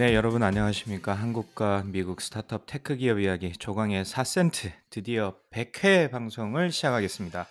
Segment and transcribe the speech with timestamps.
[0.00, 1.12] 네, 여러분 안녕하십니까?
[1.12, 7.46] 한국과 미국 스타트업 tech 기업 이야기 쪼강의 4센트 드디어 100회 방송을 시작하겠습니다.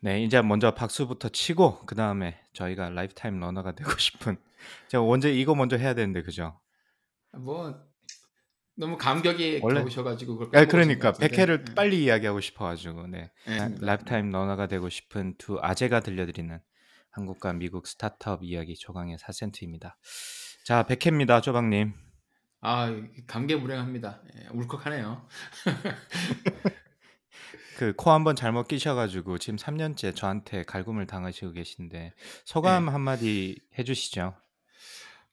[0.00, 4.38] 네, 이제 먼저 박수부터 치고 그 다음에 저희가 lifetime learner가 되고 싶은
[4.88, 6.58] 제가 먼저 이거 먼저 해야 되는데 그죠?
[7.36, 7.78] 뭐
[8.74, 11.12] 너무 감격이 원래- 오셔가지고 아, 그러니까.
[11.12, 11.74] 100회를 네.
[11.74, 13.30] 빨리 이야기하고 싶어가지고 네.
[13.46, 13.68] 네.
[13.82, 16.58] lifetime learner가 되고 싶은 두 아재가 들려드리는
[17.18, 19.94] 한국과 미국 스타트업 이야기 조강의 4센트입니다.
[20.64, 21.94] 자, 100회입니다, 조방님.
[22.60, 22.88] 아
[23.26, 24.22] 감개무량합니다.
[24.36, 25.26] 예, 울컥하네요.
[27.78, 32.12] 그 코 한번 잘못 끼셔가지고 지금 3년째 저한테 갈굼을 당하시고 계신데
[32.44, 32.90] 소감 네.
[32.90, 34.34] 한마디 해주시죠.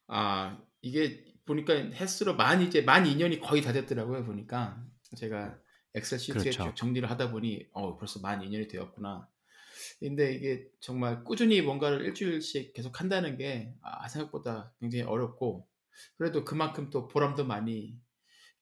[0.07, 4.23] 아 이게 보니까 횟수로 만 이제 만 2년이 거의 다 됐더라고요.
[4.25, 4.77] 보니까
[5.17, 5.57] 제가
[5.95, 6.63] 엑셀 시트에 그렇죠.
[6.65, 9.27] 쭉 정리를 하다 보니 어 벌써 만 2년이 되었구나.
[9.99, 15.67] 근데 이게 정말 꾸준히 뭔가를 일주일씩 계속 한다는 게 아, 생각보다 굉장히 어렵고
[16.17, 17.97] 그래도 그만큼 또 보람도 많이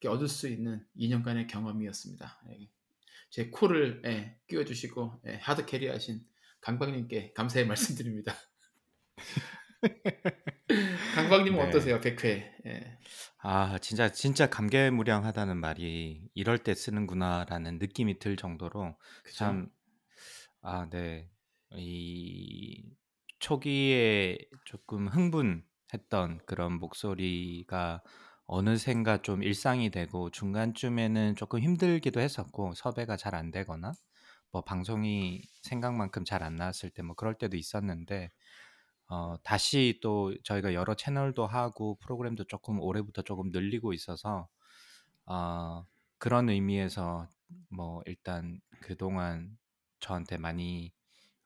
[0.06, 2.42] 얻을 수 있는 2년간의 경험이었습니다.
[2.50, 2.68] 예.
[3.30, 6.20] 제 코를 예, 끼워주시고 예, 하드 캐리하신
[6.60, 8.34] 강박님께 감사의 말씀드립니다.
[11.14, 11.66] 강박님은 네.
[11.66, 12.00] 어떠세요?
[12.00, 12.52] 100회.
[12.66, 12.98] 예.
[13.38, 19.36] 아 진짜 진짜 감개무량하다는 말이 이럴 때 쓰는구나라는 느낌이 들 정도로 그죠?
[19.36, 19.70] 참
[20.66, 21.30] 아, 네.
[21.76, 22.82] 이
[23.38, 28.02] 초기에 조금 흥분했던 그런 목소리가
[28.46, 33.92] 어느샌가 좀 일상이 되고 중간쯤에는 조금 힘들기도 했었고 섭외가 잘 안 되거나
[34.52, 38.30] 뭐 방송이 생각만큼 잘 안 나왔을 때 뭐 그럴 때도 있었는데
[39.08, 44.48] 어, 다시 또 저희가 여러 채널도 하고 프로그램도 조금 올해부터 조금 늘리고 있어서
[45.26, 45.86] 어,
[46.18, 47.28] 그런 의미에서
[47.70, 49.58] 뭐 일단 그동안
[50.04, 50.92] 저한테 많이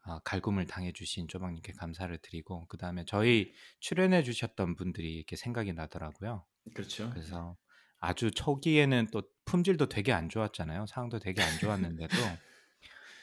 [0.07, 6.47] 어, 갈굼을 당해주신 조방님께 감사를 드리고 그 다음에 저희 출연해 주셨던 분들이 이렇게 생각이 나더라고요.
[6.75, 7.11] 그렇죠.
[7.13, 7.57] 그래서
[7.99, 10.87] 아주 초기에는 또 품질도 되게 안 좋았잖아요.
[10.87, 12.09] 상황도 되게 안 좋았는데도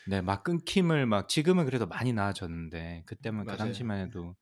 [0.06, 3.58] 네, 막 끊김을 막 지금은 그래도 많이 나아졌는데 그때면 그 맞아요.
[3.58, 4.36] 당시만 해도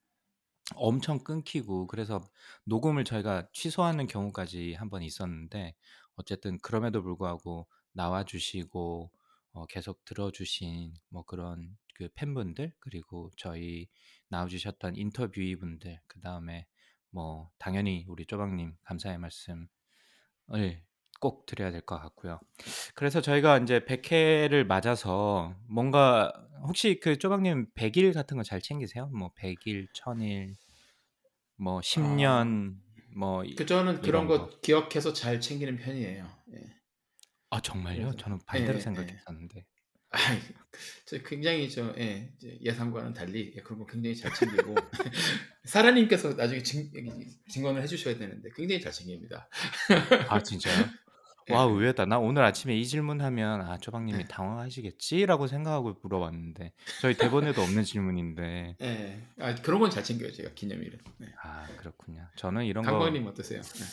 [0.76, 2.22] 엄청 끊기고 그래서
[2.66, 5.76] 녹음을 저희가 취소하는 경우까지 한 번 있었는데
[6.16, 9.12] 어쨌든 그럼에도 불구하고 나와 주시고
[9.54, 13.88] 어, 계속 들어주신 뭐 그런 그 팬분들 그리고 저희
[14.28, 16.66] 나와 주셨던 인터뷰이분들 그 다음에
[17.12, 19.68] 뭐 당연히 우리 쪼박님 감사의 말씀을
[21.20, 22.40] 꼭 드려야 될 것 같고요.
[22.96, 26.32] 그래서 저희가 이제 100회를 맞아서 뭔가
[26.68, 29.08] 혹시 그 쪼박님 100일 같은 거 잘 챙기세요?
[29.10, 30.56] 뭐 100일, 1000일,
[31.56, 32.82] 뭐 10년,
[33.16, 34.60] 뭐 이- 그 저는 그런 거 거.
[34.62, 36.28] 기억해서 잘 챙기는 편이에요.
[36.54, 36.76] 예.
[37.54, 37.98] 아 정말요?
[38.10, 39.66] 그래서- 저는 반대로 예, 예, 생각했었는데.
[40.16, 40.40] 아이,
[41.06, 44.76] 저 굉장히 저 예, 이제 예상과는 달리 예, 그런 거 굉장히 잘 챙기고
[45.66, 46.90] 사라님께서 나중에 증,
[47.50, 49.48] 증언을 해주셔야 되는데 굉장히 잘 챙깁니다.
[50.30, 50.86] 아 진짜요?
[51.50, 51.54] 예.
[51.54, 52.06] 와 의외다.
[52.06, 54.26] 나 오늘 아침에 이 질문하면 아 조박님이 네.
[54.30, 56.72] 당황하시겠지라고 생각하고 물어봤는데
[57.02, 61.00] 저희 대본에도 없는 질문인데 예, 아, 그런 건 잘 챙겨요 제가 기념일은.
[61.18, 61.28] 네.
[61.44, 62.26] 아 그렇군요.
[62.38, 63.62] 저는 이런 거 강광님 어떠세요?
[63.62, 63.86] 네.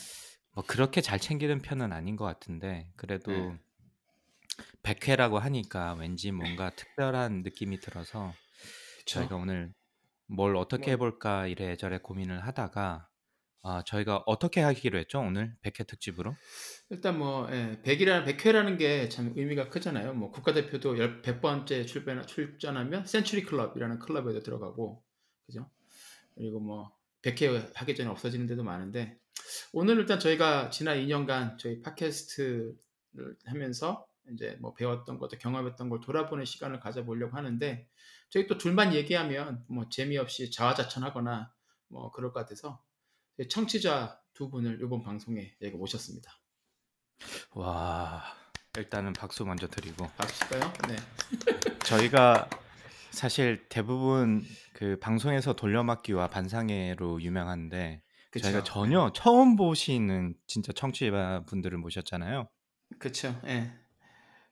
[0.53, 3.59] 뭐 그렇게 잘 챙기는 편은 아닌 것 같은데 그래도 네.
[4.83, 8.33] 100회라고 하니까 왠지 뭔가 특별한 느낌이 들어서
[8.99, 9.19] 그쵸?
[9.19, 9.73] 저희가 오늘
[10.27, 13.07] 뭘 어떻게 뭐- 해볼까 이래저래 고민을 하다가
[13.63, 16.35] 아, 저희가 어떻게 하기로 했죠 오늘 100회 특집으로?
[16.89, 20.13] 일단 뭐 예, 100이라는 100회라는 게 참 의미가 크잖아요.
[20.15, 25.03] 뭐 국가대표도 100번째 출전 출전하면 센츄리 클럽이라는 클럽에도 들어가고
[25.45, 25.69] 그죠?
[26.35, 29.19] 그리고 뭐 100회 하기 전에 없어지는 데도 많은데
[29.73, 32.75] 오늘 일단 저희가 지난 2년간 저희 팟캐스트를
[33.45, 37.87] 하면서 이제 뭐 배웠던 것도 경험했던 걸 돌아보는 시간을 가져보려고 하는데
[38.29, 41.51] 저희 또 둘만 얘기하면 뭐 재미없이 자화자찬하거나
[41.87, 42.81] 뭐 그럴 것 같아서
[43.49, 46.31] 청취자 두 분을 이번 방송에 저희가 모셨습니다.
[47.51, 48.23] 와
[48.77, 50.73] 일단은 박수 먼저 드리고 박수 칠까요?
[50.87, 50.95] 네.
[51.83, 52.49] 저희가
[53.11, 58.01] 사실 대부분 그 방송에서 돌려막기와 반상회로 유명한데
[58.31, 58.43] 그쵸.
[58.43, 62.47] 저희가 전혀 처음 보시는 진짜 청취자 분들을 모셨잖아요.
[62.97, 63.39] 그쵸.
[63.45, 63.71] 예.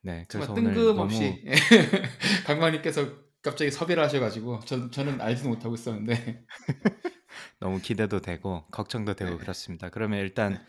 [0.02, 1.38] 네, 그래서 뜬금없이 너무
[2.46, 3.08] 강관님께서
[3.42, 6.44] 갑자기 섭외를 하셔가지고 저, 저는 알지도 못하고 있었는데
[7.58, 9.36] 너무 기대도 되고 걱정도 되고 네.
[9.38, 9.88] 그렇습니다.
[9.88, 10.62] 그러면 일단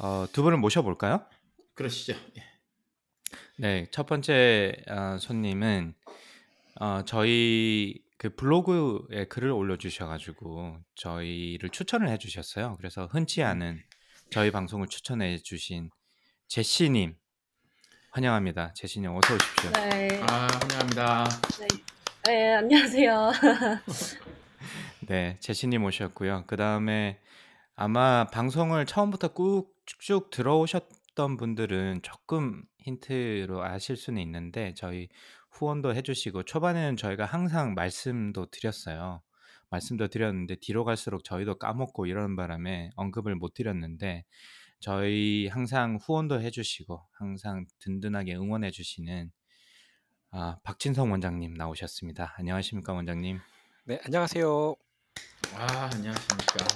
[0.00, 1.24] 어, 두 분을 모셔볼까요?
[1.74, 2.14] 그러시죠.
[2.36, 2.42] 예.
[3.56, 5.94] 네, 첫 번째 어, 손님은
[6.80, 12.76] 어, 저희 그 블로그에 글을 올려주셔가지고 저희를 추천을 해주셨어요.
[12.76, 13.80] 그래서 흔치 않은
[14.30, 15.90] 저희 방송을 추천해주신
[16.48, 17.16] 제시님
[18.10, 18.74] 환영합니다.
[18.74, 19.70] 제시님 어서 오십시오.
[19.70, 21.28] 네, 아 환영합니다.
[21.60, 21.68] 네,
[22.24, 23.30] 네, 안녕하세요.
[25.06, 26.44] 네, 제시님 오셨고요.
[26.48, 27.20] 그 다음에
[27.76, 35.08] 아마 방송을 처음부터 꾹쭉 들어오셨던 분들은 조금 힌트로 아실 수는 있는데 저희
[35.50, 39.22] 후원도 해주시고 초반에는 저희가 항상 말씀도 드렸어요.
[39.70, 44.24] 말씀도 드렸는데 뒤로 갈수록 저희도 까먹고 이러는 바람에 언급을 못 드렸는데
[44.80, 49.30] 저희 항상 후원도 해주시고 항상 든든하게 응원해주시는
[50.30, 52.34] 아, 박진성 원장님 나오셨습니다.
[52.36, 53.38] 안녕하십니까 원장님?
[53.84, 54.76] 네, 안녕하세요.
[55.54, 56.66] 아 안녕하십니까.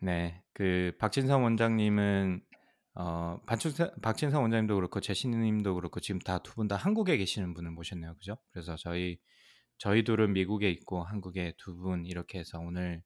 [0.00, 2.42] 네, 그 박진성 원장님은
[2.94, 7.70] 어 박진성, 박진성 원장님도 그렇고 제시님도 그렇고 지금 다 두 분 다 한국에 계시는 분을
[7.72, 8.36] 모셨네요, 그죠?
[8.52, 9.18] 그래서 저희
[9.78, 13.02] 저희 둘은 미국에 있고 한국에 두 분 이렇게 해서 오늘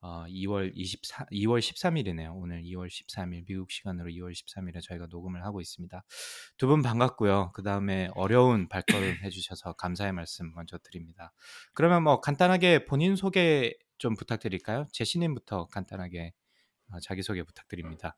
[0.00, 2.32] 어 2월 24 2월 13일이네요.
[2.36, 6.04] 오늘 2월 13일 미국 시간으로 2월 13일에 저희가 녹음을 하고 있습니다.
[6.58, 7.52] 두 분 반갑고요.
[7.54, 11.32] 그 다음에 어려운 발걸음 해주셔서 감사의 말씀 먼저 드립니다.
[11.74, 14.86] 그러면 뭐 간단하게 본인 소개 좀 부탁드릴까요?
[14.92, 16.32] 제시님부터 간단하게
[16.92, 18.16] 어, 자기 소개 부탁드립니다.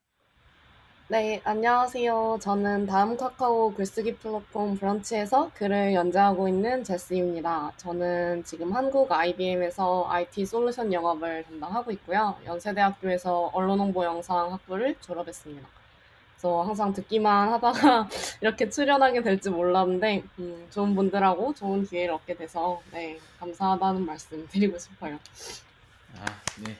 [1.11, 2.39] 네, 안녕하세요.
[2.41, 7.73] 저는 다음 카카오 글쓰기 플랫폼 브런치에서 글을 연재하고 있는 제스입니다.
[7.79, 12.37] 저는 지금 한국 IBM에서 IT 솔루션 영업을 담당하고 있고요.
[12.45, 15.67] 연세대학교에서 언론홍보 영상 학부를 졸업했습니다.
[16.37, 18.09] 그래서 항상 듣기만 하다가
[18.41, 24.79] 이렇게 출연하게 될줄 몰랐는데 음, 좋은 분들하고 좋은 기회를 얻게 돼서 네, 감사하다는 말씀 드리고
[24.79, 25.19] 싶어요.
[26.21, 26.77] 아 네.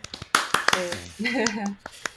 [1.19, 1.65] 네.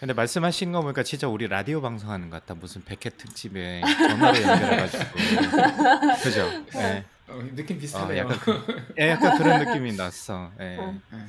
[0.00, 2.54] 근데 말씀하신 거 보니까 진짜 우리 라디오 방송하는 것 같다.
[2.58, 5.04] 무슨 백회 특집에 전화로 연결해가지고
[6.24, 6.48] 그죠?
[6.76, 8.18] 예, 어, 느낌 어, 비슷하네요.
[8.20, 10.52] 약간 그, 예, 약간 그런 느낌이 났어.
[10.58, 10.78] 예.
[10.78, 10.98] 어.
[11.12, 11.22] 예, 예.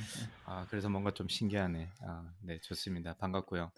[0.46, 1.90] 아, 그래서 뭔가 좀 신기하네.
[2.00, 3.12] 아, 네, 좋습니다.
[3.18, 3.70] 반갑고요.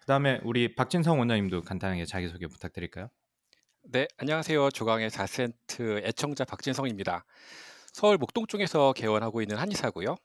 [0.00, 3.08] 그다음에 우리 박진성 원장님도 간단하게 자기소개 부탁드릴까요?
[3.84, 4.68] 네, 안녕하세요.
[4.72, 7.24] 조강의 4센트 애청자 박진성입니다.
[7.94, 10.16] 서울 목동 쪽에서 개원하고 있는 한의사고요.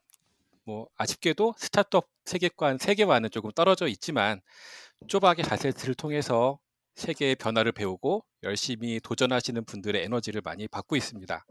[0.68, 4.42] 뭐 아쉽게도 스타트업 세계관 세계와는 조금 떨어져 있지만
[5.08, 6.58] 쪼박의 4센트를 통해서
[6.96, 11.46] 세계의 변화를 배우고 열심히 도전하시는 분들의 에너지를 많이 받고 있습니다.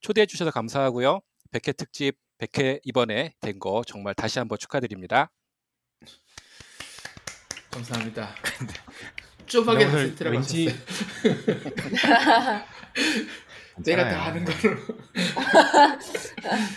[0.00, 1.20] 초대해 주셔서 감사하고요.
[1.52, 5.30] 100회 특집 100회 이번에 된 거 정말 다시 한번 축하드립니다.
[7.70, 8.34] 감사합니다.
[9.46, 12.64] 쪼박의 오늘 세트라고 왠지- 하셨어요.
[13.84, 14.26] 내가 다.
[14.26, 14.76] 하는 거로.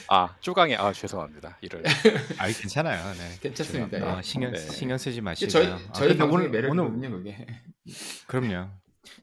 [0.07, 1.57] 아, 쪼강의 아 죄송합니다.
[1.61, 1.83] 이를
[2.37, 3.13] 아, 괜찮아요.
[3.13, 3.37] 네.
[3.41, 3.97] 괜찮습니다.
[4.13, 4.21] 어, 예.
[4.21, 4.59] 신경 네.
[4.59, 5.49] 신경 쓰지 마시고요.
[5.49, 7.45] 저희 아, 저희 오늘 오늘 매력이거든요, 그게.
[8.27, 8.69] 그럼요.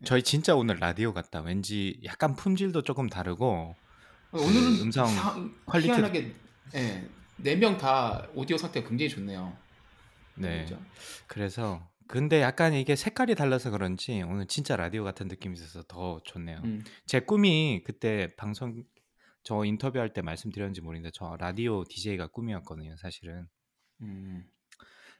[0.05, 1.41] 저희 진짜 오늘 라디오 같다.
[1.41, 3.75] 왠지 약간 품질도 조금 다르고
[4.33, 5.35] 오늘은 음성 사-
[5.67, 6.35] 퀄리티도- 희한하게
[6.75, 7.05] 예,
[7.37, 9.57] 네명 다 오디오 상태가 굉장히 좋네요.
[10.35, 10.63] 네.
[10.63, 10.79] 그죠?
[11.27, 16.61] 그래서 근데 약간 이게 색깔이 달라서 그런지 오늘 진짜 라디오 같은 느낌이 있어서 더 좋네요.
[16.65, 16.83] 음.
[17.07, 18.83] 제 꿈이 그때 방송
[19.45, 23.47] 저 인터뷰할 때 말씀드렸는지 모르겠는데 저 라디오 DJ가 꿈이었거든요, 사실은.
[24.03, 24.45] 음.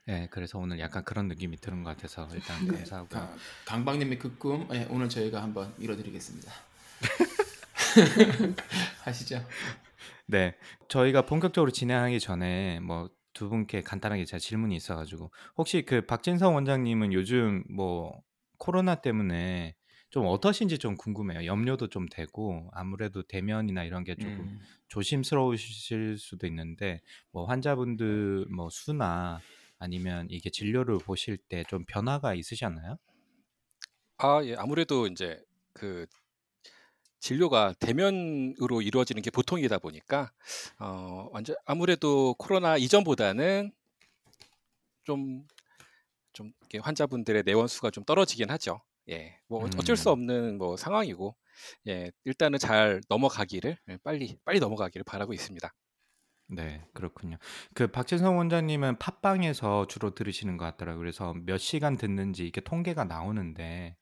[0.07, 3.07] 네, 그래서 오늘 약간 그런 느낌이 드는 것 같아서 일단 네, 감사하고.
[3.09, 6.51] 가- 강박님의 그꿈 예, 오늘 저희가 한번 이뤄드리겠습니다.
[9.03, 9.45] 하시죠.
[10.25, 10.55] 네,
[10.87, 17.13] 저희가 본격적으로 진행하기 전에 뭐 두 분께 간단하게 제가 질문이 있어가지고 혹시 그 박진성 원장님은
[17.13, 18.21] 요즘 뭐
[18.57, 19.75] 코로나 때문에
[20.09, 21.45] 좀 어떠신지 좀 궁금해요.
[21.45, 24.67] 염려도 좀 되고 아무래도 대면이나 이런 게 조금 음.
[24.89, 26.99] 조심스러우실 수도 있는데
[27.31, 29.43] 뭐 환자분들 뭐 수나
[29.77, 32.97] 아니면 이게 진료를 보실 때 좀 변화가 있으셨나요?
[34.17, 34.55] 아, 예.
[34.55, 35.41] 아무래도 이제
[35.73, 36.05] 그
[37.19, 40.31] 진료가 대면으로 이루어지는 게 보통이다 보니까
[40.79, 43.71] 어, 완전 아무래도 코로나 이전보다는
[45.03, 48.81] 좀좀 이렇게 환자분들의 내원 수가 좀 떨어지긴 하죠.
[49.09, 49.39] 예.
[49.47, 50.13] 뭐 어- 어쩔 수 음.
[50.13, 51.35] 없는 뭐 상황이고
[51.87, 52.11] 예.
[52.23, 55.73] 일단은 잘 넘어가기를 예, 빨리 빨리 넘어가기를 바라고 있습니다.
[56.51, 57.37] 네, 그렇군요.
[57.75, 60.99] 그 박진성 원장님은 팟빵에서 주로 들으시는 것 같더라고요.
[60.99, 63.95] 그래서 몇 시간 듣는지 이렇게 통계가 나오는데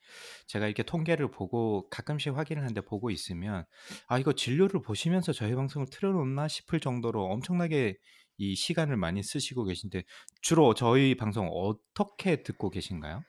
[0.48, 3.66] 제가 이렇게 통계를 보고 가끔씩 확인을 하는데 보고 있으면
[4.08, 7.98] 아, 이거 진료를 보시면서 저희 방송을 틀어놓나 싶을 정도로 엄청나게
[8.38, 10.04] 이 시간을 많이 쓰시고 계신데
[10.42, 13.24] 주로 저희 방송 어떻게 듣고 계신가요?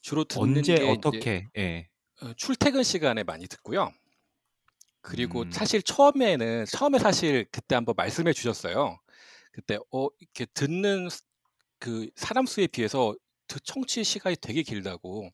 [0.00, 1.48] 주로 듣는 언제 게 이제 어떻게?
[1.58, 1.88] 예.
[2.22, 3.90] 어, 출퇴근 시간에 많이 듣고요.
[5.04, 5.52] 그리고 음.
[5.52, 8.98] 사실 처음에는 처음에 사실 그때 한번 말씀해 주셨어요.
[9.52, 11.22] 그때 어 이렇게 듣는 스-
[11.78, 13.14] 그 사람 수에 비해서
[13.46, 15.28] 그 청취 시간이 되게 길다고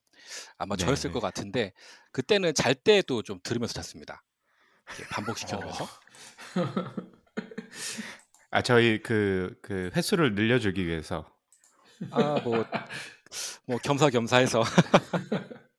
[0.58, 1.12] 아마 저였을 네네.
[1.14, 1.72] 것 같은데
[2.10, 4.24] 그때는 잘 때도 좀 들으면서 잤습니다.
[4.88, 5.88] 이렇게 반복시켜놓으면서.
[8.50, 11.32] 아 저희 그 그 횟수를 늘려주기 위해서.
[12.10, 14.62] 아뭐뭐 겸사겸사해서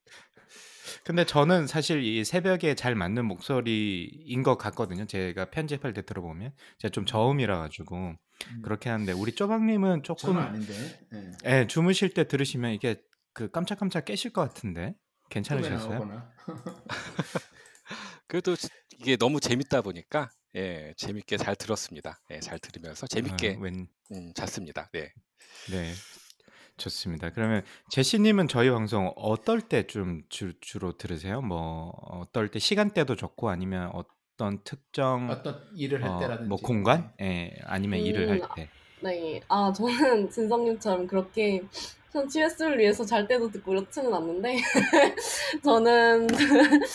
[1.03, 5.05] 근데 저는 사실 이 새벽에 잘 맞는 목소리인 것 같거든요.
[5.05, 7.95] 제가 편집할 때 들어보면 제가 좀 저음이라 가지고
[8.51, 10.99] 음, 그렇게 하는데 우리 쪼박님은 저는 조금 아닌데.
[11.45, 11.59] 예.
[11.61, 13.01] 예, 주무실 때 들으시면 이게
[13.33, 14.93] 그 깜짝깜짝 깨실 것 같은데
[15.29, 16.21] 괜찮으셨어요?
[18.27, 18.55] 그래도
[18.99, 22.21] 이게 너무 재밌다 보니까 예 재밌게 잘 들었습니다.
[22.29, 24.89] 예, 잘 들으면서 재밌게 어, 웬 음, 잤습니다.
[24.93, 25.13] 네.
[25.71, 25.93] 네.
[26.77, 27.29] 좋습니다.
[27.31, 31.41] 그러면 제시님은 저희 방송 어떨 때 좀 주로 들으세요?
[31.41, 36.49] 뭐 어떨 때 시간대도 좋고 아니면 어떤 특정 어떤 일을 할 어, 때라든지.
[36.49, 37.11] 뭐 공간?
[37.21, 38.69] 예, 아니면 일을 할 음, 때.
[39.01, 39.41] 네.
[39.47, 41.61] 아, 저는 진성님처럼 그렇게
[42.11, 44.57] 현치 횟수를 위해서 잘 때도 듣고 그렇지는 않는데,
[45.63, 46.27] 저는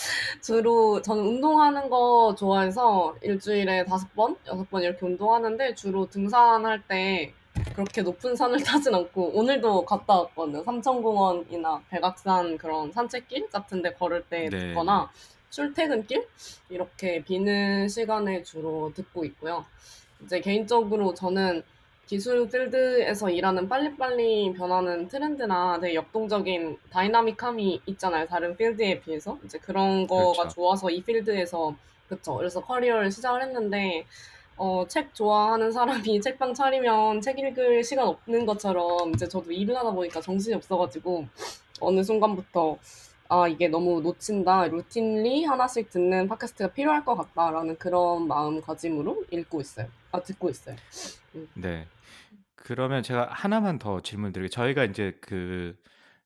[0.41, 7.33] 주로, 저는 운동하는 거 좋아해서 일주일에 다섯 번, 여섯 번 이렇게 운동하는데, 주로 등산할 때
[7.73, 10.63] 그렇게 높은 산을 타진 않고, 오늘도 갔다 왔거든요.
[10.63, 15.11] 삼천공원이나 백악산 그런 산책길 같은 데 걸을 때 네, 듣거나,
[15.49, 16.27] 출퇴근길?
[16.69, 19.65] 이렇게 비는 시간에 주로 듣고 있고요.
[20.23, 21.63] 이제 개인적으로 저는
[22.07, 28.25] 기술 필드에서 일하는 빨리빨리 변하는 트렌드나 되게 역동적인 dynamic함이 있잖아요.
[28.27, 29.37] 다른 필드에 비해서.
[29.43, 30.55] 이제 그런 거가 그렇죠.
[30.55, 31.75] 좋아서 이 필드에서
[32.07, 32.37] 그쵸.
[32.37, 34.05] 그래서 커리어를 시작을 했는데
[34.57, 39.91] 어, 책 좋아하는 사람이 책방 차리면 책 읽을 시간 없는 것처럼 이제 저도 일을 하다
[39.91, 41.27] 보니까 정신이 없어가지고
[41.79, 42.77] 어느 순간부터
[43.29, 44.67] 아, 이게 너무 놓친다.
[44.67, 49.87] routinely 하나씩 듣는 팟캐스트가 필요할 것 같다라는 그런 마음가짐으로 읽고 있어요.
[50.11, 50.75] 아, 듣고 있어요.
[51.53, 51.87] 네.
[52.55, 54.49] 그러면 제가 하나만 더 질문 드릴게요.
[54.49, 55.75] 저희가 이제 그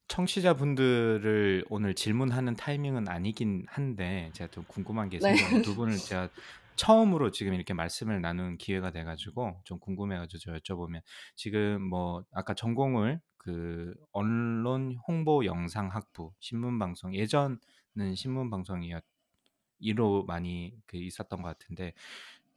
[0.07, 5.35] 청취자분들을 오늘 질문하는 타이밍은 아니긴 한데 제가 좀 궁금한 게 네.
[5.35, 6.29] 생겨서 두 분을 제가
[6.75, 11.01] 처음으로 지금 이렇게 말씀을 나눈 기회가 돼가지고 좀 궁금해가지고 저 여쭤보면
[11.35, 19.03] 지금 뭐 아까 전공을 그 언론 홍보 영상학부 신문방송 예전은 신문방송이었
[19.79, 21.93] 이로 많이 그 있었던 것 같은데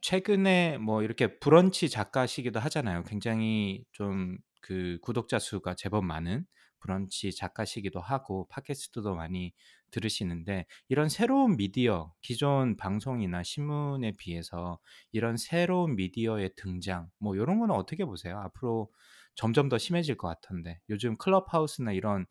[0.01, 3.03] 최근에 뭐 이렇게 브런치 작가시기도 하잖아요.
[3.03, 6.43] 굉장히 좀 그 구독자 수가 제법 많은
[6.79, 9.53] 브런치 작가시기도 하고 팟캐스트도 많이
[9.95, 14.79] 들으시는데 이런 새로운 미디어, 기존 방송이나 신문에 비해서
[15.11, 18.39] 이런 새로운 미디어의 등장 뭐 이런 거는 어떻게 보세요?
[18.39, 18.91] 앞으로
[19.35, 22.25] 점점 더 심해질 것 같은데 요즘 클럽하우스나 이런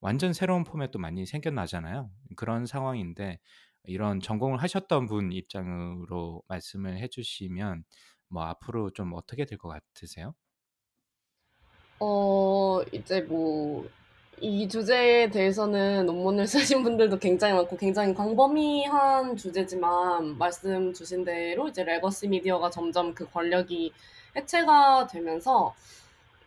[0.00, 2.10] 완전 새로운 포맷도 많이 생겨나잖아요.
[2.36, 3.40] 그런 상황인데
[3.84, 7.84] 이런 전공을 하셨던 분 입장으로 말씀을 해주시면
[8.28, 10.34] 뭐 앞으로 좀 어떻게 될 것 같으세요?
[11.98, 13.88] 어, 이제 뭐,
[14.40, 21.82] 이 주제에 대해서는 논문을 쓰신 분들도 굉장히 많고 굉장히 광범위한 주제지만 말씀 주신 대로 이제
[21.84, 23.92] legacy 미디어가 점점 그 권력이
[24.36, 25.74] 해체가 되면서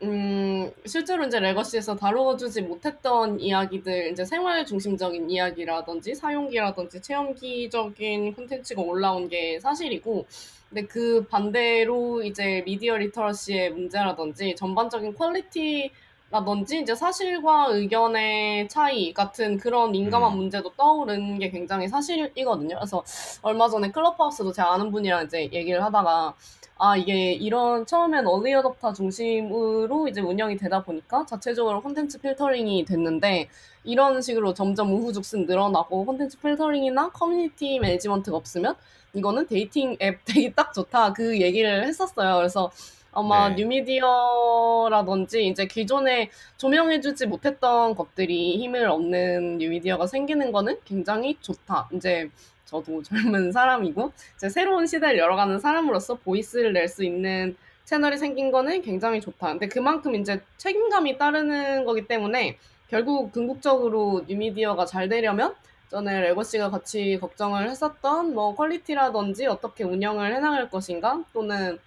[0.01, 9.27] 음, 실제로 이제 legacy에서 다뤄주지 못했던 이야기들, 이제 생활 중심적인 이야기라든지 사용기라든지 체험기적인 콘텐츠가 올라온
[9.27, 10.25] 게 사실이고,
[10.69, 19.91] 근데 그 반대로 이제 미디어 literacy의 문제라든지 전반적인 quality라든지 이제 사실과 의견의 차이 같은 그런
[19.91, 20.37] 민감한 음.
[20.37, 22.75] 문제도 떠오르는 게 굉장히 사실이거든요.
[22.75, 23.03] 그래서
[23.41, 26.35] 얼마 전에 클럽하우스도 제가 아는 분이랑 이제 얘기를 하다가
[26.81, 33.49] 아, 이게 이런 처음엔 early adopter 중심으로 이제 운영이 되다 보니까 자체적으로 콘텐츠 필터링이 됐는데
[33.83, 38.75] 이런 식으로 점점 우후죽순 늘어나고 콘텐츠 필터링이나 커뮤니티 매니지먼트가 없으면
[39.13, 42.37] 이거는 dating 앱 되기 딱 좋다 그 얘기를 했었어요.
[42.37, 42.71] 그래서
[43.11, 43.55] 아마 네.
[43.55, 51.89] 뉴미디어라든지 이제 기존에 조명해주지 못했던 것들이 힘을 얻는 뉴미디어가 생기는 거는 굉장히 좋다.
[51.93, 52.29] 이제
[52.65, 58.81] 저도 젊은 사람이고 이제 새로운 시대를 열어가는 사람으로서 voice를 낼 수 있는 채널이 생긴 거는
[58.83, 59.47] 굉장히 좋다.
[59.53, 65.55] 근데 그만큼 이제 책임감이 따르는 거기 때문에 결국 궁극적으로 뉴미디어가 잘 되려면
[65.89, 71.79] 전에 레거시가 같이 걱정을 했었던 뭐 quality라든지 어떻게 운영을 해나갈 것인가 또는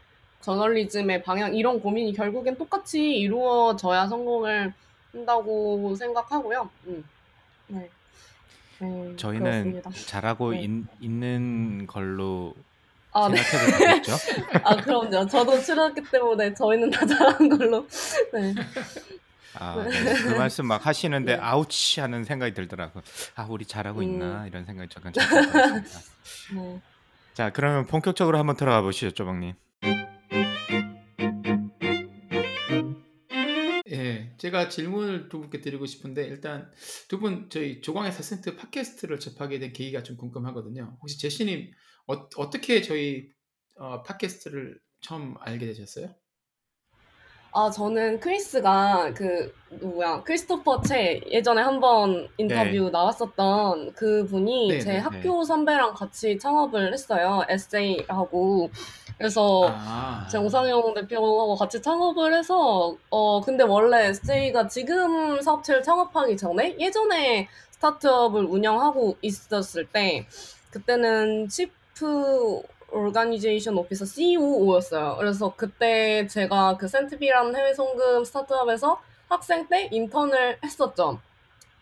[0.42, 4.72] 저널리즘의 방향 이런 고민이 결국엔 똑같이 이루어져야 성공을
[5.12, 6.68] 한다고 생각하고요.
[6.86, 7.04] 음.
[7.68, 7.88] 네.
[8.80, 9.90] 네, 저희는 그렇습니다.
[10.06, 10.62] 잘하고 네.
[10.62, 10.70] 있,
[11.00, 12.54] 있는 걸로
[13.12, 13.36] 아, 네.
[13.36, 14.12] 생각해도 되겠죠?
[14.64, 15.26] 아, 그럼요.
[15.28, 17.86] 저도 출연했기 때문에 저희는 다 잘한 걸로.
[18.32, 18.54] 네.
[19.54, 20.14] 아, 네.
[20.14, 21.40] 그 말씀 막 하시는데 네.
[21.40, 23.02] 아우치 하는 생각이 들더라고.
[23.36, 24.04] 아, 우리 잘하고 음.
[24.04, 26.00] 있나 이런 생각이 잠깐 잠깐 들었습니다.
[26.54, 26.80] 네.
[27.34, 29.54] 자, 그러면 본격적으로 한번 들어가 보시죠, 조박님.
[34.42, 36.68] 제가 질문을 두 분께 드리고 싶은데 일단
[37.08, 40.96] 두 분 저희 조광의 4센트 팟캐스트를 접하게 된 계기가 좀 궁금하거든요.
[41.00, 41.70] 혹시 제시님
[42.08, 43.28] 어, 어떻게 저희
[43.76, 46.12] 어, 팟캐스트를 처음 알게 되셨어요?
[47.54, 54.92] 아, 저는 크리스가 그 누구야 크리스토퍼 채 예전에 한번 인터뷰 나왔었던 그 분이 네, 제
[54.94, 57.44] 네, 학교 선배랑 같이 창업을 했어요.
[57.48, 58.70] 에세이하고
[59.18, 66.76] 그래서 아, 정상영 대표하고 같이 창업을 해서 어 근데 원래 SJ가 지금 사업체를 창업하기 전에
[66.78, 70.26] 예전에 스타트업을 운영하고 있었을 때
[70.70, 72.62] 그때는 치프
[72.92, 75.16] organization officer COO였어요.
[75.18, 81.18] 그래서 그때 제가 그 센트비라는 해외 송금 스타트업에서 학생 때 인턴을 했었죠.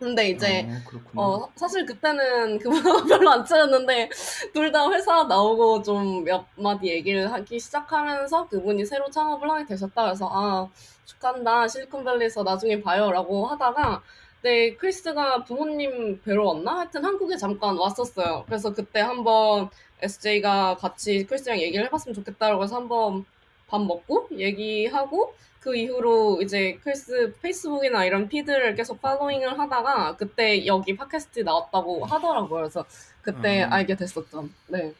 [0.01, 1.21] 근데 이제 어, 그렇구나.
[1.21, 4.09] 어, 사실 그때는 그분하고 별로 안 친했는데,
[4.51, 10.05] 둘 다 회사 나오고 좀 몇 마디 얘기를 하기 시작하면서 그분이 새로 창업을 하게 되셨다.
[10.05, 10.67] 그래서, 아,
[11.05, 11.67] 축하한다.
[11.67, 13.11] 실리콘밸리에서 나중에 봐요.
[13.11, 14.01] 라고 하다가,
[14.41, 16.79] 네, 크리스가 부모님 뵈러 왔나?
[16.79, 18.43] 하여튼 한국에 잠깐 왔었어요.
[18.47, 19.69] 그래서 그때 한번
[20.01, 23.23] SJ가 같이 크리스랑 얘기를 해봤으면 좋겠다라고 해서 한번
[23.67, 30.95] 밥 먹고 얘기하고, 그 이후로 이제 크리스 페이스북이나 이런 feed를 계속 following을 하다가 그때 여기
[30.95, 32.61] 팟캐스트 나왔다고 하더라고요.
[32.61, 32.83] 그래서
[33.21, 33.71] 그때 음.
[33.71, 34.49] 알게 됐었죠.
[34.67, 34.91] 네.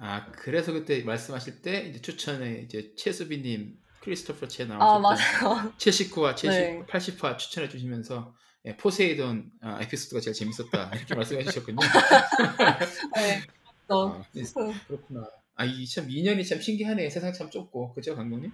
[0.00, 5.72] 아, 그래서 그때 말씀하실 때 이제 추천에 이제 최수빈님, 크리스토퍼 채 아, 나오셨던 맞아요.
[5.78, 6.84] 70화, 70, 네.
[6.88, 11.76] 80화 추천해 주시면서 예, 포세이돈 아, 에피소드가 제일 재밌었다 이렇게 말씀해 주셨군요.
[13.14, 13.42] 네.
[13.86, 14.42] 또, 아, 네,
[14.88, 15.28] 그렇구나.
[15.60, 17.10] 아, 이참 2년이 참 신기하네.
[17.10, 18.50] 세상 참 좁고 그죠, 강동님?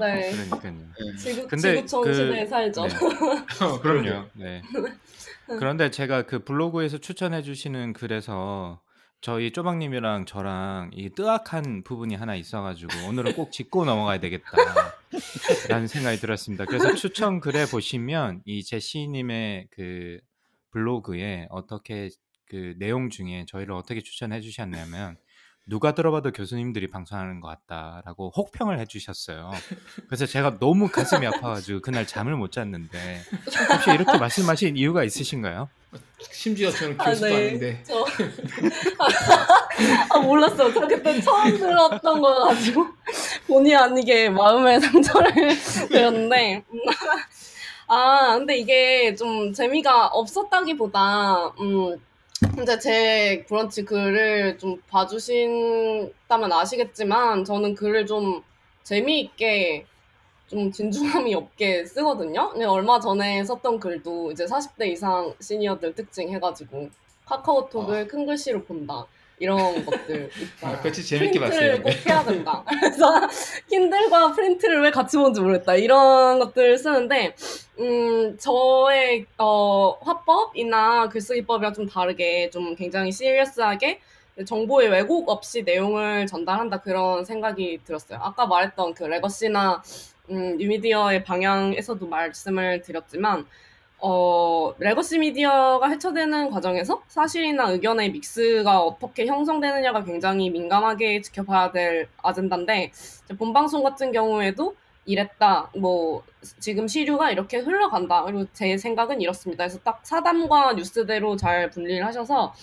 [0.00, 0.32] 네.
[0.32, 0.88] 그러니까요.
[1.00, 1.16] 예.
[1.16, 2.84] 지구, 근데 지구촌 그- 시대에 살죠.
[2.88, 2.94] 네.
[3.64, 4.26] 어, 그럼요.
[4.34, 4.60] 네.
[5.46, 8.80] 그런데 제가 그 블로그에서 추천해 주시는 글에서
[9.20, 14.66] 저희 쪼박님이랑 저랑 이 뜨악한 부분이 하나 있어가지고 오늘은 꼭 짚고 넘어가야 되겠다라는
[15.86, 16.64] 생각이 들었습니다.
[16.64, 20.18] 그래서 추천 글에 보시면 이 제시님의 그
[20.72, 22.10] 블로그에 어떻게
[22.46, 25.16] 그 내용 중에 저희를 어떻게 추천해 주셨냐면
[25.68, 29.52] 누가 들어봐도 교수님들이 방송하는 것 같다라고 혹평을 해주셨어요.
[30.06, 33.20] 그래서 제가 너무 가슴이 아파가지고 그날 잠을 못 잤는데
[33.74, 35.68] 혹시 이렇게 말씀하신 이유가 있으신가요?
[36.32, 38.06] 심지어 저는 아, 교수도 아닌데 저.
[40.10, 40.72] 아, 몰랐어요.
[40.72, 42.86] 저 그때 처음 들었던 거 가지고
[43.46, 45.32] 본의 아니게 마음의 상처를
[45.88, 46.64] 드렸는데.
[47.86, 51.96] 아, 근데 이게 좀 재미가 없었다기보다, 음,
[52.54, 58.42] 근데 제 브런치 글을 좀 봐주신다면 아시겠지만, 저는 글을 좀
[58.84, 59.84] 재미있게
[60.46, 62.50] 좀 진중함이 없게 쓰거든요.
[62.50, 66.88] 근데 얼마 전에 썼던 글도 이제 40대 이상 시니어들 특징 해가지고
[67.26, 69.04] 카카오톡을 큰 글씨로 본다.
[69.40, 70.68] 이런 것들 있다.
[70.68, 71.82] 아, 그치 재밌게 프린트를 봤어요.
[71.82, 72.64] 꼭 해야 된다.
[72.80, 73.28] 그래서
[73.68, 75.74] 킨들과 프린트를 왜 같이 보는지 모르겠다.
[75.74, 77.34] 이런 것들을 쓰는데
[77.78, 84.00] 음 저의 어 화법이나 글쓰기법이랑 좀 다르게 좀 굉장히 serious하게
[84.46, 88.18] 정보의 왜곡 없이 내용을 전달한다 그런 생각이 들었어요.
[88.22, 89.82] 아까 말했던 그 legacy나
[90.30, 93.46] 음, 뉴미디어의 방향에서도 말씀을 드렸지만
[94.00, 102.92] 어, legacy 미디어가 해체되는 과정에서 사실이나 의견의 mix가 어떻게 형성되느냐가 굉장히 민감하게 지켜봐야 될 아젠다인데
[103.38, 104.76] 본방송 같은 경우에도
[105.08, 105.70] 이랬다.
[105.78, 106.22] 뭐
[106.60, 108.24] 지금 시류가 이렇게 흘러간다.
[108.24, 109.64] 그리고 제 생각은 이렇습니다.
[109.64, 112.54] 그래서 딱 사담과 뉴스대로 잘 분리를 하셔서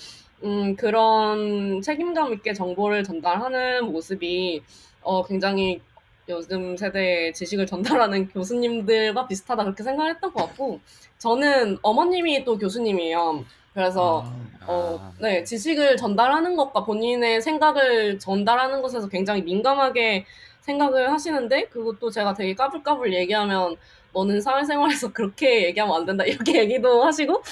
[0.43, 4.61] 음, 그런 책임감 있게 정보를 전달하는 모습이
[5.01, 5.81] 어, 굉장히
[6.29, 10.79] 요즘 세대의 지식을 전달하는 교수님들과 비슷하다 그렇게 생각했던 것 같고
[11.17, 13.43] 저는 어머님이 또 교수님이에요.
[13.73, 14.23] 그래서
[14.61, 15.11] 아, 어, 아.
[15.19, 20.25] 네, 지식을 전달하는 것과 본인의 생각을 전달하는 것에서 굉장히 민감하게
[20.69, 23.75] 생각을 하시는데, 그것도 제가 되게 까불까불 얘기하면,
[24.13, 27.43] 너는 사회생활에서 그렇게 얘기하면 안 된다, 이렇게 얘기도 하시고,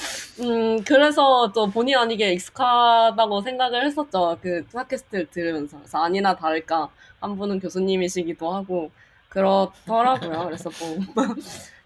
[0.41, 4.38] 음, 그래서 또 본의 아니게 익숙하다고 생각을 했었죠.
[4.41, 5.78] 그 팟캐스트를 들으면서.
[5.78, 8.91] 그래서 아니나 다를까, 한 분은 교수님이시기도 하고,
[9.30, 10.45] 그렇더라고요.
[10.45, 11.26] 그래서 뭐,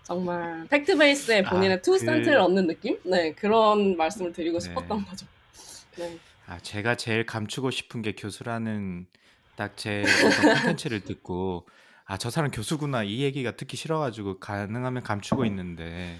[0.03, 2.97] 정말 fact base에 본인의 아, two 그- cents를 얻는 느낌?
[3.03, 4.65] 네, 그런 말씀을 드리고 네.
[4.65, 5.25] 싶었던 거죠.
[5.97, 6.17] 네.
[6.45, 9.05] 아, 제가 제일 감추고 싶은 게 교수라는
[9.57, 11.67] 딱 제 어떤 콘텐츠를 듣고
[12.05, 16.19] 아, 저 사람 교수구나 이 얘기가 듣기 싫어 가지고 가능하면 감추고 있는데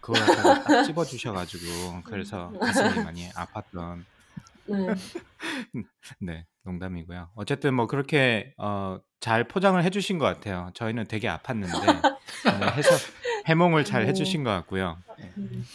[0.00, 1.64] 그걸 갖다가 딱 집어주셔 가지고
[2.04, 4.04] 그래서 가슴이 많이 아팠던
[4.68, 4.94] 네.
[6.20, 7.30] 네 농담이고요.
[7.34, 10.70] 어쨌든 뭐 그렇게 어, 잘 포장을 해 주신 것 같아요.
[10.74, 12.02] 저희는 되게 아팠는데
[12.44, 12.90] 네, 해서
[13.46, 14.06] 해몽을 잘 오.
[14.06, 14.98] 해주신 것 같고요.
[15.36, 15.66] 음.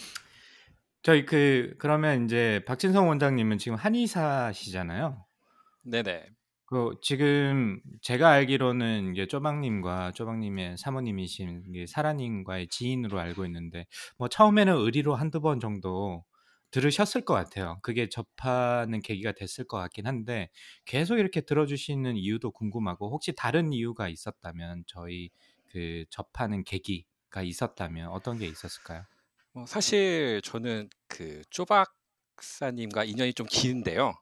[1.04, 5.26] 저희 그 그러면 이제 박진성 원장님은 지금 한의사시잖아요.
[5.84, 6.26] 네네.
[6.70, 15.16] 그 지금 제가 알기로는 이게 쪼박님과 쪼박님의 사모님이신 사라님과의 지인으로 알고 있는데 뭐 처음에는 의리로
[15.16, 16.24] 한두 번 정도
[16.72, 17.80] 들으셨을 것 같아요.
[17.82, 20.50] 그게 접하는 계기가 됐을 것 같긴 한데
[20.86, 25.32] 계속 이렇게 들어주시는 이유도 궁금하고 혹시 다른 이유가 있었다면 저희
[25.72, 29.06] 그 접하는 계기가 있었다면 어떤 게 있었을까요?
[29.54, 34.14] 어, 사실 저는 그 쪼박사님과 인연이 좀 긴데요.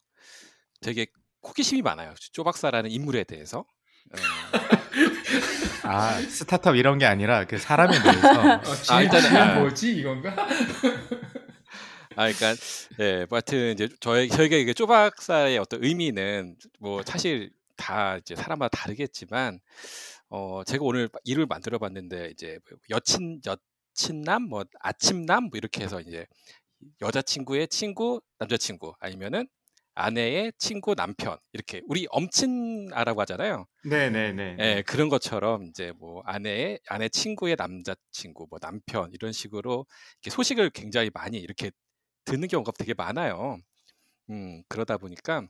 [0.81, 1.07] 되게
[1.43, 2.13] 호기심이 많아요.
[2.34, 3.60] 쪼박사라는 인물에 대해서.
[3.60, 4.15] 어,
[5.84, 9.60] 아 스타트업 이런 게 아니라 그 사람에 대해서 어, 아, 일단은, 아.
[9.60, 10.34] 뭐지 이건가?
[12.15, 12.56] 아, 그러니까
[13.00, 18.76] 예, 뭐 하여튼 이제 저희 저희가 이게 쪼박사의 어떤 의미는 뭐 사실 다 이제 사람마다
[18.76, 19.60] 다르겠지만
[20.30, 26.02] 어 제가 오늘 이름을 만들어 봤는데 이제 뭐 여친 여친남 뭐 아침남 뭐 이렇게 해서
[26.02, 26.26] 이제
[27.02, 29.47] 여자친구의 친구 남자친구 아니면은
[29.97, 33.65] 아내의 친구 남편 이렇게 우리 엄친아라고 하잖아요.
[33.83, 34.57] 네네네.
[34.60, 39.88] 예, 그런 것처럼 이제 뭐 아내의 아내 친구의 남자 친구, 뭐 남편 이런 식으로
[40.21, 41.71] 이렇게 소식을 굉장히 많이 이렇게
[42.25, 43.57] 듣는 경우가 되게 많아요.
[44.29, 45.47] 음, 그러다 보니까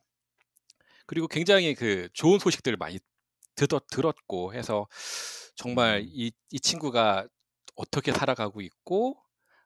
[1.05, 2.99] 그리고 굉장히 그 좋은 소식들을 많이
[3.55, 4.87] 듣었, 들었고 해서
[5.55, 6.05] 정말 음.
[6.07, 7.27] 이, 이 친구가
[7.75, 9.17] 어떻게 살아가고 있고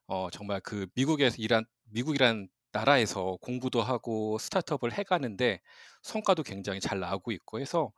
[0.06, 5.60] 어, 정말 그 미국에서 일한 미국이란 나라에서 공부도 하고 스타트업을 해가는데
[6.02, 7.92] 성과도 굉장히 잘 나오고 있고 해서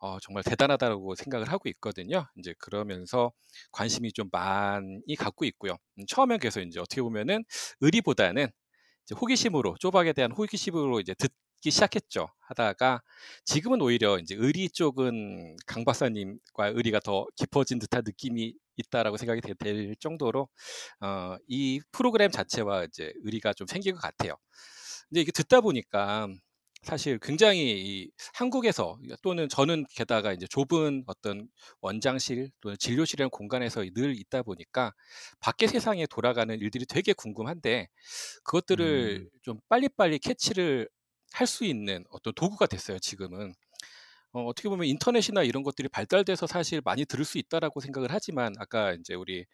[0.00, 2.26] 어, 정말 대단하다고 생각을 하고 있거든요.
[2.36, 3.32] 이제 그러면서
[3.72, 5.72] 관심이 좀 많이 갖고 있고요.
[5.98, 7.44] 음, 처음에 그래서 이제 어떻게 보면은
[7.80, 8.48] 의리보다는
[9.04, 12.28] 이제 호기심으로 쪼박에 대한 호기심으로 이제 듣기 시작했죠.
[12.48, 13.02] 하다가
[13.44, 19.54] 지금은 오히려 이제 의리 쪽은 강 박사님과 의리가 더 깊어진 듯한 느낌이 있다라고 생각이 되-
[19.54, 20.48] 될 정도로
[21.00, 24.34] 어, 이 프로그램 자체와 이제 의리가 좀 생긴 것 같아요.
[25.08, 26.28] 근데 이게 듣다 보니까
[26.82, 27.60] 사실 굉장히
[28.04, 31.48] 이 한국에서 또는 저는 게다가 이제 좁은 어떤
[31.80, 34.92] 원장실 또는 진료실이라는 공간에서 늘 있다 보니까
[35.40, 37.88] 밖에 세상에 돌아가는 일들이 되게 궁금한데
[38.44, 39.28] 그것들을 음.
[39.42, 40.88] 좀 빨리빨리 캐치를
[41.32, 43.52] 할 수 있는 어떤 도구가 됐어요, 지금은.
[44.32, 48.92] 어, 어떻게 보면 인터넷이나 이런 것들이 발달돼서 사실 많이 들을 수 있다라고 생각을 하지만 아까
[48.94, 49.46] 이제 우리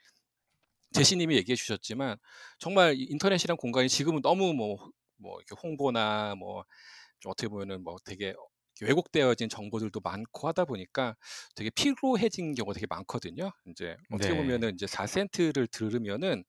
[0.93, 2.17] 제시님이 얘기해 주셨지만
[2.59, 8.35] 정말 이 인터넷이란 공간이 지금은 너무 뭐, 뭐 이렇게 홍보나 뭐좀 어떻게 보면은 뭐 되게
[8.81, 11.17] 왜곡되어진 정보들도 많고 하다 보니까
[11.55, 13.51] 되게 피로해진 경우가 되게 많거든요.
[13.67, 14.39] 이제 어떻게 네.
[14.39, 16.45] 보면은 이제 4센트를 들으면은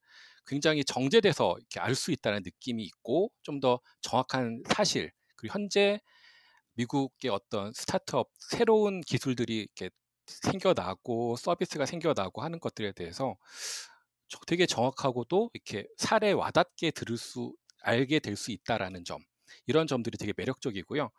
[0.48, 6.00] 굉장히 정제돼서 이렇게 알 수 있다는 느낌이 있고 좀 더 정확한 사실 그리고 현재
[6.76, 9.90] 미국의 어떤 스타트업 새로운 기술들이 이렇게
[10.28, 13.36] 생겨나고 서비스가 생겨나고 하는 것들에 대해서
[14.28, 19.20] 저- 되게 정확하고도 이렇게 사례 와닿게 들을 수 알게 될 수 있다라는 점
[19.68, 21.12] 이런 점들이 되게 매력적이고요.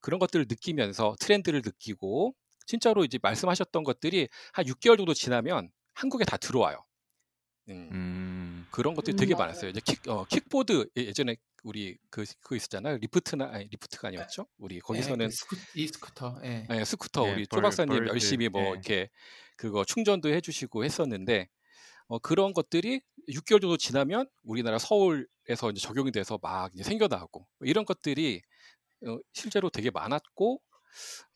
[0.00, 2.34] 그런 것들을 느끼면서 트렌드를 느끼고
[2.66, 6.84] 진짜로 이제 말씀하셨던 것들이 한 6개월 정도 지나면 한국에 다 들어와요.
[7.68, 8.66] 음, 음.
[8.70, 9.46] 그런 것들이 음, 되게 맞아요.
[9.48, 9.70] 많았어요.
[9.70, 12.98] 이제 킥, 어, 킥보드 예- 예전에 우리 그 그거 있었잖아요.
[12.98, 14.46] 리프트나 아니 리프트가 아니었죠?
[14.58, 16.40] 우리 예, 거기서는 그 스쿠, 이 스쿠터.
[16.44, 16.66] 예.
[16.70, 18.10] 예, 스쿠터 예, 우리 벌, 쪼박사님 버드.
[18.10, 18.68] 열심히 뭐 예.
[18.70, 19.10] 이렇게
[19.56, 21.48] 그거 충전도 해주시고 했었는데
[22.08, 27.84] 어, 그런 것들이 6개월 정도 지나면 우리나라 서울에서 이제 적용이 돼서 막 이제 생겨나고 이런
[27.84, 28.42] 것들이
[29.06, 30.60] 어, 실제로 되게 많았고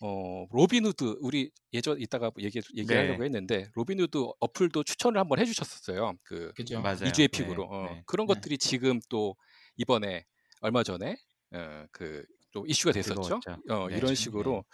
[0.00, 3.24] 어, 로빈후드 우리 예전 이따가 얘기 얘기하려고 네.
[3.26, 6.14] 했는데 로빈후드 어플도 추천을 한번 해주셨었어요.
[6.24, 6.80] 그 그죠?
[6.80, 7.06] 맞아요.
[7.06, 8.02] 이주의 네, pick으로 어, 네.
[8.06, 8.35] 그런 네.
[8.35, 9.37] 것들이 지금 또
[9.81, 10.25] 이번에
[10.61, 11.16] 얼마 전에
[11.53, 13.40] 어, 그또 이슈가 됐었죠.
[13.71, 13.97] 어, 네.
[13.97, 14.64] 이런 식으로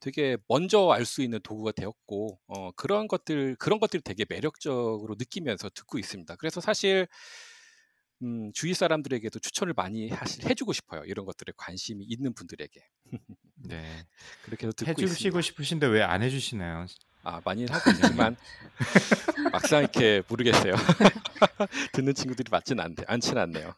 [0.00, 5.68] 되게 먼저 알 수 있는 도구가 되었고 어, 그런 것들 그런 것들이 되게 매력적으로 느끼면서
[5.74, 6.36] 듣고 있습니다.
[6.36, 7.06] 그래서 사실
[8.22, 11.04] 음, 주위 사람들에게도 추천을 많이 사실 해주고 싶어요.
[11.04, 12.80] 이런 것들에 관심이 있는 분들에게
[13.56, 14.06] 네.
[14.42, 15.40] 그렇게 해서 듣고 해주시고 있습니다.
[15.42, 16.86] 싶으신데 왜 안 해주시나요?
[17.22, 18.36] 아 많이 하고 있지만
[19.52, 20.74] 막상 이렇게 모르겠어요.
[21.92, 23.74] 듣는 친구들이 맞진 않, 않진 않네요.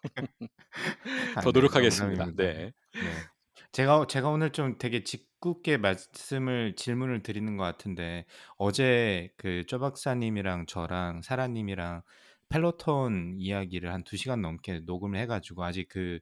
[1.36, 2.32] 아, 더 네, 노력하겠습니다.
[2.36, 2.72] 네.
[3.00, 3.28] 네.
[3.72, 8.24] 제가 제가 오늘 좀 되게 짓궂게 말씀을 질문을 드리는 것 같은데
[8.56, 12.02] 어제 그 쪼박사님이랑 저랑 사라님이랑
[12.48, 16.18] 펠로톤 이야기를 한 두 시간 넘게 녹음을 해가지고 아직 그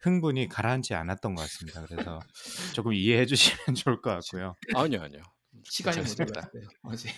[0.00, 1.86] 흥분이 가라앉지 않았던 것 같습니다.
[1.86, 2.20] 그래서
[2.74, 4.54] 조금 이해해 주시면 좋을 것 같고요.
[4.74, 5.22] 아니요, 아니요.
[5.64, 5.98] 시간이.
[6.00, 6.62] 모자랐어요.
[6.82, 7.10] 어제.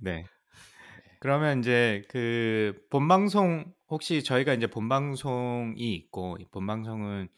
[0.00, 0.24] 네.
[1.20, 7.28] 그러면 이제 그 본방송 혹시 저희가 이제 본방송이 있고 이 본방송은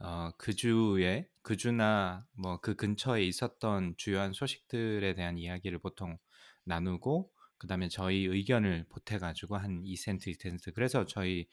[0.00, 6.18] 어, 그 주에 그 주나 뭐 그 근처에 있었던 주요한 소식들에 대한 이야기를 보통
[6.64, 10.74] 나누고 그다음에 저희 의견을 보태 가지고 한 2센트, 2센트.
[10.74, 11.46] 그래서 저희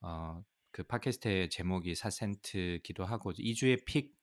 [0.00, 4.14] 어, 그 팟캐스트의 제목이 4센트기도 하고 이주의 pick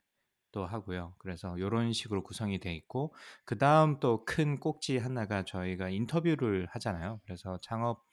[0.52, 1.16] 또 하고요.
[1.20, 3.14] 그래서 요런 식으로 구성이 돼 있고
[3.46, 7.20] 그 다음 또 큰 꼭지 하나가 저희가 인터뷰를 하잖아요.
[7.26, 8.04] 그래서 창업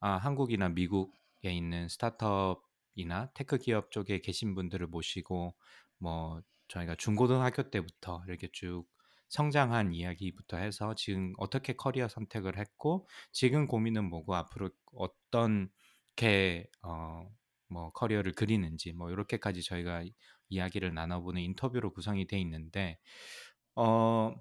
[0.00, 5.54] 아 한국이나 미국에 있는 스타트업이나 tech 기업 쪽에 계신 분들을 모시고
[5.98, 8.86] 뭐 저희가 중고등학교 때부터 이렇게 쭉
[9.28, 15.70] 성장한 이야기부터 해서 지금 어떻게 커리어 선택을 했고 지금 고민은 뭐고 앞으로 어떤
[16.16, 17.28] 게 어
[17.68, 20.12] 뭐 커리어를 그리는지 뭐 요렇게까지 저희가 이
[20.50, 22.98] 이야기를 나눠보는 인터뷰로 구성이 돼 있는데
[23.76, 24.34] 어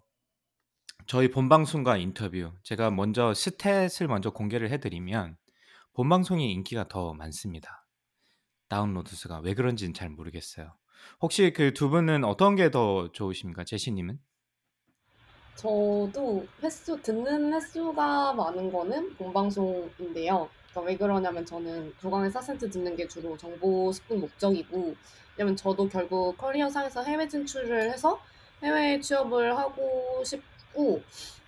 [1.07, 5.37] 저희 본방송과 인터뷰 제가 먼저 stat을 먼저 공개를 해 드리면
[5.93, 7.85] 본방송이 인기가 더 많습니다.
[8.69, 9.39] 다운로드 수가.
[9.39, 10.73] 왜 그런지는 잘 모르겠어요.
[11.21, 13.63] 혹시 그 두 분은 어떤 게 더 좋으십니까?
[13.65, 14.19] 제시 님은?
[15.55, 20.49] 저도 횟수 듣는 횟수가 많은 거는 본방송인데요.
[20.73, 24.95] 그러니까 왜 그러냐면 저는 조강의 4센트 듣는 게 주로 정보 습득 목적이고
[25.37, 28.19] 왜냐면 저도 결국 커리어상에서 해외 진출을 해서
[28.63, 31.01] 해외 취업을 하고 싶고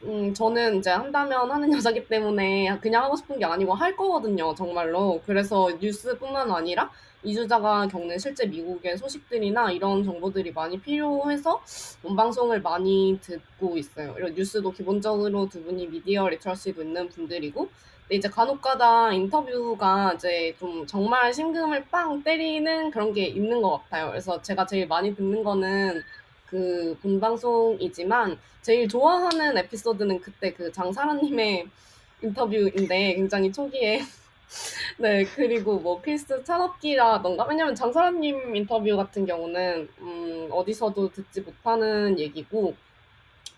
[0.03, 5.21] 음 저는 이제 한다면 하는 여자기 때문에 그냥 하고 싶은 게 아니고 할 거거든요, 정말로.
[5.25, 6.91] 그래서 뉴스뿐만 아니라
[7.23, 11.59] 이주자가 겪는 실제 미국의 소식들이나 이런 정보들이 많이 필요해서
[12.03, 14.13] 본방송을 많이 듣고 있어요.
[14.17, 17.67] 이런 뉴스도 기본적으로 두 분이 미디어 리터러시도 있는 분들이고
[18.05, 24.09] 근데 이제 간혹가다 인터뷰가 이제 좀 정말 심금을 빵 때리는 그런 게 있는 것 같아요.
[24.09, 26.03] 그래서 제가 제일 많이 듣는 거는
[26.45, 31.67] 그 본방송이지만 제일 좋아하는 에피소드는 그때 그 장사라님의
[32.21, 34.01] 인터뷰인데 굉장히 초기에
[34.99, 42.75] 네 그리고 뭐 필수 산업기라던가 왜냐면 장사라님 인터뷰 같은 경우는 음 어디서도 듣지 못하는 얘기고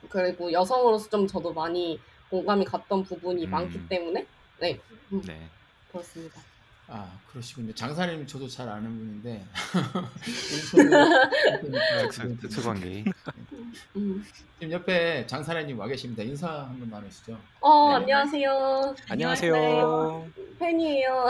[0.08, 3.88] 그리고 여성으로서 좀 저도 많이 공감이 갔던 부분이 많기 음.
[3.90, 4.26] 때문에
[4.60, 4.80] 네
[5.12, 5.50] 음 네.
[5.92, 6.42] 그렇습니다.
[6.90, 7.74] 아 그러시군요.
[7.76, 9.46] 장사님 저도 잘 아는 분인데
[10.74, 11.72] 인터뷰
[12.04, 13.04] 특수 특수 관계.
[13.98, 14.26] 음.
[14.60, 16.24] 지금 옆에 장사님 와 계십니다.
[16.24, 17.38] 인사 한번 나누시죠.
[17.60, 17.96] 어 네.
[17.96, 18.96] 안녕하세요.
[19.10, 20.32] 안녕하세요.
[20.60, 21.30] 팬이에요.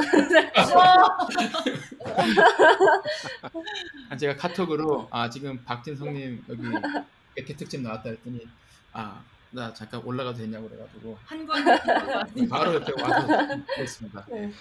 [4.10, 6.62] 아, 제가 카톡으로 아 지금 박진성님 여기
[7.36, 8.48] 이렇게 특집 나왔다 했더니
[8.94, 9.24] 아
[9.58, 11.64] 나 잠깐 올라가도 되냐고 그래가지고 한권
[12.50, 13.28] 바로 옆에 와서
[13.76, 14.24] 그랬습니다.
[14.30, 14.52] 네.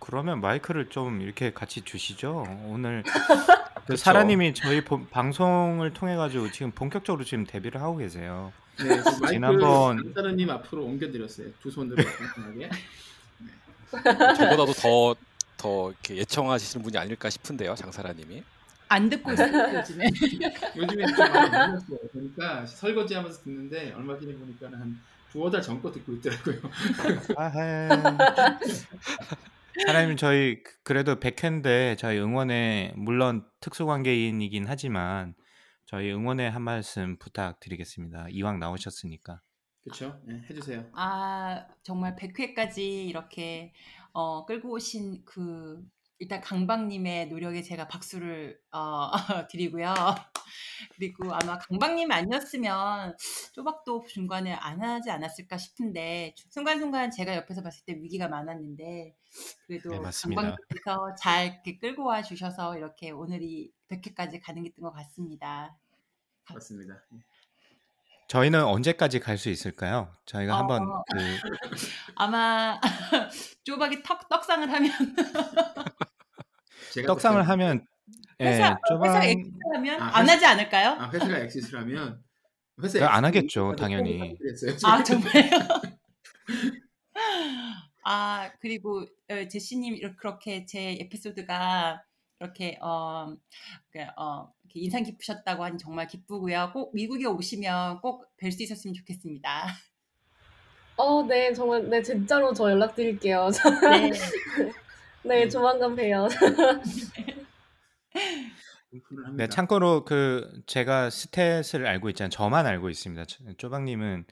[0.00, 2.44] 그러면 마이크를 좀 이렇게 같이 주시죠.
[2.64, 3.02] 오늘
[3.86, 3.96] 그.
[3.96, 8.50] 사라님이 저희 본- 방송을 통해 가지고 지금 본격적으로 지금 데뷔를 하고 계세요.
[8.78, 11.48] 네, 그 마이크 지난번- 장사님 앞으로 옮겨드렸어요.
[11.60, 12.70] 두 손으로 간단하게.
[14.36, 15.14] 저보다도 더,
[15.58, 18.42] 더 이렇게 예청하시는 분이 아닐까 싶은데요, 장사라님이.
[18.88, 20.06] 안 듣고 있어요 요즘에.
[20.76, 21.98] 요즘에 좀 많이 늘렸어요.
[22.12, 25.00] 그러니까 설거지하면서 듣는데 얼마 전에 보니까는 한
[25.32, 26.60] 두어 달 전 거 듣고 있더라고요.
[27.36, 28.58] 아하.
[29.86, 35.34] 사라님 저희 그- 그래도 100회인데 저희 응원에 물론 특수관계인이긴 하지만
[35.84, 38.28] 저희 응원의 한 말씀 부탁드리겠습니다.
[38.30, 39.40] 이왕 나오셨으니까.
[39.84, 40.18] 그렇죠?
[40.24, 40.84] 네, 해주세요.
[40.94, 43.72] 아 정말 100회까지 이렇게
[44.12, 45.80] 어, 끌고 오신 그
[46.18, 49.10] 일단 강박님의 노력에 제가 박수를 어,
[49.50, 49.94] 드리고요.
[50.94, 53.16] 그리고 아마 강박님 아니었으면
[53.52, 59.14] 쪼박도 중간에 안 하지 않았을까 싶은데 순간순간 제가 옆에서 봤을 때 위기가 많았는데
[59.66, 59.98] 그래도 네.
[59.98, 65.76] 강박님께서 잘 이렇게 끌고 와 주셔서 이렇게 오늘이 100회까지 가능했던 것 같습니다.
[66.52, 67.02] 맞습니다.
[68.26, 68.28] 네.
[68.28, 70.10] 저희는 언제까지 갈 수 있을까요?
[70.24, 70.58] 저희가 어.
[70.58, 71.18] 한번 그
[72.16, 72.80] 아마
[73.64, 74.92] 쪼박이 턱 떡상을 하면
[77.06, 77.86] 떡상을 또- 하면
[78.40, 80.90] 예, 회사 회사 쪼방 exit하면 아, 안 회사- 하지 않을까요?
[80.98, 82.22] 아, 회사가 엑시스를 하면
[82.82, 84.36] 회사 안 엑시스 하겠죠, 당연히.
[84.84, 85.50] 아 정말요?
[88.04, 92.02] 아 그리고 어, 제시님 이렇게 그렇게 제 에피소드가
[92.40, 93.34] 이렇게 어,
[93.90, 96.70] 그, 어, 이렇게 인상 깊으셨다고 하니 정말 기쁘고요.
[96.72, 99.66] 꼭 미국에 오시면 꼭 뵐 수 있었으면 좋겠습니다.
[100.98, 103.48] 어, 네, 정말, 네, 진짜로 저 연락드릴게요.
[103.90, 104.10] 네.
[105.22, 106.28] 네, 조만간 봬요.
[109.34, 109.46] 네.
[109.48, 112.30] 참고로 그 제가 스탯을 알고 있잖아요.
[112.30, 113.24] 저만 알고 있습니다.
[113.26, 114.24] 저- 쪼박님은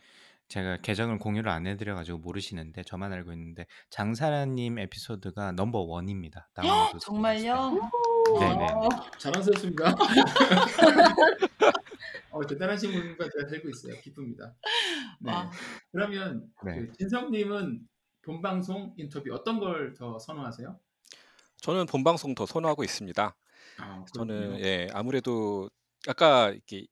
[0.48, 6.48] 제가 계정을 공유를 안 해드려 가지고 모르시는데 저만 알고 있는데 장사라님 에피소드가 넘버 원입니다.
[6.54, 7.07] 다운로드 수.
[7.07, 7.70] 정말요?
[8.40, 8.64] 네네.
[8.72, 9.94] 어, 자랑스럽습니다.
[12.30, 13.94] 어, 대단하신 분과 제가 살고 있어요.
[14.02, 14.54] 기쁩니다.
[15.20, 15.33] 네.
[15.33, 15.50] 와.
[15.92, 16.76] 그러면 네.
[16.87, 17.80] 그 진성님은
[18.22, 20.78] 본방송 인터뷰 어떤 걸 더 선호하세요?
[21.59, 23.37] 저는 본방송 더 선호하고 있습니다.
[23.78, 24.61] 아, 저는.
[24.61, 25.70] 예, 아무래도
[26.09, 26.87] 아까 이렇게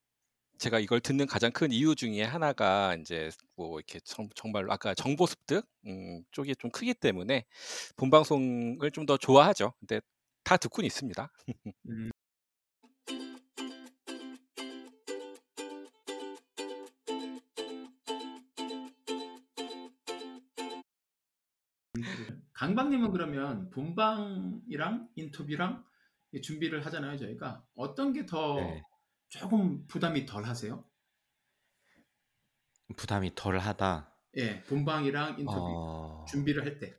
[0.59, 5.27] 제가 이걸 듣는 가장 큰 이유 중에 하나가 이제 뭐 이렇게 정 정말로 아까 정보
[5.27, 7.45] 습득 음 쪽이 좀 크기 때문에
[7.97, 9.73] 본 방송을 좀 더 좋아하죠.
[9.81, 10.01] 근데
[10.45, 11.31] 다 듣고는 있습니다.
[11.89, 12.11] 음.
[21.97, 25.85] 음 그 강박님은 그러면 본방이랑 인터뷰랑
[26.43, 27.65] 준비를 하잖아요, 저희가.
[27.75, 28.83] 어떤 게 더 네.
[29.33, 30.85] 조금 부담이 덜 하세요?
[32.97, 34.15] 부담이 덜 하다.
[34.37, 36.95] 예, 본방이랑 인터뷰 어, 준비를 할 때.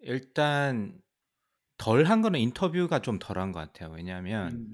[0.00, 1.00] 일단
[1.78, 3.90] 덜 한 거는 인터뷰가 좀 덜한 것 같아요.
[3.90, 4.70] 왜냐하면 음,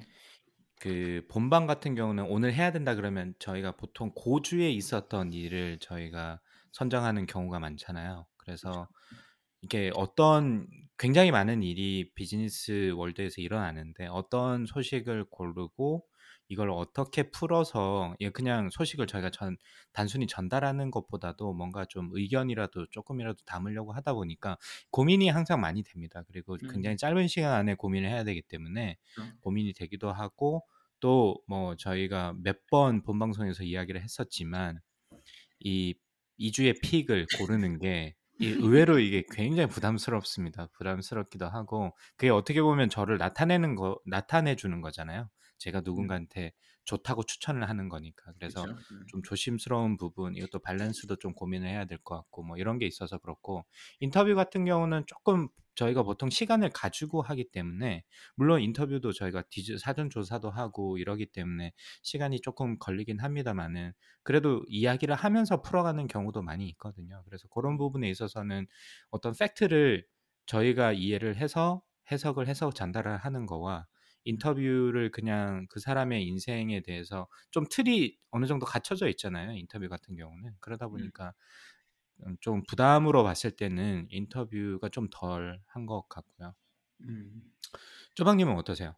[0.81, 6.40] 그 본방 같은 경우는 오늘 해야 된다 그러면 저희가 보통 고주에 있었던 일을 저희가
[6.72, 8.26] 선정하는 경우가 많잖아요.
[8.38, 8.88] 그래서
[9.62, 10.66] 이게 어떤
[10.98, 16.05] 굉장히 많은 일이 비즈니스 월드에서 일어나는데 어떤 소식을 고르고
[16.48, 19.56] 이걸 어떻게 풀어서 예, 그냥 소식을 저희가 전
[19.92, 24.56] 단순히 전달하는 것보다도 뭔가 좀 의견이라도 조금이라도 담으려고 하다 보니까
[24.90, 26.22] 고민이 항상 많이 됩니다.
[26.28, 26.68] 그리고 음.
[26.72, 29.32] 굉장히 짧은 시간 안에 고민을 해야 되기 때문에 그렇죠.
[29.40, 30.64] 고민이 되기도 하고
[31.00, 34.80] 또 뭐 저희가 몇 번 본방송에서 이야기를 했었지만
[35.61, 35.94] 이
[36.38, 40.66] 2주의 픽을 고르는 게 이 의외로 이게 굉장히 부담스럽습니다.
[40.74, 45.30] 부담스럽기도 하고 그게 어떻게 보면 저를 나타내는 거 나타내 주는 거잖아요.
[45.59, 46.53] 제가 누군가한테
[46.85, 48.33] 좋다고 추천을 하는 거니까.
[48.38, 48.81] 그래서 그렇죠.
[48.92, 49.05] 음.
[49.09, 53.19] 좀 조심스러운 부분 이것도 밸런스도 좀 고민을 해야 될 것 같고 뭐 이런 게 있어서
[53.19, 53.64] 그렇고
[54.01, 58.05] 인터뷰 같은 경우는 조금 저희가 보통 시간을 가지고 하기 때문에
[58.37, 63.92] 물론 인터뷰도 저희가 디지, 사전 조사도 하고 이러기 때문에 시간이 조금 걸리긴 합니다만은
[64.23, 67.23] 그래도 이야기를 하면서 풀어가는 경우도 많이 있거든요.
[67.27, 68.66] 그래서 그런 부분에 있어서는
[69.11, 70.07] 어떤 팩트를
[70.47, 73.87] 저희가 이해를 해서 해석을 해서 전달을 하는 거와
[74.27, 79.53] 인터뷰를 그냥 그 사람의 인생에 대해서 좀 틀이 어느 정도 갖춰져 있잖아요.
[79.57, 81.35] 인터뷰 같은 경우는 그러다 보니까
[82.27, 86.55] 음, 좀 부담으로 봤을 때는 인터뷰가 좀 덜 한 것 같고요.
[87.01, 87.53] 음.
[88.15, 88.97] 조방님은 어떠세요?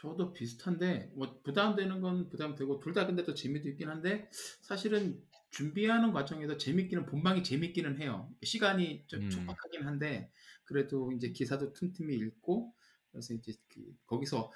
[0.00, 4.28] 저도 비슷한데 뭐 부담되는 건 부담되고 둘 다 근데 또 재미도 있긴 한데
[4.60, 8.34] 사실은 준비하는 과정에서 재밌기는 본방이 재밌기는 해요.
[8.42, 9.28] 시간이 좀 음.
[9.28, 10.32] 촉박하긴 한데
[10.64, 12.74] 그래도 이제 기사도 틈틈이 읽고
[13.12, 14.50] 그래서 이제 그 거기서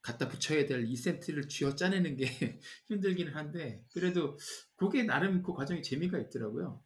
[0.00, 2.26] 갖다 붙여야 될 2센트를 쥐어 짜내는 게
[2.86, 4.38] 힘들기는 한데 그래도
[4.76, 6.82] 그게 나름 그 과정에 재미가 있더라고요.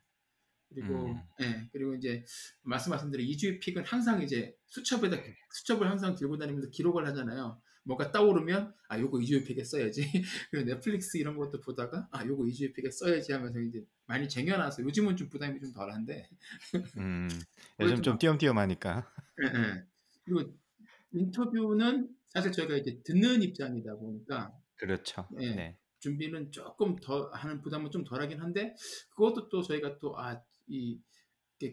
[0.70, 1.20] 그리고 음.
[1.40, 2.24] 예 그리고 이제
[2.62, 5.16] 말씀하신 대로 2주의 픽은 항상 이제 수첩에다
[5.50, 7.60] 수첩을 항상 들고 다니면서 기록을 하잖아요.
[7.82, 10.02] 뭔가 떠오르면 아 요거 2주의 픽에 써야지.
[10.50, 15.16] 그리고 넷플릭스 이런 것도 보다가 아 요거 2주의 픽에 써야지 하면서 이제 많이 쟁여놔서 요즘은
[15.16, 16.28] 좀 부담이 좀 덜한데
[16.98, 17.28] 음,
[17.80, 19.12] 요즘 좀 막- 띄엄띄엄하니까.
[19.42, 19.84] 예, 예.
[20.24, 20.54] 그리고
[21.12, 25.26] 인터뷰는 사실 저희가 이제 듣는 입장이다 보니까 그렇죠.
[25.40, 25.54] 예.
[25.54, 25.78] 네.
[25.98, 28.74] 준비는 조금 더 하는 부담은 좀 덜하긴 한데
[29.10, 30.98] 그것도 또 저희가 또아이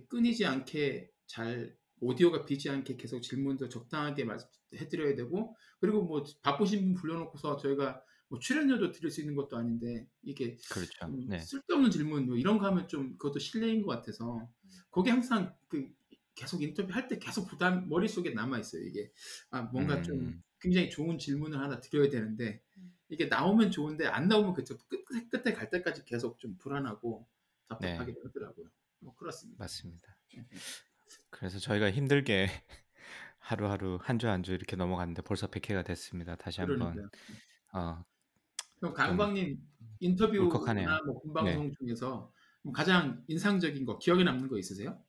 [0.09, 4.39] 끊이지 않게 잘 오디오가 비지 않게 계속 질문도 적당하게 말-
[4.75, 10.05] 해드려야 되고 그리고 뭐 바쁘신 분 불러놓고서 저희가 뭐 출연료도 드릴 수 있는 것도 아닌데
[10.21, 10.91] 이게 그렇죠.
[10.99, 11.39] 좀 네.
[11.39, 14.45] 쓸데없는 질문 뭐 이런 거 하면 좀 그것도 실례인 것 같아서
[14.91, 15.87] 거기 항상 그
[16.37, 19.11] 계속 인터뷰 할 때 계속 부담 머릿속에 남아 있어요 이게
[19.49, 20.43] 아 뭔가 좀 음.
[20.59, 22.61] 굉장히 좋은 질문을 하나 드려야 되는데
[23.09, 27.27] 이게 나오면 좋은데 안 나오면 그쪽 끝, 끝에 갈 때까지 계속 좀 불안하고
[27.67, 28.19] 답답하게 네.
[28.23, 28.67] 되더라고요
[28.99, 30.17] 뭐 그렇습니다 맞습니다.
[31.29, 32.47] 그래서 저희가 힘들게
[33.39, 36.35] 하루하루 한 주 한 주 이렇게 넘어갔는데 벌써 100회가 됐습니다.
[36.35, 37.09] 다시 한번.
[37.73, 38.03] 어,
[38.79, 39.57] 그럼 강광님
[39.99, 40.43] 인터뷰나.
[41.05, 45.01] 뭐 본방송 중에서 뭐 가장 인상적인 거 기억에 남는 거 있으세요?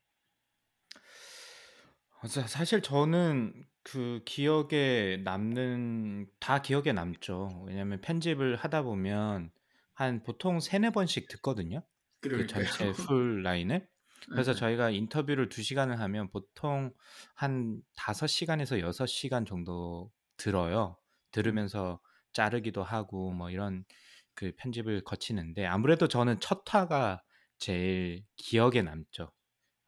[2.22, 7.64] 어, 사- 사실 저는 그 기억에 남는 다 기억에 남죠.
[7.66, 9.50] 왜냐하면 편집을 하다 보면
[9.94, 11.83] 한 보통 세네 번씩 듣거든요.
[12.20, 12.64] 그 그러니까요.
[12.64, 13.88] 전체 풀 라인을.
[14.31, 14.59] 그래서 네.
[14.59, 16.92] 저희가 인터뷰를 두 시간을 하면 보통
[17.35, 20.96] 한 다섯 시간에서 여섯 시간 정도 들어요.
[21.31, 22.00] 들으면서
[22.33, 23.85] 자르기도 하고 뭐 이런
[24.35, 27.22] 그 편집을 거치는데 아무래도 저는 첫 화가
[27.59, 29.33] 제일 기억에 남죠.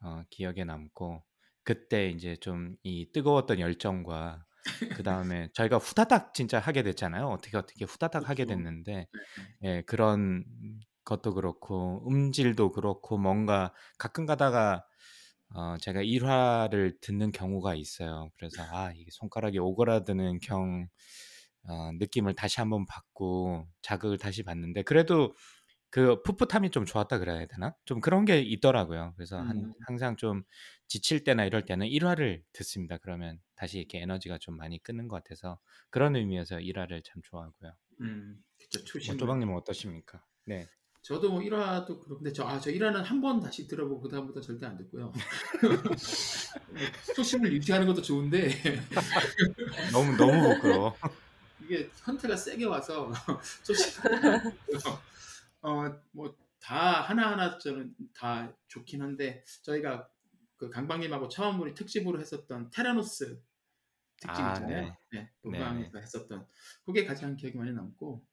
[0.01, 1.23] 어, 기억에 남고
[1.63, 4.45] 그때 이제 좀 이 뜨거웠던 열정과
[4.93, 7.27] 그 다음에 저희가 후다닥 진짜 하게 됐잖아요.
[7.29, 8.45] 어떻게 어떻게 후다닥 하게 그렇죠.
[8.45, 9.51] 됐는데 네.
[9.63, 10.43] 예, 그런
[11.05, 14.85] 것도 그렇고 음질도 그렇고 뭔가 가끔 가다가
[15.55, 18.29] 어, 제가 1 화를 듣는 경우가 있어요.
[18.37, 20.87] 그래서 아 이게 손가락이 오그라드는 경
[21.63, 25.35] 어, 느낌을 다시 한번 받고 자극을 다시 받는데 그래도
[25.91, 27.75] 그 풋풋함이 좀 좋았다 그래야 되나?
[27.85, 29.13] 좀 그런 게 있더라고요.
[29.17, 29.73] 그래서 한, 음.
[29.85, 30.43] 항상 좀
[30.87, 32.97] 지칠 때나 이럴 때는 1화를 듣습니다.
[32.97, 37.73] 그러면 다시 이렇게 에너지가 좀 많이 끄는 것 같아서 그런 의미에서 1화를 참 좋아하고요.
[38.01, 39.17] 음, 그쵸, 뭐 초심.
[39.17, 40.23] 조방님은 어떠십니까?
[40.45, 40.67] 네.
[41.03, 44.77] 저도 뭐 1화도 그런데 저, 아, 저 1화는 한 번 다시 들어보고 그다음부터 절대 안
[44.77, 45.11] 듣고요.
[47.15, 48.49] 초심을 유지하는 것도 좋은데
[49.91, 50.95] 너무 너무 부끄러워.
[51.63, 53.11] 이게 현태가 세게 와서
[53.63, 54.01] 초심
[55.61, 60.07] 어뭐 다 하나하나 저는 다 좋긴 한데 저희가
[60.57, 63.41] 그 강박님하고 처음 우리 특집으로 했었던 테라노스
[64.17, 64.95] 특집 아, 있잖아요.
[65.11, 65.19] 네.
[65.19, 66.45] 네, 본방에서 했었던
[66.85, 68.23] 그게 가장 기억이 많이 남고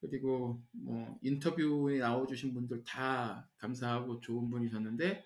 [0.00, 5.24] 그리고 뭐 인터뷰에 나와주신 분들 다 감사하고 좋은 분이셨는데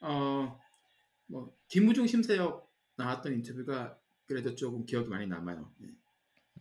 [0.00, 5.70] 어뭐 김우중 심사역 나왔던 인터뷰가 그래도 조금 기억이 많이 남아요.
[5.78, 5.88] 네.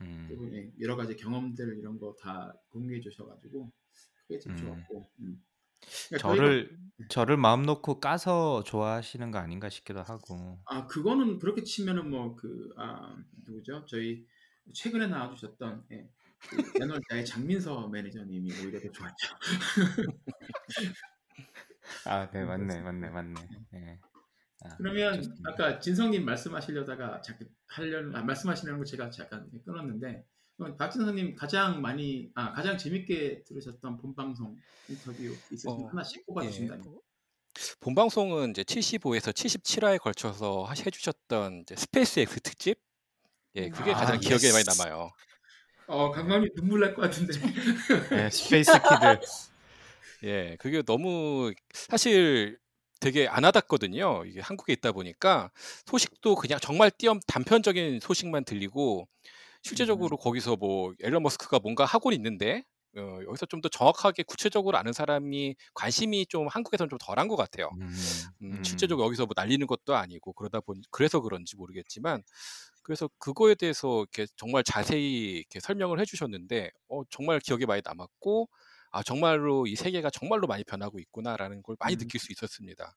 [0.02, 3.72] 음, 그리고 예, 여러 가지 경험들 이런 거 다 공유해 주셔가지고
[4.32, 4.58] 그게 좀 음.
[4.58, 5.10] 좋았고.
[5.20, 5.44] 음.
[6.10, 6.78] 그러니까 저희가- 저를
[7.10, 10.60] 저를 마음 놓고 까서 좋아하시는 거 아닌가 싶기도 하고.
[10.66, 13.16] 아 그거는 그렇게 치면은 뭐 그 아
[13.48, 13.86] 누구죠?
[13.88, 14.26] 저희
[14.74, 16.08] 최근에 나와주셨던 예,
[16.50, 19.36] 그 애널자의 장민서 매니저님이 오히려 더 좋았죠.
[22.06, 23.34] 아, 네, 맞네, 맞네, 맞네.
[23.72, 24.00] 네.
[24.64, 25.50] 아, 그러면 좋습니다.
[25.52, 30.26] 아까 진성님 말씀하시려다가 잠깐 하려는 아, 말씀하시려는 거 제가 잠깐 끊었는데
[30.78, 34.56] 박진성님 가장 많이 아 가장 재밌게 들으셨던 본 방송
[34.88, 36.86] 인터뷰 있으시면 어, 하나씩 꼽아주신다면.
[36.86, 36.92] 예.
[37.80, 42.80] 본 방송은 이제 75에서 77화에 걸쳐서 하- 해주셨던 이제 스페이스 X 특집.
[43.56, 44.54] 예, 그게 아, 가장 기억에 yes.
[44.54, 45.12] 많이 남아요.
[45.88, 47.34] 어 강박님 눈물 날 것 같은데.
[48.12, 49.20] 네, 스페이스 키드.
[50.24, 52.58] 예, 그게 너무 사실
[53.00, 54.24] 되게 안 와닿거든요.
[54.26, 55.50] 이게 한국에 있다 보니까
[55.88, 59.08] 소식도 그냥 정말 띄엄 단편적인 소식만 들리고
[59.64, 62.64] 실제적으로 거기서 뭐 엘론 머스크가 뭔가 하고 있는데
[62.98, 67.70] 어, 여기서 좀 더 정확하게 구체적으로 아는 사람이 관심이 좀 한국에서는 좀 덜한 것 같아요.
[67.74, 67.88] 음,
[68.42, 68.64] 음, 음.
[68.64, 72.24] 실제적으로 여기서 뭐 날리는 것도 아니고 그러다 보니 그래서 그런지 모르겠지만
[72.84, 78.50] 그래서 그거에 대해서 이렇게 정말 자세히 이렇게 설명을 해주셨는데 어, 정말 기억에 많이 남았고
[78.92, 81.98] 아 정말로 이 세계가 정말로 많이 변하고 있구나라는 걸 많이 음.
[81.98, 82.96] 느낄 수 있었습니다.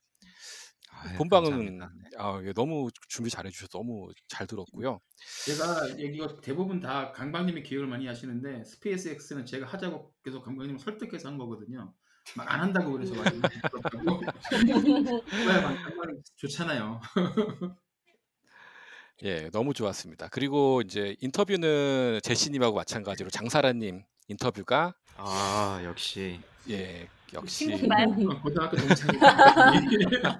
[1.03, 1.91] 아유, 본방은 감사합니다.
[2.17, 4.99] 아, 예, 너무 준비 잘해 주셔서 너무 잘 들었고요.
[5.45, 11.29] 제가 이거 대부분 다 강박님이 기억을 많이 하시는데 스페이스 X는 제가 하자고 계속 강박님을 설득해서
[11.29, 11.93] 한 거거든요.
[12.35, 13.13] 막 안 한다고 그래서
[15.83, 17.01] 강박님 좋잖아요.
[19.23, 20.27] 예, 너무 좋았습니다.
[20.29, 26.39] 그리고 이제 인터뷰는 제시님하고 마찬가지로 장사라님 인터뷰가 아, 역시.
[26.69, 28.15] 예, 역시 친구인가요?
[28.41, 30.39] 고등학교 동창이다.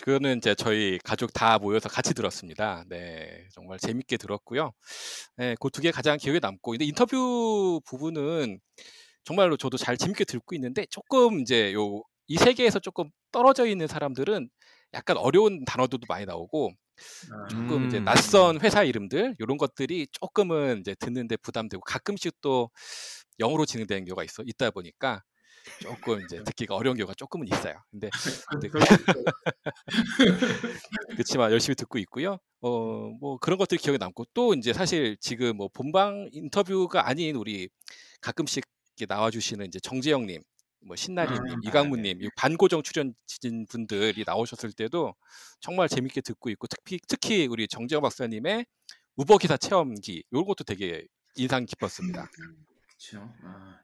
[0.00, 2.84] 그거는 이제 저희 가족 다 모여서 같이 들었습니다.
[2.88, 4.72] 네, 정말 재밌게 들었고요.
[5.36, 8.58] 네, 그 두 개 가장 기억에 남고, 근데 인터뷰 부분은
[9.24, 14.48] 정말로 저도 잘 재밌게 듣고 있는데 조금 이제 요 이 세계에서 조금 떨어져 있는 사람들은
[14.94, 16.72] 약간 어려운 단어들도 많이 나오고
[17.30, 18.04] 아, 조금 이제 음.
[18.06, 22.70] 낯선 회사 이름들 이런 것들이 조금은 이제 듣는데 부담되고 가끔씩 또
[23.38, 25.22] 영어로 진행되는 경우가 있어 있다 보니까
[25.80, 27.82] 조금 이제 듣기가 어려운 경우가 조금은 있어요.
[27.90, 28.10] 근데
[28.60, 28.68] 네.
[31.10, 32.38] 그렇지만 열심히 듣고 있고요.
[32.60, 37.68] 어, 뭐 그런 것들이 기억에 남고 또 이제 사실 지금 뭐 본방 인터뷰가 아닌 우리
[38.20, 38.64] 가끔씩
[38.96, 40.40] 이렇게 나와주시는 이제 정재영님,
[40.86, 45.14] 뭐 신나리님, 아, 이강문님, 이 반고정 출연진 분들이 나오셨을 때도
[45.60, 48.66] 정말 재밌게 듣고 있고 특히 특히 우리 정재영 박사님의
[49.16, 51.06] 우버 기사 체험기 이런 것도 되게
[51.36, 52.28] 인상 깊었습니다.
[53.10, 53.32] 그렇죠.
[53.42, 53.80] 아,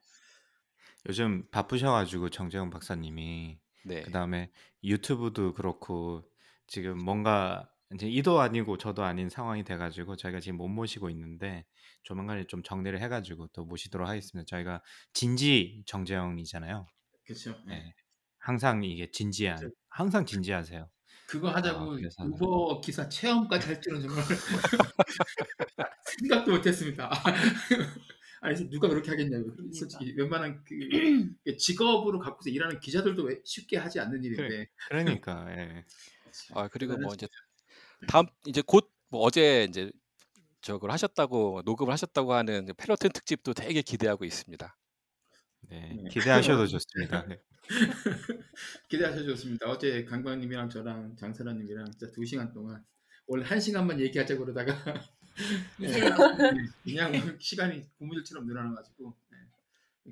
[1.09, 4.51] 요즘 바쁘셔가지고 정재훈 박사님이 네, 그 다음에
[4.85, 6.23] 유튜브도 그렇고
[6.67, 11.65] 지금 뭔가 이제 이도 아니고 저도 아닌 상황이 돼가지고 저희가 지금 못 모시고 있는데
[12.03, 14.47] 조만간에 좀 정리를 해가지고 또 모시도록 하겠습니다.
[14.47, 16.87] 저희가 진지 정재영이잖아요.
[17.27, 17.51] 그렇죠.
[17.67, 17.75] 네.
[17.79, 17.95] 네.
[18.39, 19.59] 항상 이게 진지한,
[19.89, 20.89] 항상 진지하세요.
[21.27, 24.25] 그거 하자고 아, 그래서- 우버 기사 체험까지 할 줄은 정말
[26.21, 27.11] 생각도 못했습니다.
[28.41, 29.51] 아니 누가 그렇게 하겠냐고.
[29.73, 34.69] 솔직히 웬만한 그 직업으로 갖고서 일하는 기자들도 왜 쉽게 하지 않는 일인데.
[34.89, 35.85] 그러니까 예.
[36.55, 37.13] 아 그리고 뭐.
[37.15, 37.27] 이제
[38.07, 39.91] 다음 이제 곧 뭐 어제 이제
[40.63, 44.77] 저걸 하셨다고 녹음을 하셨다고 하는 패러튼 특집도 되게 기대하고 있습니다.
[45.69, 46.09] 네, 네.
[46.11, 47.27] 기대하셔도 좋습니다.
[47.27, 47.41] 네.
[48.89, 49.69] 기대하셔도 좋습니다.
[49.69, 52.85] 어제 강광님이랑 저랑 장사라님이랑 진짜 두 시간 동안
[53.27, 54.73] 원래 한 시간만 얘기하자 고 그러다가
[56.85, 59.39] 그냥 시간이 고무줄처럼 늘어나가지고 네,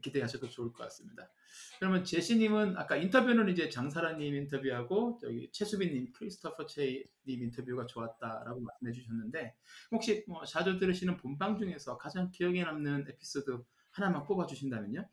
[0.00, 1.28] 기대하셔도 좋을 것 같습니다.
[1.78, 9.54] 그러면 제시님은 아까 인터뷰는 이제 장사라님 인터뷰하고 저기 최수빈님, 크리스토퍼 체이님 인터뷰가 좋았다라고 말씀해 주셨는데
[9.92, 15.08] 혹시 뭐 자주 들으시는 본방 중에서 가장 기억에 남는 에피소드 하나만 꼽아 주신다면요?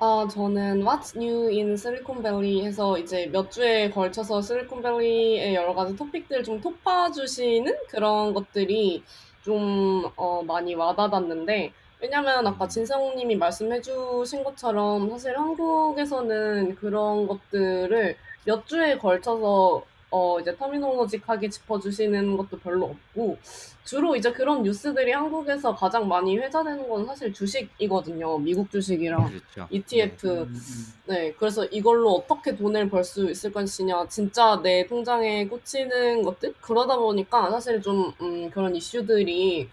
[0.00, 5.96] 아, 저는 What's New in Silicon Valley 해서 이제 몇 주에 걸쳐서 실리콘밸리의 여러 가지
[5.96, 9.04] 토픽들 좀 톱봐주시는 그런 것들이
[9.42, 12.68] 좀 어, 많이 와닿았는데 왜냐면 아까 음.
[12.68, 19.84] 진성 님이 말씀해 주신 것처럼 사실 한국에서는 그런 것들을 몇 주에 걸쳐서
[20.16, 23.36] 어, 이제 터미놀로직하게 짚어주시는 것도 별로 없고,
[23.84, 28.38] 주로 이제 그런 뉴스들이 한국에서 가장 많이 회자되는 건 사실 주식이거든요.
[28.38, 29.66] 미국 주식이랑 그렇죠.
[29.70, 30.28] ETF.
[30.28, 30.86] 음, 음.
[31.06, 36.54] 네, 그래서 이걸로 어떻게 돈을 벌 수 있을 것이냐, 진짜 내 통장에 꽂히는 것들?
[36.60, 39.68] 그러다 보니까 사실 좀, 음, 그런 이슈들이,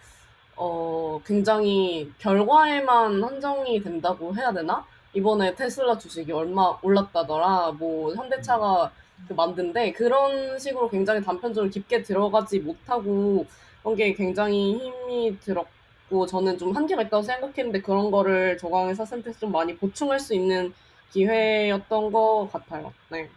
[0.55, 4.83] 어, 굉장히 결과에만 한정이 된다고 해야 되나?
[5.13, 8.91] 이번에 테슬라 주식이 얼마 올랐다더라, 뭐, 현대차가
[9.27, 13.45] 그 만든데, 그런 식으로 굉장히 단편적으로 깊게 들어가지 못하고,
[13.81, 19.51] 그런 게 굉장히 힘이 들었고, 저는 좀 한계가 있다고 생각했는데, 그런 거를 저강의 사센터에서 좀
[19.51, 20.73] 많이 보충할 수 있는
[21.11, 22.93] 기회였던 것 같아요.
[23.09, 23.29] 네.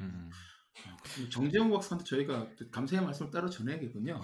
[0.00, 0.30] 음,
[1.30, 4.20] 정재영 박사한테 저희가 감사의 말씀을 따로 전해야겠군요.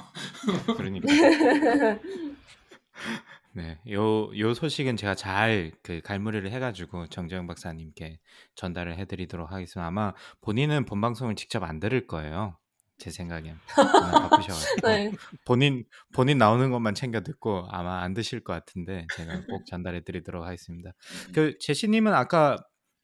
[0.76, 1.08] 그러니까.
[3.56, 8.18] 네, 요, 요 소식은 제가 잘 그 갈무리를 해가지고 정재영 박사님께
[8.56, 9.86] 전달을 해드리도록 하겠습니다.
[9.86, 12.56] 아마 본인은 본 방송을 직접 안 들을 거예요.
[12.98, 15.12] 제 생각엔 바쁘셔가지고 네.
[15.44, 20.44] 본인 본인 나오는 것만 챙겨 듣고 아마 안 드실 것 같은데 제가 꼭 전달해 드리도록
[20.44, 20.92] 하겠습니다.
[21.32, 22.56] 그 제시님은 아까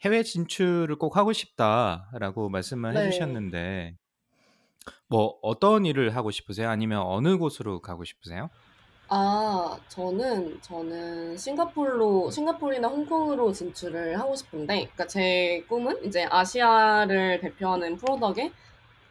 [0.03, 3.07] 해외 진출을 꼭 하고 싶다라고 말씀을 네.
[3.07, 3.97] 해주셨는데
[5.09, 6.71] 뭐 어떤 일을 하고 싶으세요?
[6.71, 8.49] 아니면 어느 곳으로 가고 싶으세요?
[9.13, 17.97] 아, 저는, 저는 싱가폴로, 싱가폴이나 홍콩으로 진출을 하고 싶은데, 그러니까 제 꿈은 이제 아시아를 대표하는
[17.97, 18.53] 프로덕의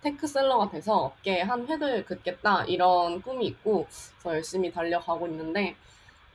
[0.01, 3.87] 테크셀러가 돼서 업계에 한 획을 긋겠다, 이런 꿈이 있고,
[4.19, 5.75] 그래서 열심히 달려가고 있는데,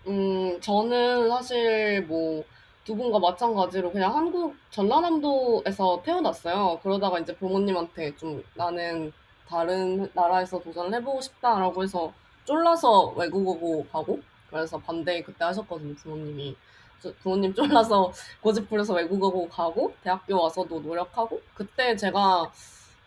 [0.09, 2.45] 음, 저는 사실 뭐,
[2.85, 6.81] 두 분과 마찬가지로 그냥 한국 전라남도에서 태어났어요.
[6.83, 9.11] 그러다가 이제 부모님한테 좀 나는
[9.49, 12.13] 다른 나라에서 도전을 해보고 싶다라고 해서
[12.45, 14.21] 쫄라서 외국어고 가고
[14.51, 16.57] 그래서 반대 그때 하셨거든요 부모님이.
[17.03, 22.51] 저- 부모님 쫄라서 고집 부려서 외국어고 가고 대학교 와서도 노력하고 그때 제가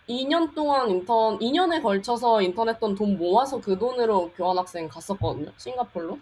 [0.08, 6.18] 2년 동안 인턴 2년에 걸쳐서 인턴 했던 돈 모아서 그 돈으로 교환학생 갔었거든요 싱가폴로.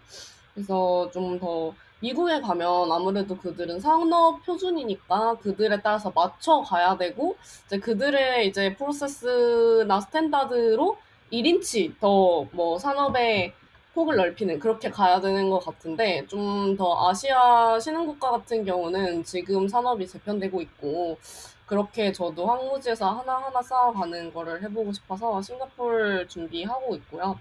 [0.54, 7.36] 그래서 좀 더 미국에 가면 아무래도 그들은 산업 표준이니까 그들에 따라서 맞춰 가야 되고
[7.66, 10.98] 이제 그들의 이제 프로세스나 standard로
[11.32, 13.54] 1인치 더 뭐 산업의
[13.94, 20.08] 폭을 넓히는 그렇게 가야 되는 것 같은데 좀 더 아시아 신흥국가 같은 경우는 지금 산업이
[20.08, 21.18] 재편되고 있고
[21.66, 27.40] 그렇게 저도 항우지에서 하나하나 쌓아가는 거를 해보고 싶어서 싱가포르 준비하고 있고요.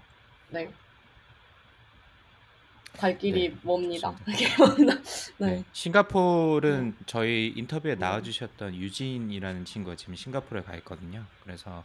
[0.49, 0.69] 네.
[2.97, 4.15] 갈 길이 네, 멉니다.
[4.25, 4.35] 네,
[5.37, 5.63] 네.
[5.73, 7.99] 싱가포르는 저희 인터뷰에 네.
[7.99, 11.25] 나와주셨던 유진이라는 친구가 지금 싱가포르에 가 있거든요.
[11.43, 11.83] 그래서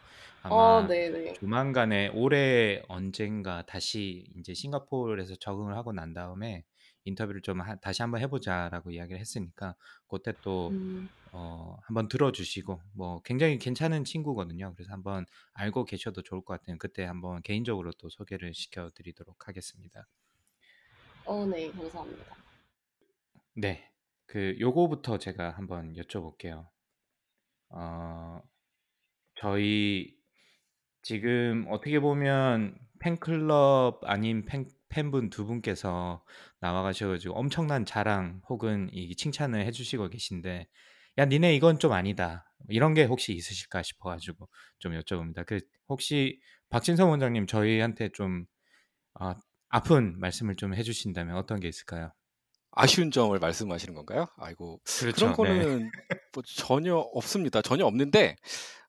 [0.48, 1.34] 아, 아마 네네.
[1.40, 6.64] 조만간에 올해 언젠가 다시 이제 싱가포르에서 적응을 하고 난 다음에
[7.04, 9.74] 인터뷰를 좀 하- 다시 한번 해 보자라고 이야기를 했으니까
[10.08, 14.74] 그때 또 음, 어, 한번 들어 주시고 뭐 굉장히 괜찮은 친구거든요.
[14.76, 16.76] 그래서 한번 알고 계셔도 좋을 것 같아요.
[16.78, 20.08] 그때 한번 개인적으로 또 소개를 시켜 드리도록 하겠습니다.
[21.24, 22.36] 어, 네, 감사합니다.
[23.54, 23.92] 네,
[24.26, 26.66] 그 요거부터 제가 한번 여쭤볼게요.
[27.70, 28.42] 어,
[29.36, 30.19] 저희
[31.02, 36.22] 지금 어떻게 보면 팬클럽 아닌 팬, 팬분 두 분께서
[36.60, 40.68] 나와 가셔가지고 엄청난 자랑 혹은 이 칭찬을 해주시고 계신데
[41.18, 44.48] 야 니네 이건 좀 아니다 이런 게 혹시 있으실까 싶어가지고
[44.78, 45.46] 좀 여쭤봅니다.
[45.46, 48.44] 그 혹시 박진성 원장님 저희한테 좀
[49.14, 49.34] 아,
[49.68, 52.12] 아픈 말씀을 좀 해주신다면 어떤 게 있을까요?
[52.72, 54.26] 아쉬운 점을 말씀하시는 건가요?
[54.36, 55.32] 아이고 그렇죠.
[55.34, 55.64] 그런 네.
[55.64, 55.90] 거는
[56.34, 57.62] 뭐 전혀 없습니다.
[57.62, 58.36] 전혀 없는데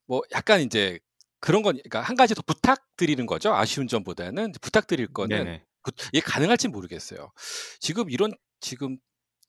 [0.05, 0.99] 뭐 약간 이제
[1.41, 3.53] 그런 건 그러니까 한 가지 더 부탁드리는 거죠.
[3.53, 5.65] 아쉬운 점보다는 부탁드릴 거는 네네.
[5.83, 7.31] 그- 이게 가능할지 모르겠어요.
[7.79, 8.97] 지금 이런 지금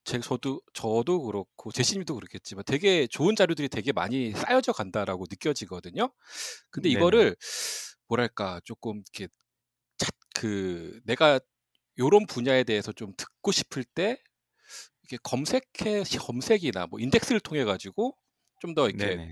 [0.05, 6.11] 제 저도 저도 그렇고 제시님도 그렇겠지만 되게 좋은 자료들이 되게 많이 쌓여져 간다라고 느껴지거든요.
[6.71, 6.99] 근데 네네.
[6.99, 7.37] 이거를
[8.09, 9.29] 뭐랄까 조금 이렇게
[9.99, 11.41] 차- 그 내가
[11.99, 14.19] 요런 분야에 대해서 좀 듣고 싶을 때
[15.05, 18.17] 이게 검색해 검색이나 뭐 인덱스를 통해 가지고
[18.63, 19.31] 좀 더 이렇게 네네.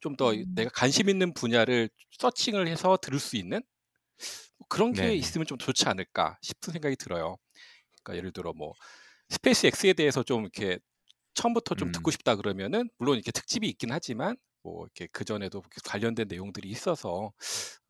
[0.00, 0.54] 좀더 음.
[0.54, 3.60] 내가 관심 있는 분야를 서칭을 해서 들을 수 있는
[4.56, 5.16] 뭐 그런 게 네네.
[5.16, 7.36] 있으면 좀 좋지 않을까 싶은 생각이 들어요.
[8.02, 8.74] 그러니까 예를 들어 뭐
[9.30, 10.78] 스페이스 X에 대해서 좀 이렇게
[11.34, 12.12] 처음부터 좀 듣고 음.
[12.12, 17.32] 싶다 그러면은 물론 이렇게 특집이 있긴 하지만 뭐 이렇게 그 전에도 관련된 내용들이 있어서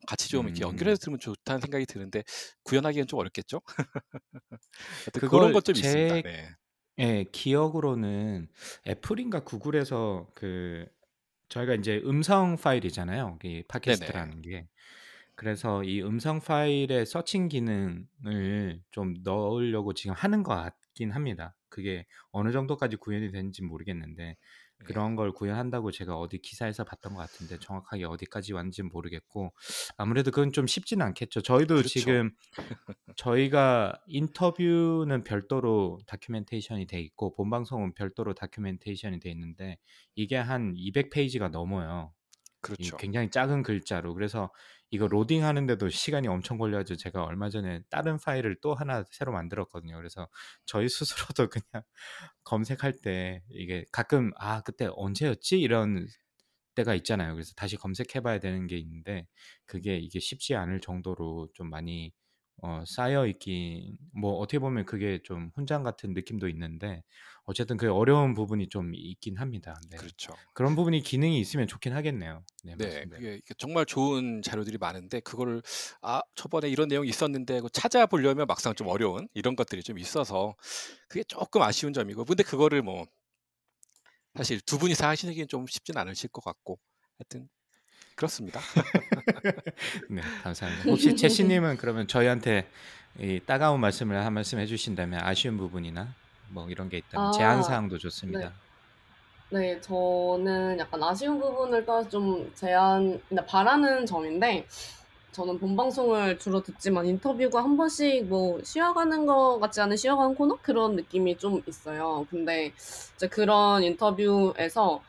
[0.07, 0.69] 같이 좀 이렇게 음.
[0.69, 2.23] 연결해서 들으면 좋다는 생각이 드는데
[2.63, 3.61] 구현하기엔 좀 어렵겠죠?
[5.13, 6.15] 그런 건좀 있습니다.
[6.15, 6.49] 제 네.
[6.99, 8.49] 예, 기억으로는
[8.87, 10.85] 애플인가 구글에서 그
[11.49, 13.39] 저희가 이제 음성 파일이잖아요.
[13.43, 14.13] 이 네네.
[14.13, 14.67] 팟캐스트라는 게.
[15.35, 21.55] 그래서 이 음성 파일에 서칭 기능을 좀 넣으려고 지금 하는 것 같긴 합니다.
[21.69, 24.35] 그게 어느 정도까지 구현이 되는지 모르겠는데 예.
[24.85, 29.53] 그런 걸 구현한다고 제가 어디 기사에서 봤던 것 같은데 정확하게 어디까지 왔는지는 모르겠고
[29.97, 31.41] 아무래도 그건 좀 쉽지는 않겠죠.
[31.41, 31.89] 저희도 그렇죠.
[31.89, 32.31] 지금
[33.15, 39.77] 저희가 인터뷰는 별도로 다큐멘테이션이 돼 있고 본 방송은 별도로 다큐멘테이션이 돼 있는데
[40.15, 42.13] 이게 한 200페이지가 넘어요.
[42.77, 42.97] 이 그렇죠.
[42.97, 44.51] 굉장히 작은 글자로 그래서
[44.91, 49.95] 이거 로딩 하는데도 시간이 엄청 걸려가지고 제가 얼마 전에 다른 파일을 또 하나 새로 만들었거든요.
[49.97, 50.27] 그래서
[50.65, 51.83] 저희 스스로도 그냥
[52.43, 56.07] 검색할 때 이게 가끔 아 그때 언제였지 이런
[56.75, 57.33] 때가 있잖아요.
[57.33, 59.27] 그래서 다시 검색해봐야 되는 게 있는데
[59.65, 62.13] 그게 이게 쉽지 않을 정도로 좀 많이
[62.61, 67.03] 어, 쌓여 있긴 뭐 어떻게 보면 그게 좀 훈장 같은 느낌도 있는데
[67.49, 69.81] 어쨌든 그 어려운 부분이 좀 있긴 합니다.
[69.89, 69.97] 네.
[69.97, 70.33] 그렇죠.
[70.53, 72.43] 그런 부분이 기능이 있으면 좋긴 하겠네요.
[72.63, 73.05] 네, 네.
[73.07, 75.63] 그게 정말 좋은 자료들이 많은데 그거를
[76.03, 80.55] 아 저번에 이런 내용이 있었는데 찾아보려면 막상 좀 어려운 이런 것들이 좀 있어서
[81.07, 83.07] 그게 조금 아쉬운 점이고 근데 그거를 뭐
[84.35, 86.77] 사실 두 분이서 하시기는 좀 쉽진 않으실 것 같고
[87.17, 87.49] 하여튼
[88.13, 88.59] 그렇습니다.
[90.11, 90.87] 네, 감사합니다.
[90.87, 92.69] 혹시 제시님은 그러면 저희한테
[93.17, 96.13] 이 따가운 말씀을 한 말씀 해주신다면 아쉬운 부분이나
[96.51, 98.51] 뭐 이런 게 있다면 아, 사항도 좋습니다.
[99.51, 104.67] 네, 저는 약간 아쉬운 부분을 따서 좀 제안, 그러니까 바라는 점인데,
[105.31, 110.57] 저는 본방송을 주로 듣지만 인터뷰가 한 번씩 뭐 쉬어가는 것 같지 않은 쉬어가는 코너?
[110.61, 112.27] 그런 느낌이 좀 있어요.
[112.29, 112.73] 근데
[113.15, 115.01] 이제 그런 인터뷰에서,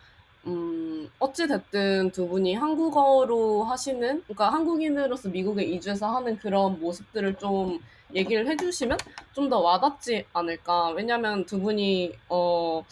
[0.46, 7.78] 음, 어찌됐든 두 분이 한국어로 하시는, 그러니까 한국인으로서 미국에 이주해서 하는 그런 모습들을 좀
[8.14, 8.98] 얘기를 해주시면
[9.32, 10.90] 좀 더 와닿지 않을까.
[10.90, 12.82] 왜냐면 두 분이, 어,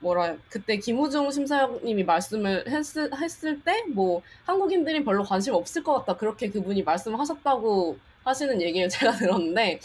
[0.00, 6.16] 뭐라 그때 김우중 심사위원님이 말씀을 했을, 했을 때 뭐 한국인들이 별로 관심 없을 것 같다
[6.18, 9.80] 그렇게 그분이 말씀하셨다고 하시는 얘기를 제가 들었는데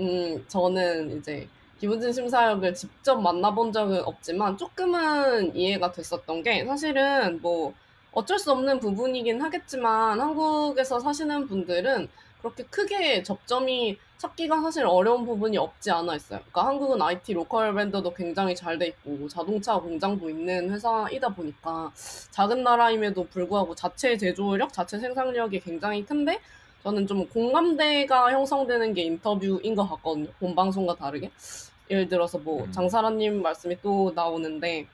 [0.00, 1.48] 음 저는 이제
[1.80, 7.74] 김우중 심사역을 직접 만나본 적은 없지만 조금은 이해가 됐었던 게 사실은 뭐
[8.12, 12.08] 어쩔 수 없는 부분이긴 하겠지만 한국에서 사시는 분들은
[12.40, 16.40] 그렇게 크게 접점이 찾기가 사실 어려운 부분이 없지 않아 있어요.
[16.40, 21.92] 그러니까 한국은 IT 로컬 밴더도 굉장히 잘 돼 있고 자동차 공장도 있는 회사이다 보니까
[22.30, 26.40] 작은 나라임에도 불구하고 자체 제조력, 자체 생산력이 굉장히 큰데
[26.82, 30.28] 저는 좀 공감대가 형성되는 게 인터뷰인 것 같거든요.
[30.40, 31.30] 본방송과 다르게.
[31.90, 32.72] 예를 들어서 뭐 음.
[32.72, 34.86] 장사라님 말씀이 또 나오는데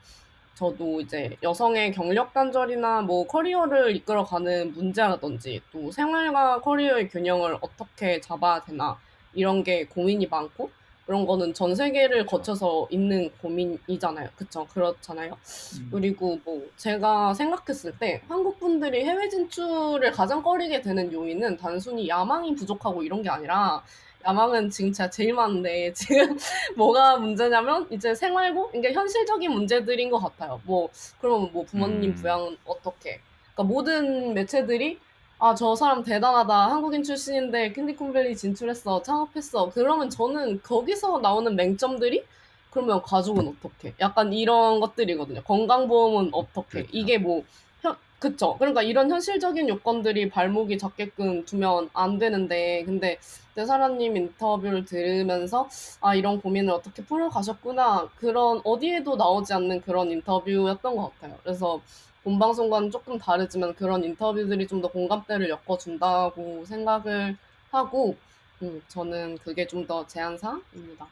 [0.54, 8.62] 저도 이제 여성의 경력 단절이나 뭐 커리어를 이끌어가는 문제라든지 또 생활과 커리어의 균형을 어떻게 잡아야
[8.62, 8.96] 되나
[9.32, 10.70] 이런 게 고민이 많고
[11.06, 14.30] 그런 거는 전 세계를 거쳐서 있는 고민이잖아요.
[14.36, 14.66] 그쵸?
[14.72, 15.36] 그렇잖아요.
[15.78, 15.88] 음.
[15.92, 22.54] 그리고 뭐 제가 생각했을 때 한국 분들이 해외 진출을 가장 꺼리게 되는 요인은 단순히 야망이
[22.54, 23.82] 부족하고 이런 게 아니라
[24.26, 26.36] 야망은 지금 제가 제일 많은데 지금
[26.76, 30.60] 뭐가 문제냐면 이제 생활고 이게 현실적인 문제들인 것 같아요.
[30.64, 30.88] 뭐
[31.20, 32.14] 그러면 뭐 부모님 음.
[32.14, 33.20] 부양은 어떻게?
[33.54, 34.98] 그러니까 모든 매체들이
[35.38, 42.24] 아 저 사람 대단하다 한국인 출신인데 캔디콘밸리 진출했어 창업했어 그러면 저는 거기서 나오는 맹점들이
[42.70, 43.94] 그러면 가족은 어떻게?
[44.00, 45.42] 약간 이런 것들이거든요.
[45.44, 46.70] 건강보험은 어떻게?
[46.80, 46.88] 그렇죠.
[46.92, 47.44] 이게 뭐
[47.82, 48.56] 현, 그쵸?
[48.58, 53.18] 그러니까 이런 현실적인 요건들이 발목이 잡게끔 두면 안 되는데 근데
[53.54, 55.68] 대사라님 인터뷰를 들으면서
[56.00, 61.38] 아 이런 고민을 어떻게 풀어가셨구나 그런 어디에도 나오지 않는 그런 인터뷰였던 것 같아요.
[61.42, 61.80] 그래서
[62.24, 67.36] 본 방송과는 조금 다르지만 그런 인터뷰들이 좀 더 공감대를 엮어준다고 생각을
[67.70, 68.16] 하고
[68.62, 71.06] 음, 저는 그게 좀 더 제안사입니다.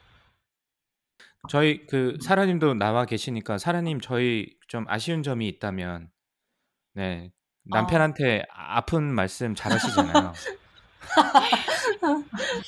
[1.49, 6.09] 저희 그 사라님도 나와 계시니까 사라님 저희 좀 아쉬운 점이 있다면
[6.95, 7.33] 네
[7.73, 10.33] 아, 남편한테 아 픈 말씀 잘하시잖아요.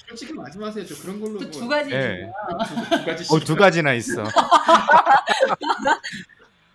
[0.06, 0.86] 솔직히 말씀하세요.
[0.86, 1.96] 저 그런 걸로 또뭐두 가지 네.
[1.96, 2.32] 있네요.
[2.66, 4.24] 두, 두 가지 어, 두 가지나 있어.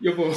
[0.03, 0.23] 여보.
[0.27, 0.33] 어,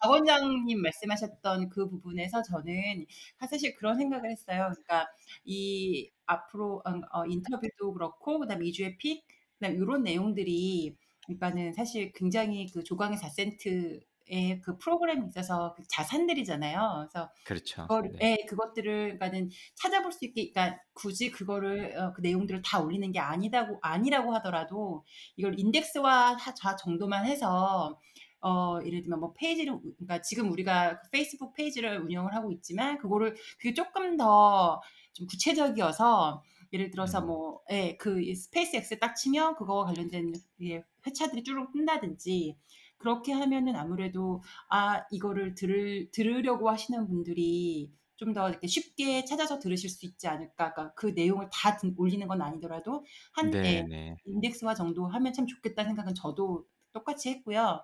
[0.00, 3.06] 박 원장님 말씀하셨던 그 부분에서 저는
[3.48, 4.70] 사실 그런 생각을 했어요.
[4.72, 5.06] 그러니까
[5.44, 9.24] 이 앞으로 음, 어, 인터뷰도 그렇고 그다음에 이주의 픽,
[9.58, 10.96] 그다음 이런 내용들이
[11.26, 14.00] 그러니까는 사실 굉장히 그 조광의 4센트
[14.30, 17.08] 의그 프로그램에 있어서 그 자산들이잖아요.
[17.10, 17.82] 그래서 그렇죠.
[17.82, 18.36] 그거를 네.
[18.40, 23.18] 예, 그것들을 그러니까는 찾아볼 수 있게 그러니까 굳이 그거를 어, 그 내용들을 다 올리는 게
[23.18, 25.04] 아니다고 아니라고 하더라도
[25.36, 27.98] 이걸 인덱스화 하- 자 정도만 해서
[28.40, 32.98] 어 예를 들면 뭐 페이지를 우- 그러니까 지금 우리가 그 페이스북 페이지를 운영을 하고 있지만
[32.98, 34.80] 그거를 그게 조금 더
[35.12, 37.26] 좀 구체적이어서 예를 들어서 음.
[37.26, 42.56] 뭐 예, 그 스페이스 X 딱 치면 그거와 관련된 예, 회차들이 쭉 뜬다든지
[42.98, 49.88] 그렇게 하면은 아무래도 아 이거를 들을 들으려고 하시는 분들이 좀 더 이렇게 쉽게 찾아서 들으실
[49.90, 50.72] 수 있지 않을까.
[50.74, 54.16] 그러니까 그 내용을 다 든- 올리는 건 아니더라도 한 예, 네, 네.
[54.24, 57.80] 인덱스화 정도 하면 참 좋겠다는 생각은 저도 똑같이 했고요.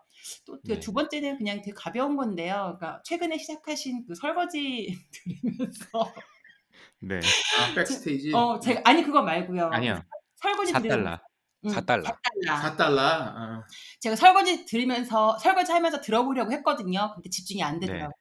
[0.47, 0.81] 또그 네.
[0.81, 2.77] 두 번째는 그냥 되게 가벼운 건데요.
[2.79, 6.13] 그러니까 최근에 시작하신 그 설거지 들으면서
[7.01, 7.21] 네.
[7.21, 9.67] 아, 백스테이지 어 제가 아니 그거 말고요.
[9.73, 10.03] 아니요.
[10.37, 11.21] 설거지 들으면서 4달러.
[11.65, 12.05] 음, 4달러.
[12.05, 12.77] 4달러.
[12.77, 12.99] 4달러.
[12.99, 13.63] 아,
[14.01, 17.13] 제가 설거지 들으면서 설거지 하면서 들어보려고 했거든요.
[17.15, 17.87] 근데 집중이 안 네.
[17.87, 18.13] 되더라고요.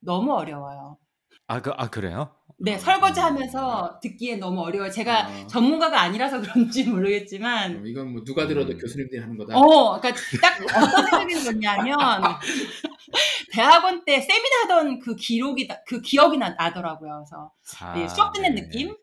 [0.00, 0.98] 너무 어려워요.
[1.46, 2.34] 아, 그, 아 그래요?
[2.62, 4.90] 네, 설거지 하면서 듣기에 너무 어려워요.
[4.90, 5.46] 제가 아.
[5.46, 8.78] 전문가가 아니라서 그런지 모르겠지만, 음, 이건 뭐 누가 들어도 음.
[8.78, 9.56] 교수님들이 하는 거다.
[9.56, 11.96] 어, 그러니까 딱 어떤 생각이 들었냐면,
[13.52, 17.24] 대학원 때 세미나 하던 그 기록이, 나- 그 기억이 나, 나더라고요.
[17.24, 18.62] 그래서 아, 네, 수업 듣는 네.
[18.62, 18.94] 느낌?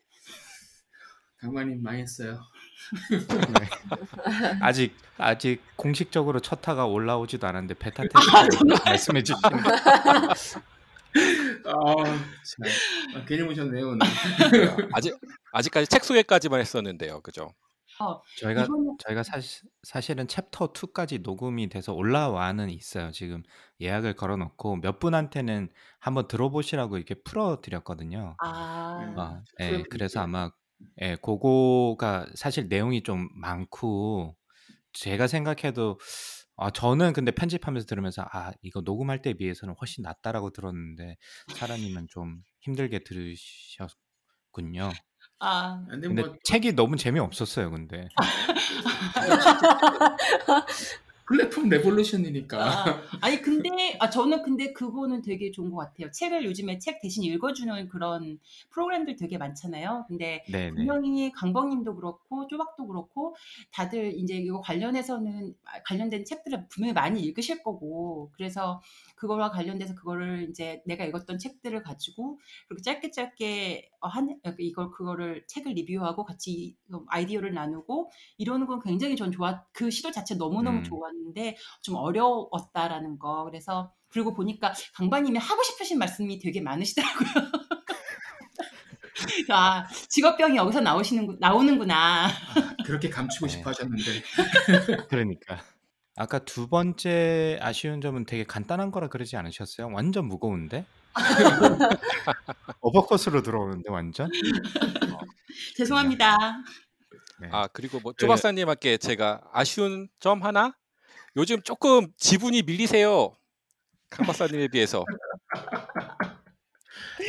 [1.39, 2.39] 강만님 많이 했어요.
[4.61, 9.71] 아직 아직 공식적으로 첫 타가 올라오지도 않았는데 베타 테스트 말씀해 주시는 거.
[11.65, 13.15] 아, 참.
[13.15, 13.99] 아, 괜히 모셨네요 오늘.
[14.93, 15.17] 아직
[15.51, 17.21] 아직까지 책 소개까지만 했었는데요.
[17.21, 17.53] 그죠?
[18.39, 23.11] 저희가 이거는- 저희가 사실 사실은 챕터 2까지 녹음이 돼서 올라와는 있어요.
[23.11, 23.41] 지금
[23.81, 25.69] 예약을 걸어 놓고 몇 분한테는
[25.99, 28.35] 한번 들어보시라고 이렇게 풀어 드렸거든요.
[28.43, 29.83] 아, 아, 네, 예.
[29.89, 30.51] 그래서 아마
[31.01, 34.35] 예, 그거가 사실 내용이 좀 많고
[34.93, 35.99] 제가 생각해도
[36.55, 41.17] 아, 저는 근데 편집하면서 들으면서 아, 이거 녹음할 때에 비해서는 훨씬 낫다라고 들었는데
[41.55, 44.89] 사라님은 좀 힘들게 들으셨군요.
[45.39, 48.07] 아, 근데 근데 뭐 책이 너무 재미없었어요, 근데.
[51.27, 52.57] 플랫폼 레볼루션이니까.
[52.57, 56.09] 아, 아니 근데 아 저는 근데 그거는 되게 좋은 것 같아요.
[56.09, 58.39] 책을 요즘에 책 대신 읽어주는 그런
[58.71, 60.05] 프로그램들 되게 많잖아요.
[60.07, 60.71] 근데 네, 네.
[60.71, 63.35] 분명히 강범님도 그렇고 쪼박도 그렇고
[63.71, 65.53] 다들 이제 이거 관련해서는
[65.85, 68.81] 관련된 책들을 분명히 많이 읽으실 거고 그래서
[69.17, 75.43] 그거와 관련돼서 그거를 이제 내가 읽었던 책들을 가지고 그렇게 짧게 짧게 어, 한 이걸 그거를
[75.47, 80.79] 책을 리뷰하고 같이 아이디어를 나누고 이러는 건 굉장히 전 좋아 그 시도 자체 너무 너무
[80.79, 80.83] 음.
[80.83, 87.27] 좋았는데 좀 어려웠다라는 거 그래서 그리고 보니까 강반님이 하고 싶으신 말씀이 되게 많으시더라고요.
[89.49, 92.29] 아 직업병이 여기서 나오시는 나오는구나.
[92.85, 93.51] 그렇게 감추고 네.
[93.51, 94.03] 싶어 하셨는데.
[95.09, 95.57] 그러니까.
[96.19, 99.89] 아까 두 번째 아쉬운 점은 되게 간단한 거라 그러지 않으셨어요?
[99.93, 100.83] 완전 무거운데?
[102.81, 104.27] 오버컷으로 들어오는데 완전?
[105.77, 106.35] 죄송합니다.
[107.39, 107.49] 네.
[107.51, 110.75] 아 그리고 뭐 그- 조박사님께 제가 아쉬운 점 하나
[111.35, 113.35] 요즘 조금 지분이 밀리세요
[114.09, 115.05] 강 박사님에 비해서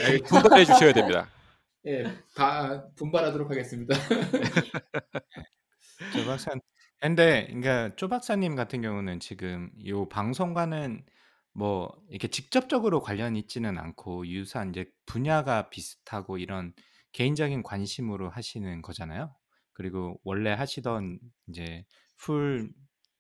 [0.01, 1.29] 에이, 분발해 주셔야 됩니다.
[1.87, 3.95] 예, 다 분발하도록 하겠습니다.
[6.15, 6.53] 조 박사
[7.01, 11.05] 근데 그러니까 쪼 박사님 같은 경우는 지금 요 방송과는
[11.53, 16.73] 뭐 이렇게 직접적으로 관련 있지는 않고 유사한 이제 분야가 비슷하고 이런
[17.13, 19.35] 개인적인 관심으로 하시는 거잖아요.
[19.73, 21.19] 그리고 원래 하시던
[21.49, 21.85] 이제
[22.17, 22.71] 풀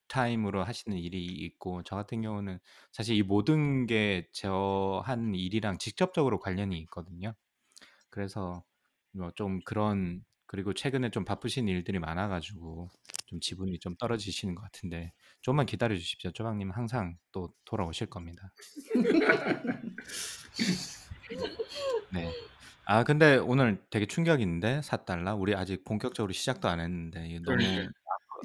[0.08, 2.58] 타임으로 하시는 일이 있고 저 같은 경우는
[2.92, 7.34] 사실 이 모든 게 저 하는 일이랑 직접적으로 관련이 있거든요.
[8.10, 8.64] 그래서
[9.12, 12.88] 뭐 좀 그런 그리고 최근에 좀 바쁘신 일들이 많아 가지고
[13.28, 15.12] 좀 지분이 좀 떨어지시는 것 같은데
[15.42, 16.30] 조금만 기다려 주십시오.
[16.32, 18.50] 조박님 항상 또 돌아오실 겁니다.
[22.12, 22.32] 네.
[22.86, 27.58] 아 근데 오늘 되게 충격인데 4달러 우리 아직 본격적으로 시작도 안 했는데 이게 너무.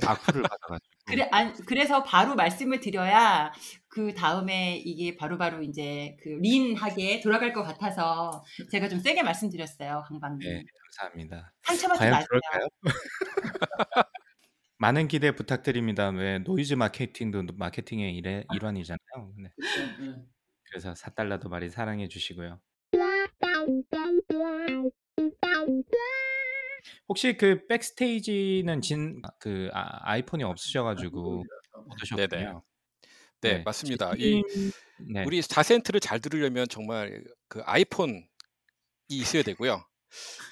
[0.02, 3.54] 악플을 받아가지고 그래 안, 그래서 바로 말씀을 드려야
[3.88, 10.04] 그 다음에 이게 바로 바로 이제 그 린하게 돌아갈 것 같아서 제가 좀 세게 말씀드렸어요
[10.08, 10.40] 강박님.
[10.50, 10.64] 네
[10.98, 11.54] 감사합니다.
[11.62, 12.68] 상처받지 마세요.
[14.84, 16.10] 많은 기대 부탁드립니다.
[16.10, 19.34] 왜 노이즈 마케팅도 마케팅의 일의 일환이잖아요.
[19.38, 19.50] 네.
[20.02, 20.26] 예.
[20.64, 22.60] 그래서 4달러도 많이 사랑해 주시고요.
[27.08, 31.46] 혹시 그 backstage는 지금 아이폰이 없으셔가지고
[31.86, 32.52] 못 네네.
[33.40, 33.64] 네, 네.
[33.64, 34.12] 맞습니다.
[34.18, 34.44] 이
[35.00, 35.24] 네.
[35.26, 38.28] 우리 자센트를 잘 들으려면 정말 그 아이폰이
[39.08, 39.82] 있어야 되고요.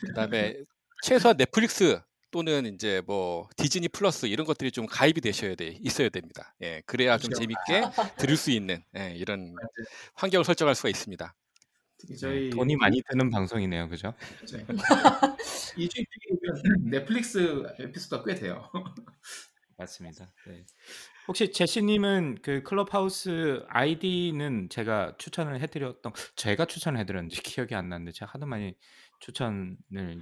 [0.07, 0.55] 그다음에
[1.03, 1.99] 최소한 넷플릭스
[2.31, 6.55] 또는 이제 뭐 디즈니 플러스 이런 것들이 좀 가입이 되셔야 돼 있어야 됩니다.
[6.61, 7.41] 예, 그래야 좀 그렇죠.
[7.41, 9.53] 재밌게 들을 수 있는 예, 이런
[10.15, 11.35] 환경을 설정할 수가 있습니다.
[11.97, 14.13] 특히 네, 저희 돈이 많이 드는 방송이네요, 그죠?
[14.51, 14.65] 네.
[15.77, 16.05] 이주일
[16.89, 18.71] 넷플릭스 에피소드가 꽤 돼요.
[19.77, 20.33] 맞습니다.
[20.47, 20.65] 네.
[21.27, 28.31] 혹시 제시님은 그 클럽하우스 아이디는 제가 추천을 해드렸던 제가 추천을 해드렸는지 기억이 안 나는데 제가
[28.33, 28.75] 하도 많이
[29.21, 29.77] 추천을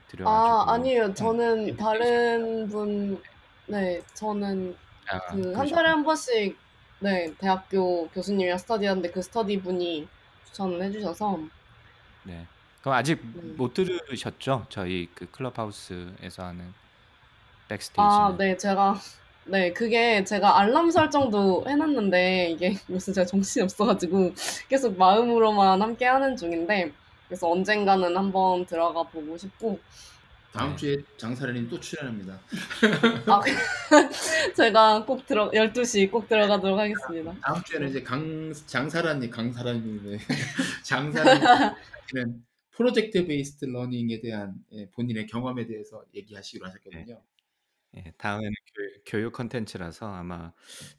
[0.10, 1.08] 드려가지고 아, 아니에요.
[1.08, 1.14] 네.
[1.14, 3.22] 저는 다른 분,
[3.66, 4.76] 네, 저는
[5.10, 5.76] 아, 그한 그러셨구나.
[5.76, 6.58] 달에 한 번씩,
[7.00, 10.08] 네, 대학교 교수님이랑 스터디하는데 그 스터디 분이
[10.48, 11.40] 추천을 해주셔서,
[12.24, 12.46] 네.
[12.82, 13.56] 그럼 아직 음.
[13.58, 14.66] 못 들으셨죠?
[14.70, 16.74] 저희 그 클럽하우스에서 하는
[17.70, 18.06] 백스테이지는.
[18.06, 18.96] 아, 네, 제가
[19.46, 24.34] 네, 그게 제가 알람 설정도 해놨는데 이게 요새 제가 정신이 없어가지고
[24.68, 26.92] 계속 마음으로만 함께 하는 중인데
[27.30, 29.80] 그래서 언젠가는 한번 들어가 보고 싶고
[30.52, 30.78] 다음 네.
[30.78, 32.40] 주에 장사라님 또 출연합니다.
[33.28, 33.42] 아,
[34.58, 37.36] 제가 꼭 들어 12시 꼭 들어가도록 하겠습니다.
[37.42, 40.18] 다음 주에는 이제 강 장사라님 강사라님인데
[40.86, 47.22] 장사라님은 project based learning에 대한 예, 본인의 경험에 대해서 얘기하시기로 하셨거든요.
[47.98, 50.52] 예, 다음에는 교육, 교육 컨텐츠라서 아마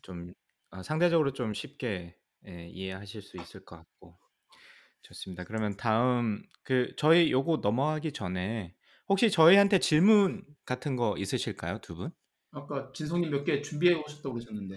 [0.03, 0.33] 좀
[0.71, 2.15] 어, 상대적으로 좀 쉽게
[2.47, 4.17] 예, 이해하실 수 있을 것 같고
[5.03, 5.45] 좋습니다.
[5.45, 8.75] 그러면 다음 그 저희 요거 넘어가기 전에
[9.09, 12.11] 혹시 저희한테 질문 같은 거 있으실까요, 두 분?
[12.53, 14.77] 아까 진성님 몇 개 준비해 오셨다고 그러셨는데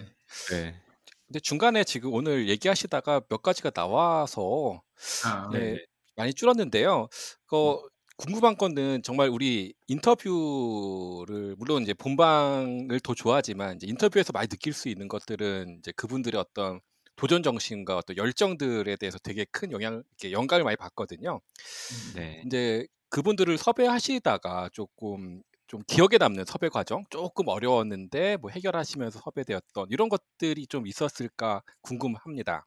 [0.50, 0.80] 네.
[1.26, 4.82] 근데 중간에 지금 오늘 얘기하시다가 몇 가지가 나와서
[5.24, 5.84] 아, 네, 네.
[6.16, 7.08] 많이 줄었는데요.
[7.46, 7.78] 그
[8.16, 14.88] 궁금한 거는 정말 우리 인터뷰를 물론 이제 본방을 더 좋아하지만 이제 인터뷰에서 많이 느낄 수
[14.88, 16.80] 있는 것들은 이제 그분들의 어떤
[17.16, 21.40] 도전 정신과 어떤 열정들에 대해서 되게 큰 영향, 이렇게 영감을 많이 받거든요.
[22.16, 22.42] 네.
[22.46, 30.08] 이제 그분들을 섭외하시다가 조금 좀 기억에 남는 섭외 과정, 조금 어려웠는데 뭐 해결하시면서 섭외되었던 이런
[30.08, 32.66] 것들이 좀 있었을까 궁금합니다.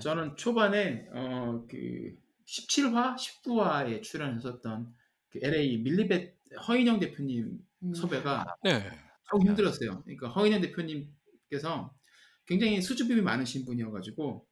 [0.00, 2.16] 저는 초반에 어, 그
[2.46, 4.94] 17화, 19화에 출연하셨던
[5.30, 6.34] 그 LA 밀리벳
[6.68, 7.94] 허인영 대표님 음.
[7.94, 8.90] 섭외가 네.
[9.30, 10.02] 참 힘들었어요.
[10.02, 11.94] 그러니까 허인영 대표님께서
[12.46, 14.46] 굉장히 수줍음이 많으신 분이어가지고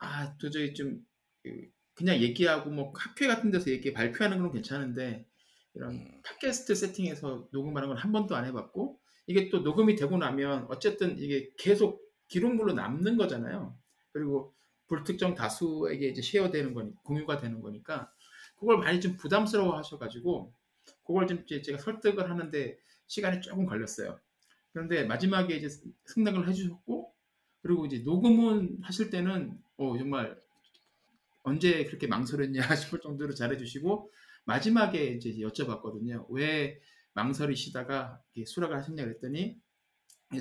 [0.00, 1.00] 아 도저히 좀
[1.42, 5.26] 그, 그냥 얘기하고 뭐 학회 같은 데서 얘기 발표하는 건 괜찮은데
[5.74, 6.22] 이런 음.
[6.24, 11.50] 팟캐스트 세팅에서 녹음하는 건 한 번도 안 해봤고 이게 또 녹음이 되고 나면 어쨌든 이게
[11.58, 13.78] 계속 기록물로 남는 거잖아요.
[14.12, 14.54] 그리고
[14.88, 18.12] 불특정 다수에게 이제 쉐어되는 거니 공유가 되는 거니까
[18.58, 20.52] 그걸 많이 좀 부담스러워 하셔가지고
[21.06, 24.18] 그걸 좀 제가 설득을 하는데 시간이 조금 걸렸어요.
[24.72, 25.68] 그런데 마지막에 이제
[26.06, 27.14] 승낙을 해주셨고
[27.62, 30.40] 그리고 이제 녹음은 하실 때는 어, 정말
[31.42, 34.10] 언제 그렇게 망설였냐 싶을 정도로 잘해주시고
[34.44, 36.26] 마지막에 이제 여쭤봤거든요.
[36.30, 36.80] 왜
[37.14, 39.56] 망설이시다가 수락을 하셨냐 그랬더니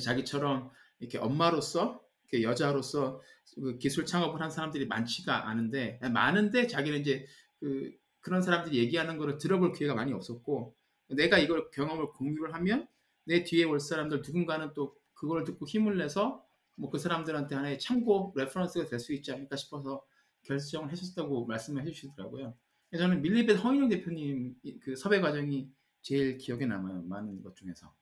[0.02, 3.22] 자기처럼 이렇게 엄마로서 이렇게 여자로서
[3.56, 7.26] 그 기술 창업을 한 사람들이 많지가 않은데 많은데 자기는 이제
[7.60, 10.76] 그 그런 사람들이 얘기하는 거를 들어볼 기회가 많이 없었고
[11.10, 12.88] 내가 이걸 경험을 공유를 하면
[13.24, 16.46] 내 뒤에 올 사람들 누군가는 또 그걸 듣고 힘을 내서
[16.78, 20.06] 뭐 그 사람들한테 하나의 참고 reference가 될 수 있지 않을까 싶어서
[20.44, 22.56] 결정을 하셨다고 말씀을 해주시더라고요.
[22.98, 25.70] 저는 밀리벳 허인영 대표님 그 섭외 과정이
[26.02, 27.04] 제일 기억에 남아요.
[27.04, 27.94] 많은 것 중에서.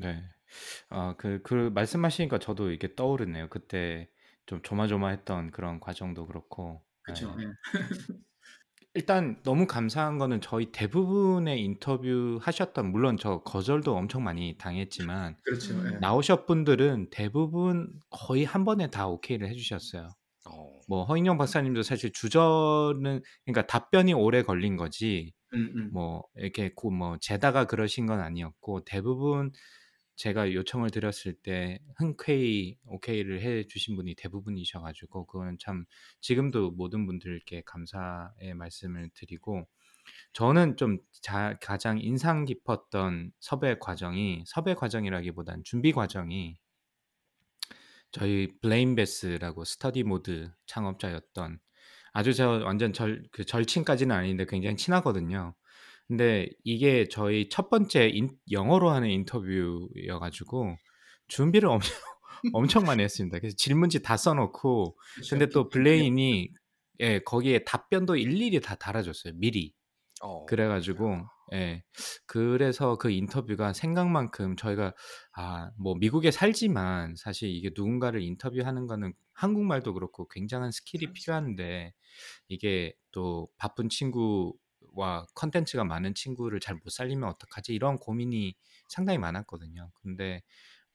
[0.00, 0.22] 네.
[0.88, 3.48] 아, 그, 그 말씀하시니까 저도 이게 떠오르네요.
[3.48, 4.10] 그때
[4.46, 6.82] 좀 조마조마했던 그런 과정도 그렇고.
[7.02, 7.34] 그렇죠.
[7.36, 7.46] 네.
[8.96, 9.00] 예.
[9.00, 15.74] 일단 너무 감사한 거는 저희 대부분의 인터뷰 하셨던 물론 저 거절도 엄청 많이 당했지만 그렇죠.
[15.92, 15.98] 예.
[16.00, 20.10] 나오셨 분들은 대부분 거의 한 번에 다 오케이를 해주셨어요.
[20.50, 20.70] 어.
[20.88, 25.92] 뭐 허인영 박사님도 사실 주저는 그러니까 답변이 오래 걸린 거지 음, 음.
[25.92, 29.52] 뭐 이렇게 고 뭐 재다가 그러신 건 아니었고 대부분
[30.16, 35.84] 제가 요청을 드렸을 때 흔쾌히 오케이를 해 주신 분이 대부분이셔 가지고 그거는 참
[36.20, 39.66] 지금도 모든 분들께 감사의 말씀을 드리고
[40.32, 46.58] 저는 좀 자, 가장 인상 깊었던 섭외 과정이 섭외 과정이라기보단 준비 과정이
[48.12, 51.58] 저희 블레임베스라고 스터디 모드 창업자였던
[52.12, 55.54] 아주 저 완전 절, 그 절친까지는 아닌데 굉장히 친하거든요.
[56.08, 60.76] 근데 이게 저희 첫 번째 인, 영어로 하는 인터뷰여 가지고
[61.28, 61.94] 준비를 엄청
[62.52, 63.38] 엄청 많이 했습니다.
[63.38, 65.30] 그래서 질문지 다 써놓고 그렇죠.
[65.30, 66.50] 근데 또 블레인이
[67.00, 69.74] 예 거기에 답변도 일일이 다 달아줬어요 미리.
[70.22, 70.44] 어.
[70.46, 71.82] 그래가지고 예
[72.26, 74.94] 그래서 그 인터뷰가 생각만큼 저희가
[75.32, 81.92] 아 뭐 미국에 살지만 사실 이게 누군가를 인터뷰하는 거는 한국말도 그렇고 굉장한 스킬이 필요한데
[82.48, 84.54] 이게 또 바쁜 친구
[84.94, 88.54] 와 컨텐츠가 많은 친구를 잘 못 살리면 어떡하지 이런 고민이
[88.88, 89.90] 상당히 많았거든요.
[90.02, 90.42] 근데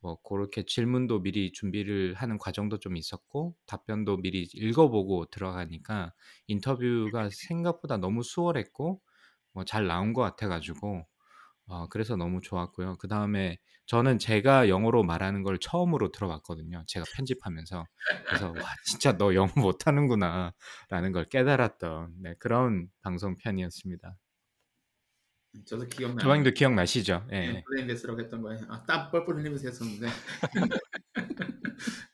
[0.02, 6.14] 뭐 그렇게 질문도 미리 준비를 하는 과정도 좀 있었고 답변도 미리 읽어보고 들어가니까
[6.47, 9.02] 인터뷰가 생각보다 너무 수월했고
[9.54, 11.06] 뭐 잘 나온 것 같아가지고
[11.70, 12.98] 어, 그래서 너무 좋았고요.
[12.98, 16.84] 그 다음에 저는 제가 영어로 말하는 걸 처음으로 들어봤거든요.
[16.88, 17.86] 제가 편집하면서
[18.28, 24.18] 그래서 와 진짜 너 영어 못하는구나라는 걸 깨달았던 네, 그런 방송 편이었습니다.
[25.66, 26.20] 저도 기억나요.
[26.20, 27.28] 주방님도 기억나시죠?
[27.32, 27.52] 예.
[27.52, 28.62] 네, 블레임베스라고 했던 거예요.
[28.70, 30.08] 아, 땀 뻘뻘 흘리면서 했었는데.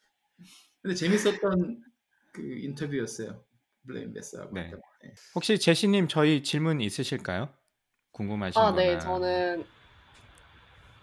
[0.82, 1.84] 근데 재밌었던
[2.34, 3.43] 그 인터뷰였어요.
[3.88, 4.53] 블레임베스하고.
[4.53, 4.72] 네.
[5.03, 5.14] 네.
[5.34, 7.53] 혹시 제시님 저희 질문 있으실까요?
[8.16, 9.66] 궁금하신 아, 거나 네, 저는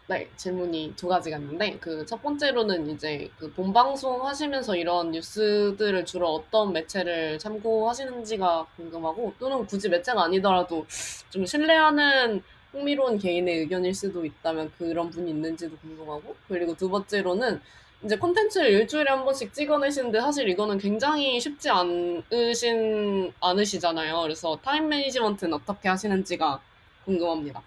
[0.09, 6.35] 네, 질문이 두 가지가 있는데 그 첫 번째로는 이제 그 본방송 하시면서 이런 뉴스들을 주로
[6.35, 10.87] 어떤 매체를 참고하시는지가 궁금하고 또는 굳이 매체가 아니더라도
[11.31, 12.43] 좀 신뢰하는
[12.73, 17.61] 흥미로운 개인의 의견일 수도 있다면 그런 분이 있는지도 궁금하고 그리고 두 번째로는
[18.05, 24.23] 이제 콘텐츠를 일주일에 한 번씩 찍어내시는데 사실 이거는 굉장히 쉽지 않으신 않으시잖아요.
[24.23, 26.61] 그래서 타임 매니지먼트는 어떻게 하시는지가
[27.05, 27.63] 궁금합니다.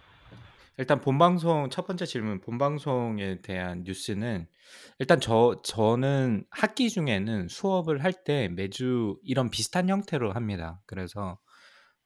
[0.78, 4.48] 일단 본 방송 첫 번째 질문 본 방송에 대한 뉴스는
[5.00, 10.82] 일단 저 저는 학기 중에는 수업을 할 때 매주 이런 비슷한 형태로 합니다.
[10.86, 11.40] 그래서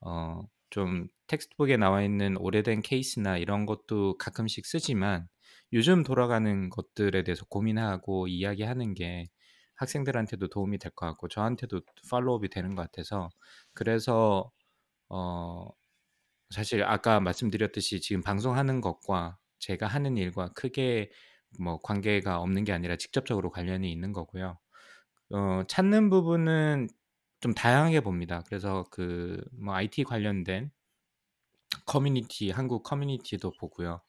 [0.01, 5.27] 어 좀 텍스트북에 나와 있는 오래된 케이스나 이런 것도 가끔씩 쓰지만
[5.73, 9.29] 요즘 돌아가는 것들에 대해서 고민하고 이야기하는 게
[9.75, 13.29] 학생들한테도 도움이 될 것 같고 저한테도 팔로우업이 되는 것 같아서
[13.73, 14.51] 그래서
[15.09, 15.67] 어
[16.49, 21.11] 사실 아까 말씀드렸듯이 지금 방송하는 것과 제가 하는 일과 크게
[21.59, 24.59] 뭐 관계가 없는 게 아니라 직접적으로 관련이 있는 거고요.
[25.31, 26.89] 어 찾는 부분은
[27.41, 28.43] 좀 다양하게 봅니다.
[28.47, 30.71] 그래서 그 뭐 IT 관련된
[31.85, 34.01] 커뮤니티 한국 커뮤니티도 보고요.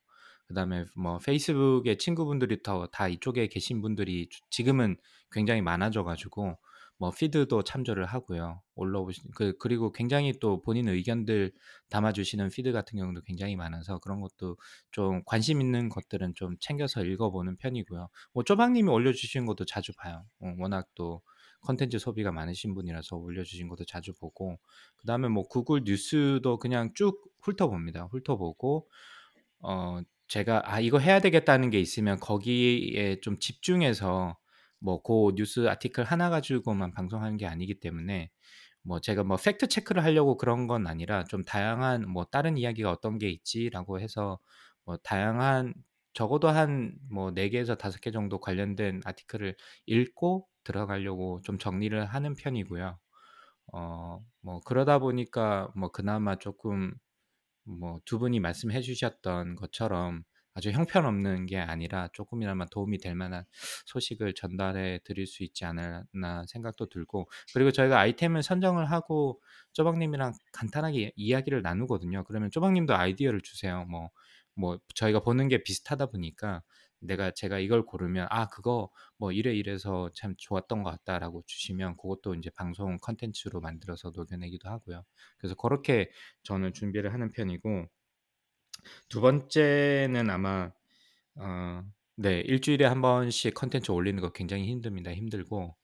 [0.49, 4.97] 그다음에 뭐 페이스북에 친구분들이 더 다 이쪽에 계신 분들이 지금은
[5.31, 6.59] 굉장히 많아져 가지고
[7.01, 8.61] 뭐 feed도 참조를 하고요.
[8.75, 11.51] 올라오신 그 그리고 굉장히 또 본인 의견들
[11.89, 14.59] 담아 주시는 feed 같은 경우도 굉장히 많아서 그런 것도
[14.91, 18.11] 좀 관심 있는 것들은 좀 챙겨서 읽어 보는 편이고요.
[18.35, 20.27] 뭐 쪼박 님이 올려 주신 것도 자주 봐요.
[20.41, 21.23] 어 워낙 또
[21.63, 24.59] 콘텐츠 소비가 많으신 분이라서 올려 주신 것도 자주 보고
[24.97, 28.09] 그 다음에 뭐 구글 뉴스도 그냥 쭉 훑어봅니다.
[28.13, 28.87] 훑어보고
[29.61, 34.37] 어 제가 '아 이거 해야 되겠다.'는 게 있으면 거기에 좀 집중해서
[34.81, 38.31] 뭐고 뉴스 아티클 하나 가지고만 방송하는 게 아니기 때문에
[38.83, 43.19] 뭐 제가 뭐 팩트 체크를 하려고 그런 건 아니라 좀 다양한 뭐 '다른 이야기가 어떤
[43.19, 44.39] 게 있지?'라고 해서
[44.85, 45.75] 뭐 다양한
[46.15, 49.57] 적어도 한뭐4 개에서 5개 정도 관련된 아티클을
[49.87, 52.99] 읽고 들어가려고 좀 정리를 하는 편이고요.
[53.73, 56.95] 어 뭐 그러다 보니까 뭐 그나마 조금
[57.65, 60.25] 뭐 두 분이 말씀해 주셨던 것처럼
[60.61, 63.45] 아주 형편없는 게 아니라 조금이나마 도움이 될 만한
[63.87, 69.41] 소식을 전달해 드릴 수 있지 않았나 생각도 들고 그리고 저희가 아이템을 선정을 하고
[69.73, 72.25] 쪼박 님이랑 간단하게 이야기를 나누거든요.
[72.25, 73.87] 그러면 쪼박 님도 아이디어를 주세요.
[73.87, 76.63] 뭐뭐 저희가 보는 게 비슷하다 보니까
[76.99, 82.35] 내가 제가 이걸 고르면 "아 그거 뭐 이래 이래서 참 좋았던 것 같다."라고 주시면 그것도
[82.35, 85.05] 이제 방송 컨텐츠로 만들어서 녹여내기도 하고요.
[85.39, 86.11] 그래서 그렇게
[86.43, 87.87] 저는 준비를 하는 편이고
[89.09, 90.71] 두 번째는 아마
[91.37, 95.13] 어네 일주일에 한 번씩 컨텐츠 올리는 거 굉장히 힘듭니다.
[95.13, 95.77] 힘들고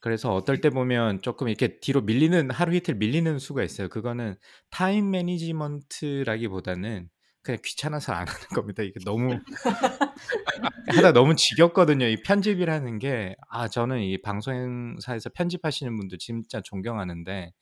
[0.00, 3.88] 그래서 어떨 때 보면 조금 이렇게 뒤로 밀리는 하루 이틀 밀리는 수가 있어요.
[3.88, 4.36] 그거는
[4.70, 7.08] time management라기보다는
[7.42, 8.82] 그냥 귀찮아서 안 하는 겁니다.
[8.82, 9.38] 이게 너무
[10.88, 12.06] 하다 너무 지겹거든요.
[12.06, 17.52] 이 편집이라는 게 아 저는 이 방송사에서 편집하시는 분들 진짜 존경하는데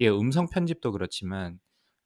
[0.00, 1.58] 이 음성 편집도 그렇지만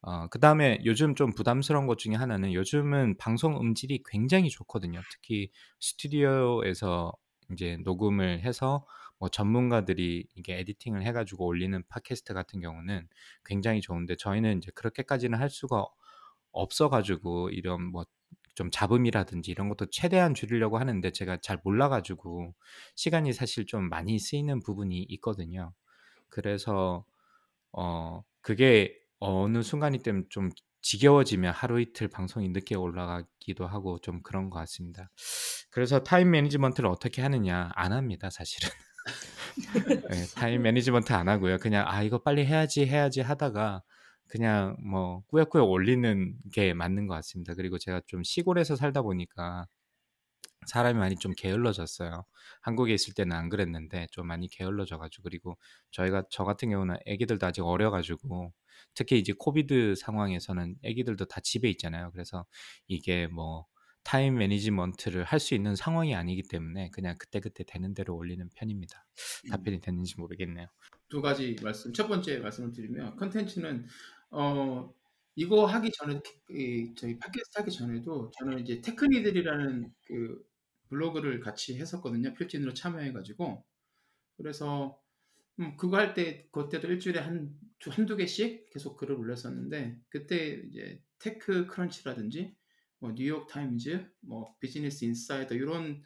[0.05, 5.01] 어 그 다음에 요즘 좀 부담스러운 것 중에 하나는 요즘은 방송 음질이 굉장히 좋거든요.
[5.11, 5.49] 특히
[5.79, 7.11] 스튜디오에서
[7.49, 8.85] 인제 녹음을 해서
[9.19, 13.07] 뭐 전문가들이 이게 에디팅을 해 가지고 올리는 팟캐스트 같은 경우는
[13.45, 15.85] 굉장히 좋은데 저희는 인제 그렇게까지는 할 수가
[16.51, 18.05] 없어 가지고 이런 뭐
[18.55, 22.55] 좀 잡음이라든지 이런 것도 최대한 줄이려고 하는데 제가 잘 몰라 가지고
[22.95, 25.73] 시간이 사실 좀 많이 쓰이는 부분이 있거든요.
[26.29, 27.05] 그래서
[27.73, 28.95] 어 그게
[29.25, 30.49] 어느 순간이 되면 좀
[30.81, 35.09] 지겨워지면 하루 이틀 방송이 늦게 올라가기도 하고 좀 그런 것 같습니다.
[35.71, 38.69] 그래서 타임 매니지먼트를 어떻게 하느냐 안 합니다 사실은.
[40.11, 41.57] 예 time management 안 하고요.
[41.57, 43.81] 그냥 '아 이거 빨리 해야지, 해야지.' 하다가
[44.27, 47.53] 그냥 뭐 꾸역꾸역 올리는 게 맞는 것 같습니다.
[47.55, 49.67] 그리고 제가 좀 시골에서 살다 보니까
[50.67, 52.25] 사람이 많이 좀 게을러졌어요.
[52.61, 55.57] 한국에 있을 때는 안 그랬는데 좀 많이 게을러져 가지고 그리고
[55.91, 58.53] 저희가 저 같은 경우는 애기들도 아직 어려 가지고
[58.93, 62.11] 특히 이제 COVID 상황에서는 애기들도 다 집에 있잖아요.
[62.11, 62.45] 그래서
[62.87, 63.65] 이게 뭐
[64.03, 69.05] time management를 할 수 있는 상황이 아니기 때문에 그냥 그때그때 되는 대로 올리는 편입니다.
[69.45, 69.49] 음.
[69.49, 70.67] 답변이 됐는지 모르겠네요.
[71.09, 71.93] 두 가지 말씀.
[71.93, 73.85] 첫 번째 말씀을 드리면 컨텐츠는
[74.31, 74.93] 어
[75.35, 80.43] 이거 하기 전에 이 저희 팟캐스트 하기 전에도 저는 이제 테크니들이라는 그
[80.89, 82.33] 블로그를 같이 했었거든요.
[82.33, 83.65] 필진으로 참여해 가지고.
[84.37, 84.99] 그래서
[85.59, 91.03] 음 그거 할 때 그때도 일주일에 한 두 한두 개씩 계속 글을 올렸었는데 그때 이제
[91.19, 92.55] 테크 크런치라든지
[92.99, 96.01] 뭐 뉴욕 타임즈, 뭐 비즈니스 인사이더 요런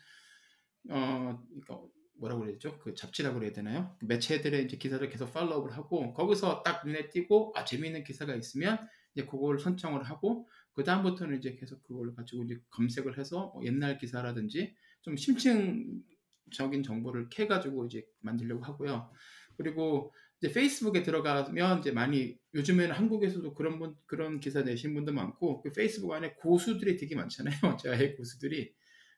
[0.90, 1.82] 어 그러니까
[2.16, 2.78] 뭐라고 되죠?
[2.80, 3.96] 그 잡지라고 그래야 되나요?
[4.00, 8.78] 그 매체들의 이제 기사를 계속 팔로우를 하고 거기서 딱 눈에 띄고 아 재미있는 기사가 있으면
[9.16, 10.50] 이제 그걸 선정을 하고
[10.80, 17.28] 그 다음부터는 이제 계속 그걸 가지고 이제 검색을 해서 뭐 옛날 기사라든지 좀 심층적인 정보를
[17.28, 19.12] 캐 가지고 이제 만들려고 하고요.
[19.58, 25.62] 그리고 이제 페이스북에 들어가면 이제 많이 요즘에는 한국에서도 그런 분 그런 기사 내신 분도 많고
[25.64, 27.56] 그 페이스북 안에 고수들이 되게 많잖아요.
[27.84, 28.74] 저의 고수들이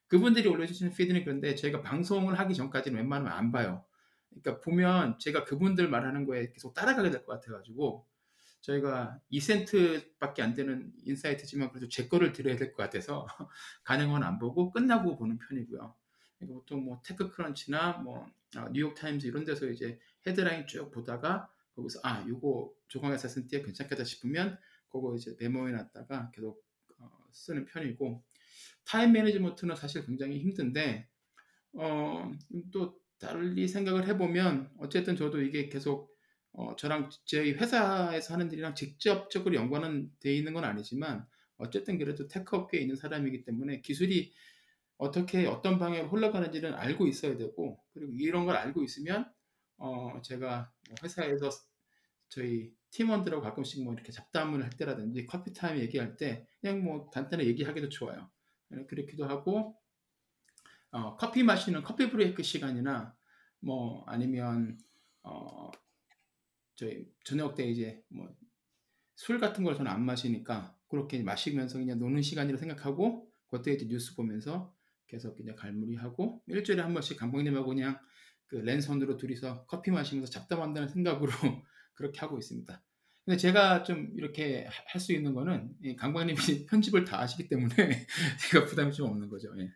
[0.07, 3.85] 그분들이 올려주시는 feed는 그런데 저희가 방송을 하기 전까지는 웬만하면 안 봐요.
[4.31, 8.07] 그러니까 보면 제가 그분들 말하는 거에 계속 따라가게 될 것 같아가지고
[8.61, 13.25] 저희가 2 cent밖에 안 되는 인사이트지만 그래도 제 거를 드려야 될 것 같아서
[13.83, 15.95] 가능한 안 보고 끝나고 보는 편이고요.
[16.47, 22.25] 보통 뭐 테크크런치나 뭐 아, 뉴욕 타임즈 이런 데서 이제 헤드라인 쭉 보다가 거기서 아
[22.27, 24.57] 요거 조광의 사센티에 괜찮겠다 싶으면
[24.89, 26.63] 그거 이제 메모해 놨다가 계속
[26.97, 28.23] 어, 쓰는 편이고
[28.85, 31.07] time management는 사실 굉장히 힘든데
[31.73, 32.31] 어,
[32.71, 36.10] 또 달리 생각을 해보면 어쨌든 저도 이게 계속
[36.53, 41.25] 어, 저랑 저희 회사에서 하는 일이랑 직접적으로 연관은 돼 있는 건 아니지만
[41.57, 44.33] 어쨌든 그래도 tech 업계에 있는 사람이기 때문에 기술이
[44.97, 49.31] 어떻게 어떤 방향으로 흘러가는지는 알고 있어야 되고 그리고 이런 걸 알고 있으면
[49.77, 51.49] 어, 제가 뭐 회사에서
[52.29, 57.45] 저희 팀원들하고 가끔씩 뭐 이렇게 잡담을 할 때라든지 커피 타임 얘기할 때 그냥 뭐 간단히
[57.45, 58.29] 얘기하기도 좋아요.
[58.69, 59.75] 네, 그렇기도 하고
[60.91, 63.15] 어, 커피 마시는 coffee break 시간이나
[63.59, 64.77] 뭐 아니면
[65.23, 65.71] 어,
[66.75, 68.29] 저희 저녁 때 이제 뭐
[69.15, 74.15] 술 같은 걸 저는 안 마시니까 그렇게 마시면서 그냥 노는 시간이라 생각하고 그때 이제 뉴스
[74.15, 74.73] 보면서
[75.07, 77.99] 계속 그냥 갈무리하고 일주일에 한 번씩 감독님하고 그냥
[78.47, 81.31] 그 랜선으로 둘이서 커피 마시면서 잡담한다는 생각으로
[81.93, 82.83] 그렇게 하고 있습니다.
[83.25, 86.35] 근데 제가 좀 이렇게 할 수 있는 거는 강박님이
[86.67, 87.75] 편집을 다 하시기 때문에
[88.51, 89.53] 제가 부담이 좀 없는 거죠.
[89.59, 89.69] 예.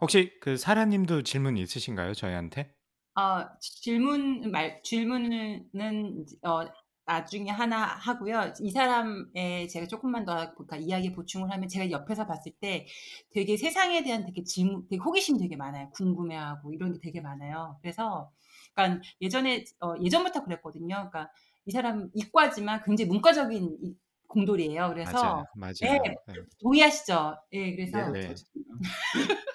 [0.00, 2.74] 혹시 그 사라님도 질문 있으신가요, 저희한테?
[3.16, 6.64] 어, 질문 말 질문은 어,
[7.06, 8.54] 나중에 하나 하고요.
[8.60, 12.86] 이 사람의 제가 조금만 더 그러니까 이야기 보충을 하면 제가 옆에서 봤을 때
[13.30, 15.90] 되게 세상에 대한 되게 질문, 되게 호기심 되게 많아요.
[15.90, 17.78] 궁금해하고 이런 게 되게 많아요.
[17.82, 18.32] 그래서
[18.74, 20.94] 그러니까 예전에 어, 예전부터 그랬거든요.
[21.10, 21.30] 그러니까
[21.66, 23.96] 이 사람 이과지만 굉장히 문과적인
[24.26, 24.88] 공돌이에요.
[24.88, 25.74] 그래서 맞아요, 맞아요.
[25.80, 26.34] 네, 네.
[26.60, 27.36] 동의하시죠?
[27.52, 28.34] 예, 그래서 네, 네.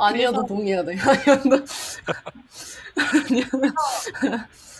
[0.00, 0.96] 아니어도 동의해야 돼.
[2.96, 3.60] 아니어도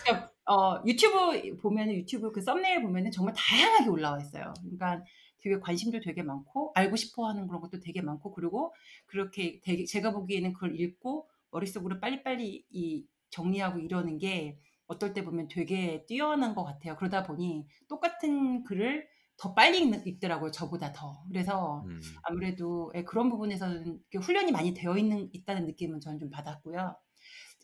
[0.03, 4.53] 그러니까, 어, 유튜브 보면은 유튜브 그 썸네일 보면은 정말 다양하게 올라와 있어요.
[4.61, 5.03] 그러니까
[5.41, 8.73] 되게 관심도 되게 많고 알고 싶어 하는 그런 것도 되게 많고 그리고
[9.05, 15.47] 그렇게 되게 제가 보기에는 그걸 읽고 머릿속으로 빨리빨리 이 정리하고 이러는 게 어떨 때 보면
[15.49, 16.95] 되게 뛰어난 것 같아요.
[16.95, 20.51] 그러다 보니 똑같은 글을 더 빨리 읽, 읽더라고요.
[20.51, 21.23] 저보다 더.
[21.27, 21.99] 그래서 음.
[22.23, 26.95] 아무래도 예, 그런 부분에서는 훈련이 많이 되어 있는 있다는 느낌은 저는 좀 받았고요.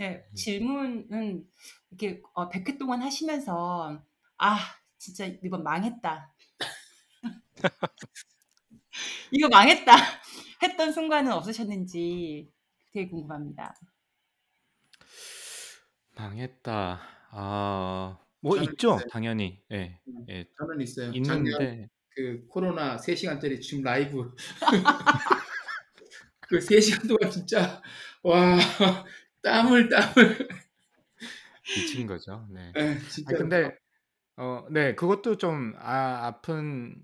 [0.01, 0.35] 음.
[0.35, 1.45] 질문은
[1.89, 4.01] 이렇게 어, 100회 동안 하시면서
[4.37, 4.57] 아
[4.97, 6.33] 진짜 이번 망했다.
[9.31, 9.91] 이거 망했다
[10.63, 12.51] 했던 순간은 없으셨는지
[12.91, 13.75] 되게 궁금합니다.
[16.15, 16.99] 망했다.
[17.31, 19.07] 아, 뭐 저는 있죠, 있어요.
[19.11, 19.61] 당연히.
[19.71, 21.11] 예, 음, 예, 저는 있어요.
[21.23, 24.33] 작년 있는데 그 코로나 3시간짜리 줌 라이브
[26.49, 27.81] 그 3시간 동안 진짜
[28.23, 28.57] 와
[29.41, 30.47] 땀을 땀을
[31.75, 32.47] 미친 거죠.
[32.51, 32.73] 네.
[32.77, 33.77] 예, 아 진짜로 근데
[34.37, 36.95] 어, 네, 그것도 좀 아, 아픈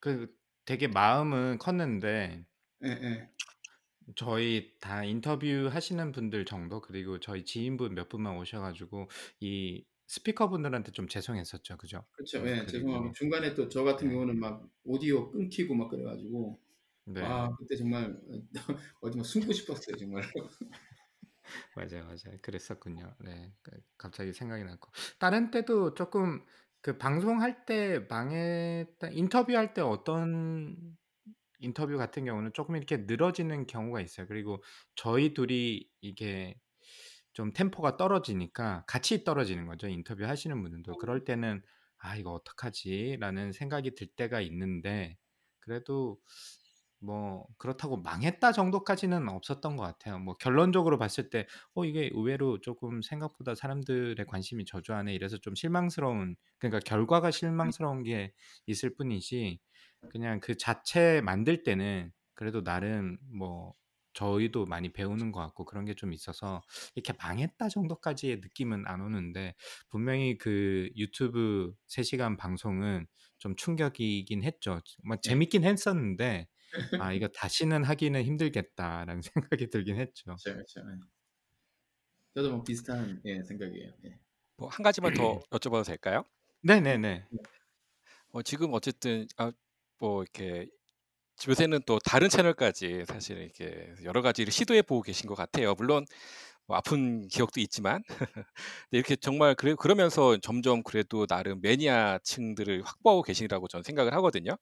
[0.00, 0.28] 그
[0.64, 2.44] 되게 마음은 컸는데
[2.84, 3.28] 예, 예.
[4.14, 9.10] 저희 다 인터뷰 하시는 분들 정도 그리고 저희 지인분 몇 분만 오셔가지고
[9.40, 12.06] 이 스피커 분들한테 좀 죄송했었죠, 그죠?
[12.12, 12.38] 그렇죠.
[12.40, 16.02] 음, 예, 그리고 죄송하고 중간에 또 저 같은 네, 경우는 막 오디오 끊기고 막 그래
[16.04, 16.60] 가지고
[17.04, 18.18] 네, 아 그때 정말
[19.00, 20.22] 어디 막 숨고 싶었어요 정말.
[21.74, 22.38] 맞아요, 맞아요.
[22.42, 23.14] 그랬었군요.
[23.20, 26.44] 네, 그- 갑자기 생각이 났고 다른 때도 조금
[26.80, 30.96] 그 방송할 때 망했다 인터뷰할 때 어떤
[31.60, 34.26] 인터뷰 같은 경우는 조금 이렇게 늘어지는 경우가 있어요.
[34.28, 34.62] 그리고
[34.96, 36.60] 저희 둘이 이게
[37.36, 39.88] 좀 템포가 떨어지니까 같이 떨어지는 거죠.
[39.88, 40.96] 인터뷰 하시는 분들도.
[40.96, 41.62] 그럴 때는
[41.98, 45.18] '아 이거 어떡하지?'라는 생각이 들 때가 있는데
[45.60, 46.18] 그래도
[46.98, 50.18] 뭐 그렇다고 망했다 정도까지는 없었던 것 같아요.
[50.18, 56.36] 뭐 결론적으로 봤을 때 '어 이게 의외로 조금 생각보다 사람들의 관심이 저조하네.' 이래서 좀 실망스러운
[56.58, 58.32] 그러니까 결과가 실망스러운 게
[58.66, 59.60] 있을 뿐이지
[60.08, 63.74] 그냥 그 자체 만들 때는 그래도 나름 뭐
[64.16, 66.62] 저희도 많이 배우는 것 같고 그런 게 좀 있어서
[66.96, 69.54] 이렇게 망했다 정도까지의 느낌은 안 오는데
[69.88, 73.06] 분명히 그 유튜브 3시간 방송은
[73.38, 74.80] 좀 충격이긴 했죠.
[75.06, 75.30] 뭐 예.
[75.30, 76.48] 재밌긴 했었는데
[76.96, 80.40] '아 이거 다시는 하기는 힘들겠다.'라는 생각이 들긴 했죠.
[80.42, 80.80] 그렇죠.
[82.34, 83.92] 저도 뭐 비슷한 예, 생각이에요.
[84.04, 84.20] 예.
[84.58, 86.24] 뭐한 가지만 더 여쭤봐도 될까요?
[86.62, 87.26] 네네네.
[87.28, 87.38] 네.
[88.32, 89.52] 어, 지금 어쨌든 아,
[89.98, 90.68] 뭐 이렇게
[91.48, 95.74] 요새는 또 다른 채널까지 사실 이렇게 여러 가지를 시도해 보고 계신 것 같아요.
[95.74, 96.06] 물론
[96.66, 98.02] 뭐 아픈 기억도 있지만
[98.90, 104.56] 이렇게 정말 그래, 그러면서 점점 그래도 나름 매니아층들을 확보하고 계시라고 저는 생각을 하거든요.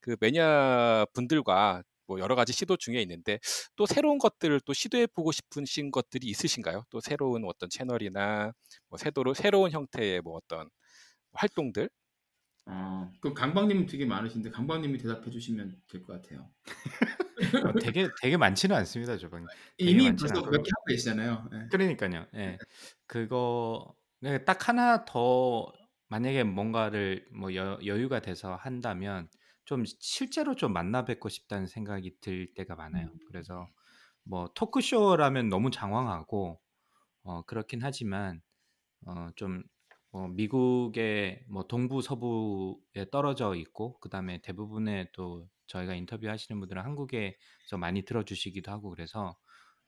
[0.00, 3.38] 그 매니아 분들과 뭐 여러 가지 시도 중에 있는데
[3.76, 6.84] 또 새로운 것들을 또 시도해 보고 싶으신 것들이 있으신가요?
[6.90, 8.52] 또 새로운 어떤 채널이나
[8.88, 10.68] 뭐 새도로 새로운 형태의 뭐 어떤
[11.34, 11.90] 활동들?
[12.66, 16.50] 어, 그 강박님은 되게 많으신데 강박님이 대답해 주시면 될 것 같아요.
[17.64, 19.16] 어, 되게 되게 많지는 않습니다.
[19.16, 19.28] 되게
[19.78, 20.40] 이미 벌써.
[20.50, 21.50] 몇개 하고 계시잖아요.
[21.54, 21.68] 예.
[21.70, 22.26] 그러니까요.
[22.36, 22.58] 예.
[23.06, 25.72] 그거 네, 딱 하나 더
[26.08, 29.28] 만약에 뭔가를 뭐 여, 여유가 돼서 한다면
[29.64, 33.08] 좀 실제로 좀 만나 뵙고 싶다는 생각이 들 때가 많아요.
[33.08, 33.18] 음.
[33.26, 33.66] 그래서
[34.24, 36.60] 뭐 토크쇼라면 너무 장황하고
[37.24, 38.42] 어, 그렇긴 하지만
[39.06, 39.62] 어, 좀
[40.12, 48.02] 어, 미국의 뭐 동부 서부에 떨어져 있고 그다음에 대부분의 또 저희가 인터뷰하시는 분들은 한국에서 많이
[48.04, 49.36] 들어주시기도 하고 그래서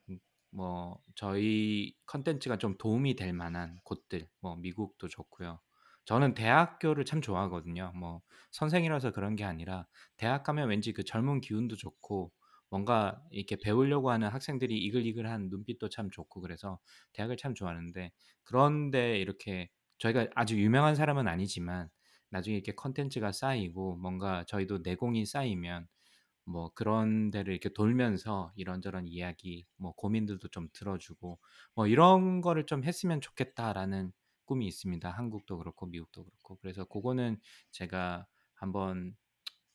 [0.09, 0.19] 음,
[0.51, 5.61] 뭐 저희 컨텐츠가 좀 도움이 될 만한 곳들 뭐 미국도 좋고요.
[6.05, 7.91] 저는 대학교를 참 좋아하거든요.
[7.95, 8.21] 뭐
[8.51, 9.87] 선생이라서 그런 게 아니라
[10.17, 12.31] 대학 가면 왠지 그 젊은 기운도 좋고
[12.69, 16.79] 뭔가 이렇게 배우려고 하는 학생들이 이글이글한 눈빛도 참 좋고 그래서
[17.13, 18.11] 대학을 참 좋아하는데
[18.43, 19.69] 그런데 이렇게
[19.99, 21.89] 저희가 아주 유명한 사람은 아니지만
[22.29, 25.87] 나중에 이렇게 컨텐츠가 쌓이고 뭔가 저희도 내공이 쌓이면
[26.45, 31.39] 뭐 그런 데를 이렇게 돌면서 이런저런 이야기, 뭐 고민들도 좀 들어주고
[31.75, 34.11] 뭐 이런 거를 좀 했으면 좋겠다라는
[34.45, 35.09] 꿈이 있습니다.
[35.09, 37.39] 한국도 그렇고 미국도 그렇고 그래서 그거는
[37.71, 39.15] 제가 한번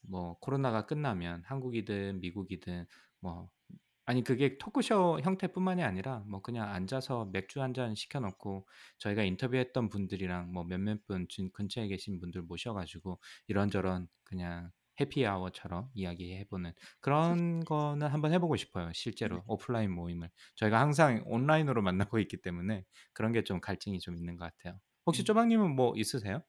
[0.03, 2.87] 뭐 코로나가 끝나면 한국이든 미국이든
[3.21, 3.51] 뭐
[4.11, 8.67] 아니 그게 토크쇼 형태뿐만이 아니라 뭐 그냥 앉아서 맥주 한잔 시켜 놓고
[8.99, 14.71] 저희가 인터뷰했던 분들이랑 뭐 몇몇 분 진- 근처에 계신 분들 모셔 가지고 이런저런 그냥
[15.01, 18.91] 해피아워처럼 이야기해 보는 그런 거는 한번 해보고 싶어요.
[18.95, 24.37] 실제로 오프라인 모임을 저희가 항상 온라인으로 만나고 있기 때문에 그런 게 좀 갈증이 좀 있는
[24.37, 24.79] 것 같아요.
[25.07, 25.25] 혹시 음.
[25.25, 26.43] 쪼박님은 뭐 있으세요?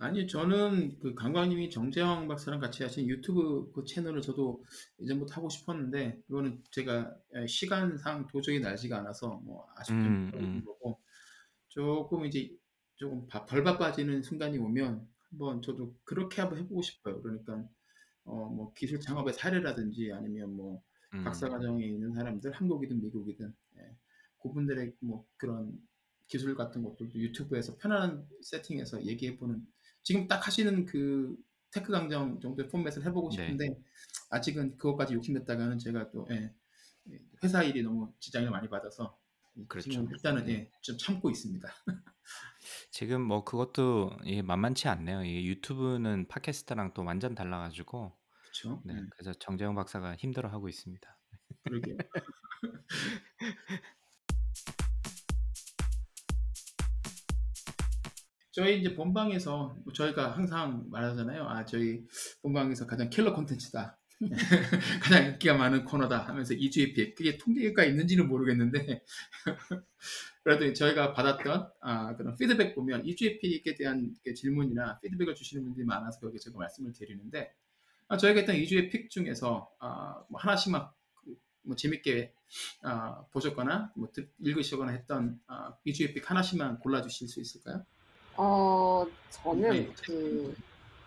[0.00, 4.64] 아니 저는 그 강광님이 정재영 박사랑 같이 하신 유튜브 그 채널을 저도
[4.98, 10.62] 예전부터 하고 싶었는데 이거는 제가 에, 시간상 도저히 나지가 않아서 뭐 아쉽게 음, 못하고 있는
[10.62, 10.64] 음.
[10.64, 11.00] 거고
[11.68, 12.56] 조금 이제
[12.96, 17.22] 조금 바- 벌 바빠지는 순간이 오면 한번 저도 그렇게 한번 해보고 싶어요.
[17.22, 17.64] 그러니까
[18.24, 20.82] 어 뭐 기술 창업의 사례라든지 아니면 뭐
[21.22, 21.50] 박사 음.
[21.50, 23.96] 과정에 있는 사람들 한국이든 미국이든 예,
[24.42, 25.72] 그분들의 뭐 그런
[26.28, 29.66] 기술 같은 것들도 유튜브에서 편안한 세팅에서 얘기해보는
[30.02, 31.36] 지금 딱 하시는 그
[31.70, 33.36] 테크 강정 정도의 포맷을 해보고 네.
[33.36, 33.68] 싶은데
[34.30, 36.52] 아직은 그것까지 욕심냈다가는 제가 또 예,
[37.10, 39.18] 예, 회사 일이 너무 지장을 많이 받아서
[39.68, 39.90] 그렇죠.
[39.90, 40.52] 지금 일단은 네.
[40.52, 41.68] 예, 좀 참고 있습니다.
[42.90, 45.24] 지금 뭐 그것도 이게 만만치 않네요.
[45.24, 48.82] 이게 유튜브는 팟캐스트랑 또 완전 달라가지고 그렇죠?
[48.84, 51.18] 네, 그래서 정재영 박사가 힘들어하고 있습니다.
[51.64, 51.96] 그러게요.
[58.60, 61.48] 저희 이제 본방에서 뭐 저희가 항상 말하잖아요.
[61.48, 62.04] 아 저희
[62.42, 63.96] 본방에서 가장 킬러 콘텐츠다.
[65.02, 69.02] 가장 인기가 많은 코너다 하면서 이 주의 pick 그게 통계가 있는지는 모르겠는데
[70.44, 75.64] 그래도 저희가 받았던 아, 그런 피드백 보면 이 주의 pick에 대한 그 질문이나 피드백을 주시는
[75.64, 77.54] 분들이 많아서 여기 제가 말씀을 드리는데
[78.08, 82.34] 아, 저희가 했던 이 주의 pick 중에서 아, 뭐 하나씩만 그, 뭐 재밌게
[82.82, 87.86] 아, 보셨거나 뭐 듣- 읽으시거나 했던 아, 이 주의 pick 하나씩만 골라주실 수 있을까요?
[88.36, 89.88] 어, 저는 네.
[90.04, 90.54] 그,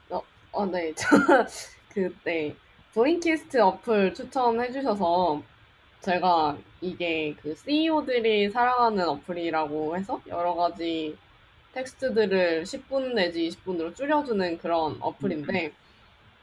[0.10, 0.22] 어,
[0.52, 0.94] 어, 네.
[1.90, 2.56] 그, 네.
[2.94, 5.42] Blinkist 어플 추천해 주셔서
[6.02, 11.18] 제가 이게 그 CEO들이 사랑하는 어플이라고 해서 여러 가지
[11.74, 15.72] 텍스트들을 10분 내지 20분으로 줄여주는 그런 어플인데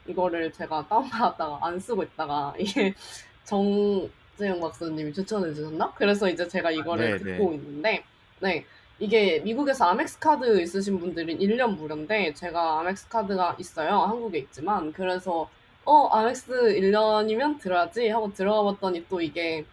[0.07, 2.93] 이거를 제가 다운받았다가 안 쓰고 있다가 이게
[3.45, 5.93] 정재영 박사님이 추천해 주셨나?
[5.95, 7.55] 그래서 이제 제가 이거를 네, 듣고 네.
[7.55, 8.03] 있는데
[8.39, 8.65] 네.
[9.01, 13.97] 이게 미국에서 아멕스 카드 있으신 분들은 1년 무료인데 제가 아멕스 카드가 있어요.
[14.01, 15.49] 한국에 있지만 그래서
[15.83, 19.65] 어 아멕스 1년이면 들어야지 하고 들어가 봤더니 또 이게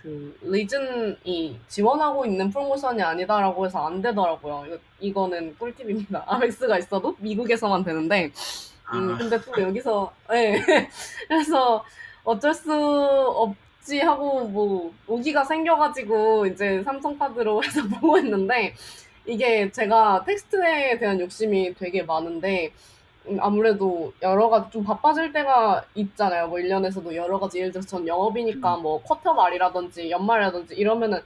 [0.00, 4.64] 그 리즌이 지원하고 있는 프로모션이 아니다라고 해서 안 되더라고요.
[4.68, 6.22] 이거, 이거는 꿀팁입니다.
[6.30, 8.30] 아멕스가 있어도 미국에서만 되는데
[8.94, 9.18] 음, 아.
[9.18, 10.62] 근데 또 여기서 네.
[11.26, 11.84] 그래서
[12.22, 13.56] 어쩔 수 없
[13.90, 18.72] 지 하고 뭐 오기가 생겨가지고 이제 삼성카드로 해서 보고 있는데
[19.26, 22.72] 이게 제가 텍스트에 대한 욕심이 되게 많은데
[23.26, 26.46] 음, 아무래도 여러 가지 좀 바빠질 때가 있잖아요.
[26.46, 31.20] 뭐 1년에서도 여러 가지 예를 들어서 전 영업이니까 뭐 quarter 말이라든지 연말이라든지 이러면은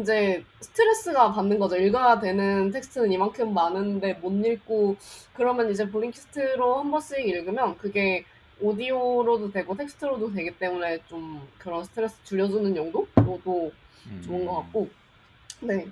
[0.00, 1.76] 이제 스트레스가 받는 거죠.
[1.76, 4.96] 읽어야 되는 텍스트는 이만큼 많은데 못 읽고
[5.34, 8.24] 그러면 이제 Blinkist로 한 번씩 읽으면 그게
[8.60, 13.72] 오디오로도 되고 텍스트로도 되기 때문에 좀 그런 스트레스 줄여주는 용도로도
[14.24, 14.62] 좋은 것 음.
[14.62, 14.88] 같고
[15.60, 15.86] 네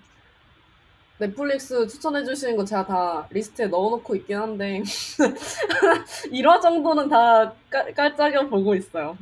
[1.18, 4.82] 넷플릭스 추천해 주시는 거 제가 다 리스트에 넣어놓고 있긴 한데
[6.32, 9.16] 1화 정도는 다 깔, 깔짝여 보고 있어요.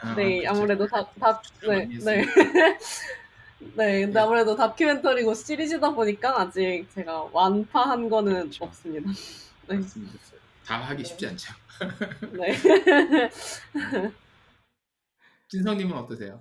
[0.00, 0.46] 아, 네.
[0.46, 1.36] 아무래도 다다네
[1.66, 2.24] 많이 네.
[3.76, 4.20] 네, 근데 네.
[4.20, 8.64] 아무래도 다큐멘터리고 시리즈다 보니까 아직 제가 완파한 거는 그렇죠.
[8.64, 9.10] 없습니다.
[9.68, 10.39] 네, 맞습니다.
[10.70, 11.52] 다 하기 쉽지 않죠.
[12.32, 12.54] 네.
[15.48, 16.40] 진성님은 어떠세요?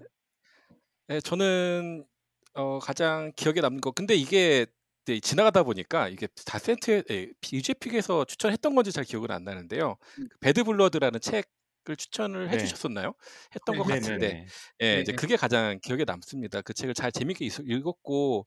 [1.07, 2.05] 네, 저는
[2.53, 4.67] 어, 가장 기억에 남는 거 근데 이게
[5.05, 9.97] 네, 지나가다 보니까 이게 다 센트 예, 유제픽에서 추천했던 건지 잘 기억은 안 나는데요.
[10.19, 10.27] 음.
[10.29, 12.53] 그 배드 블러드라는 책을 추천을 네.
[12.53, 13.13] 해주셨었나요?
[13.55, 14.45] 했던 것 네, 같은데 네네네.
[14.81, 15.15] 예, 이제 네네.
[15.15, 16.61] 그게 가장 기억에 남습니다.
[16.61, 18.45] 그 책을 잘 재밌게 읽- 읽었고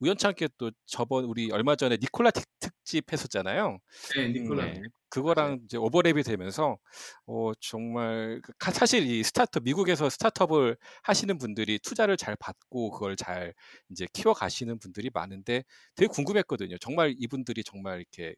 [0.00, 3.78] 우연찮게 또 저번 우리 얼마 전에 니콜라 특- 특집 했었잖아요.
[4.14, 4.66] 네, 니콜라.
[4.66, 4.80] 네.
[5.08, 6.78] 그거랑 이제 오버랩이 되면서
[7.26, 13.16] 어 정말 그 카- 사실 이 스타트업 미국에서 스타트업을 하시는 분들이 투자를 잘 받고 그걸
[13.16, 13.54] 잘
[13.90, 15.62] 이제 키워 가시는 분들이 많은데
[15.94, 16.76] 되게 궁금했거든요.
[16.78, 18.34] 정말 이분들이 정말 이렇게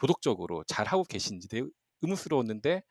[0.00, 1.66] 도덕적으로 잘 하고 계신지 되게
[2.02, 2.82] 의문스러웠는데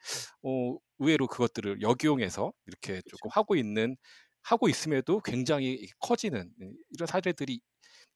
[0.44, 3.96] 어 의외로 그것들을 역이용해서 이렇게 조금 하고 있는
[4.44, 7.62] 하고 있음에도 굉장히 커지는 예, 이런 사례들이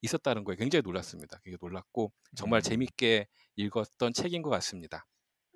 [0.04, 1.38] 있었다는 거에 굉장히 놀랐습니다.
[1.42, 2.62] 되게 놀랐고 정말 음.
[2.62, 3.26] 재밌게
[3.56, 5.06] 읽었던 책인 것 같습니다.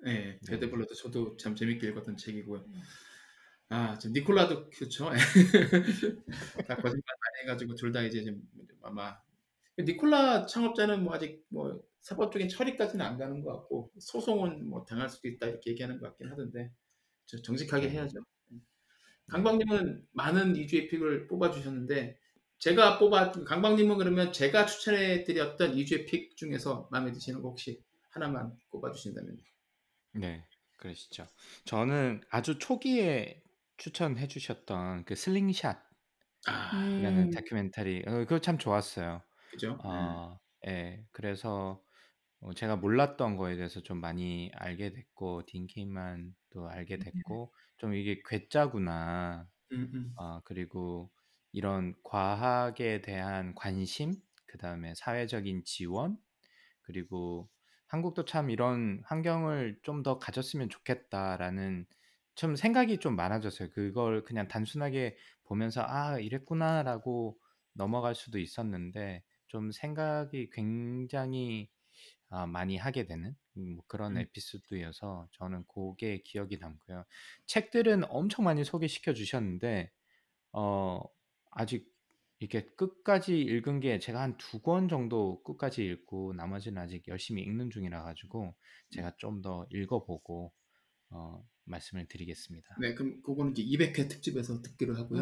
[0.03, 0.51] 네, 네.
[0.51, 2.61] 배드블러드 저도 참 재밌게 읽었던 책이고요.
[2.67, 2.81] 음.
[3.69, 5.09] 아, 저 니콜라도 그렇죠.
[6.67, 8.41] 다 거짓말 많이 해가지고 둘 다 이제 좀
[8.81, 9.19] 아마
[9.77, 15.27] 니콜라 창업자는 뭐 아직 뭐 사법적인 처리까지는 안 가는 것 같고 소송은 뭐 당할 수도
[15.27, 16.71] 있다 이렇게 얘기하는 것 같긴 하던데
[17.25, 17.93] 저 정직하게 네.
[17.93, 18.19] 해야죠.
[19.27, 22.17] 강박님은 많은 이주의 픽을 뽑아주셨는데
[22.59, 27.81] 제가 뽑아 강박님은 그러면 제가 추천해드렸던 이주의 픽 중에서 마음에 드시는 거 혹시
[28.11, 29.37] 하나만 꼽아주신다면
[30.13, 30.45] 네,
[30.77, 31.27] 그러시죠.
[31.65, 33.43] 저는 아주 초기에
[33.77, 35.83] 추천해 주셨던 그 슬링샷이라는
[36.47, 37.31] 아, 음.
[37.31, 39.21] 다큐멘터리, 어, 그거 참 좋았어요.
[39.51, 39.75] 그죠?
[39.77, 39.83] 네.
[39.83, 41.83] 어, 예, 그래서
[42.41, 49.49] 어, 제가 몰랐던 거에 대해서 좀 많이 알게 됐고, 딘케이만도 알게 됐고, 좀 이게 괴짜구나.
[49.71, 50.13] 음, 음.
[50.15, 51.11] 어, 그리고
[51.51, 54.13] 이런 과학에 대한 관심,
[54.45, 56.17] 그 다음에 사회적인 지원,
[56.81, 57.49] 그리고
[57.87, 61.85] 한국도 참 이런 환경을 좀 더 가졌으면 좋겠다라는
[62.35, 63.69] 좀 생각이 좀 많아졌어요.
[63.71, 67.39] 그걸 그냥 단순하게 보면서 아, 이랬구나라고
[67.73, 71.69] 넘어갈 수도 있었는데 좀 생각이 굉장히
[72.29, 74.17] 아, 많이 하게 되는 음, 뭐 그런 음.
[74.17, 77.05] 에피소드여서 저는 그게 기억이 남고요.
[77.47, 79.91] 책들은 엄청 많이 소개시켜 주셨는데
[80.53, 81.01] 어,
[81.51, 81.87] 아직
[82.39, 88.55] 이렇게 끝까지 읽은 게 제가 한두권 정도 끝까지 읽고 나머지는 아직 열심히 읽는 중이라 가지고
[88.91, 90.53] 제가 좀 더 읽어 보고
[91.09, 92.67] 어, 말씀을 드리겠습니다.
[92.79, 95.21] 네, 그럼 그거는 이제 200회 특집에서 듣기로 하고요.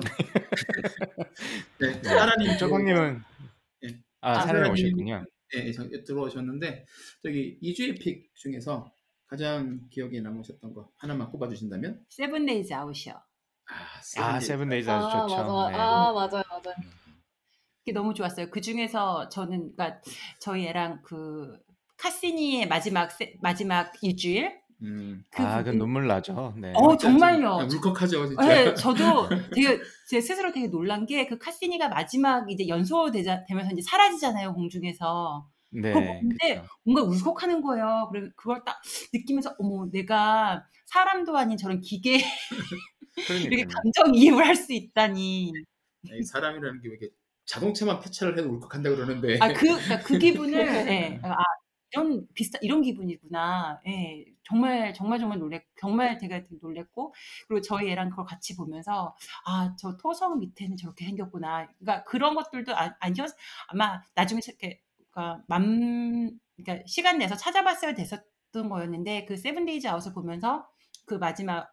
[1.79, 3.21] 네, 네, 사라님 조광님은
[3.83, 3.87] 예.
[4.21, 4.71] 아, 아, 사장님 사장님.
[4.73, 5.25] 오셨군요.
[5.55, 6.85] 예, 저- 들어오셨는데
[7.23, 8.91] 저기 이주의 pick 중에서
[9.27, 12.05] 가장 기억에 남으셨던 거 하나만 꼽아 주신다면?
[12.09, 13.13] Seven Days Out이요.
[13.69, 14.47] 아, 아, Seven Day.
[14.47, 15.35] Seven Days 아, 아주 좋죠.
[15.43, 15.69] 맞아.
[15.71, 15.77] 네.
[15.77, 16.75] 아, 맞아요, 맞아요.
[17.79, 18.49] 그게 너무 좋았어요.
[18.49, 20.01] 그 중에서 저는 그러니까
[20.39, 21.57] 저희 애랑 그
[21.97, 26.53] 카시니의 마지막 세- 마지막 일주일 음, 그 아, 그 눈물 나죠.
[26.57, 26.73] 네.
[26.75, 27.67] 어 정말요.
[27.69, 28.45] 좀 울컥하죠, 진짜.
[28.47, 29.79] 네, 저도 되게
[30.09, 35.49] 제 스스로 되게 놀란 게 그 카시니가 마지막 이제 연소 되자 되면서 이제 사라지잖아요 공중에서.
[35.71, 36.67] 네, 그쵸.
[36.83, 38.09] 뭔가 울컥하는 거예요.
[38.11, 38.79] 그래 그걸 딱
[39.13, 42.19] 느끼면서 어머 내가 사람도 아닌 저런 기계
[43.25, 43.65] 그러니까요.
[43.83, 45.53] 감정 이입을 할 수 있다니.
[46.03, 47.15] 이 사람이라는 게왜 이렇게
[47.45, 49.39] 자동차만 폐차를 해도 울컥한다 그러는데.
[49.39, 51.19] 아 그 그러니까 그 기분을 예.
[51.23, 51.35] 아
[51.91, 53.81] 이런 비슷한 이런 기분이구나.
[53.87, 54.25] 예.
[54.43, 57.13] 정말 정말 정말 놀랬 정말 제가 되게 놀랬고
[57.47, 59.15] 그리고 저희 애랑 그걸 같이 보면서
[59.45, 61.67] 아 저 토성 밑에는 저렇게 생겼구나.
[61.79, 63.29] 그러니까 그런 것들도 아, 아니었
[63.67, 64.81] 아마 나중에 이렇게
[65.11, 70.67] 그러니까 맘 그러니까 시간 내서 찾아봤어야 됐었던 거였는데 그 Seven Days Out을 보면서
[71.05, 71.69] 그 마지막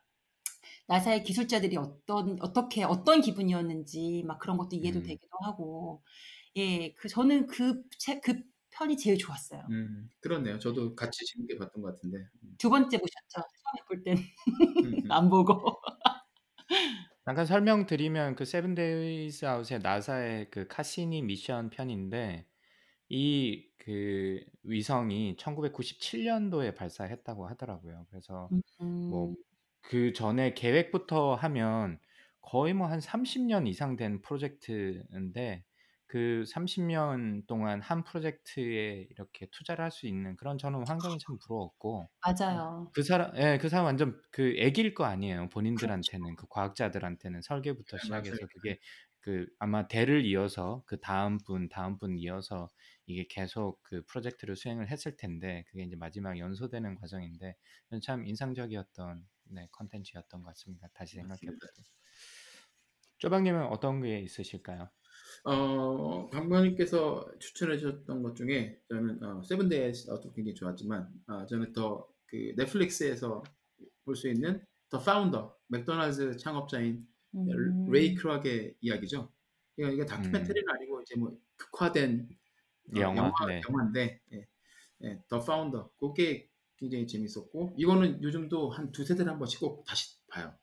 [0.86, 5.02] NASA의 기술자들이 어떤 어떻게 어떤 기분이었는지 막 그런 것도 이해도 음.
[5.04, 6.02] 되기도 하고
[6.56, 8.40] 예, 그 저는 그, 책, 그
[8.70, 9.66] 편이 제일 좋았어요.
[9.70, 10.58] 음, 그렇네요.
[10.58, 12.18] 저도 같이 재밌게 봤던 것 같은데.
[12.18, 13.48] 음, 두 번째 보셨죠?
[13.62, 14.16] 처음에 볼땐
[14.84, 15.10] 음, 음.
[15.12, 15.80] 안 보고.
[17.24, 22.46] 잠깐 설명드리면 그 Seven Days Out의 NASA의 그 카시니 미션 편인데
[23.08, 28.06] 이 그 위성이 1997년도에 발사했다고 하더라고요.
[28.08, 29.34] 그래서 뭐 음,
[29.84, 31.98] 그 전에 계획부터 하면
[32.40, 35.64] 거의 뭐 한 30년 이상 된 프로젝트인데
[36.06, 42.08] 그 30년 동안 한 프로젝트에 이렇게 투자를 할 수 있는 그런 저는 환경이 참 부러웠고
[42.22, 42.92] 맞아요.
[42.92, 45.48] 그 사람 예, 그 사람 완전 그 애기일 거 아니에요.
[45.72, 45.94] 그렇죠.
[46.00, 48.00] 본인들한테는 그 과학자들한테는 설계부터 네.
[48.00, 48.78] 시작해서 그게
[49.20, 52.70] 그 아마 대를 이어서 그 다음 분 다음 분 이어서
[53.06, 57.56] 이게 계속 그 프로젝트를 수행을 했을 텐데 그게 이제 마지막 연소되는 과정인데
[58.02, 60.88] 참 인상적이었던 네, 컨텐츠였던 것 같습니다.
[60.94, 61.66] 다시 생각해 맞습니다.
[61.66, 61.82] 보도.
[63.18, 64.88] 쪼박님은 어떤 게 있으실까요?
[65.44, 72.14] 어, 강관님께서 추천해 주셨던 것 중에 저는 어, Seven Days도 굉장히 좋았지만 아, 저는 더
[72.26, 73.42] 그 Netflix에서
[74.04, 77.90] 볼 수 있는 The Founder McDonald's 창업자인 음.
[77.90, 79.32] 레이 크락의 이야기죠.
[79.76, 80.74] 이거 이게 다큐멘터리는 음.
[80.74, 82.28] 아니고 이제 뭐 극화된
[82.96, 83.62] 어, 영화, 영화 네.
[83.68, 84.46] 영화인데 예,
[85.04, 90.16] 예, The Founder 그게 굉장히 재밌었고 이거는 요즘도 한 두세 달에 한 번씩 꼭 다시
[90.28, 90.54] 봐요.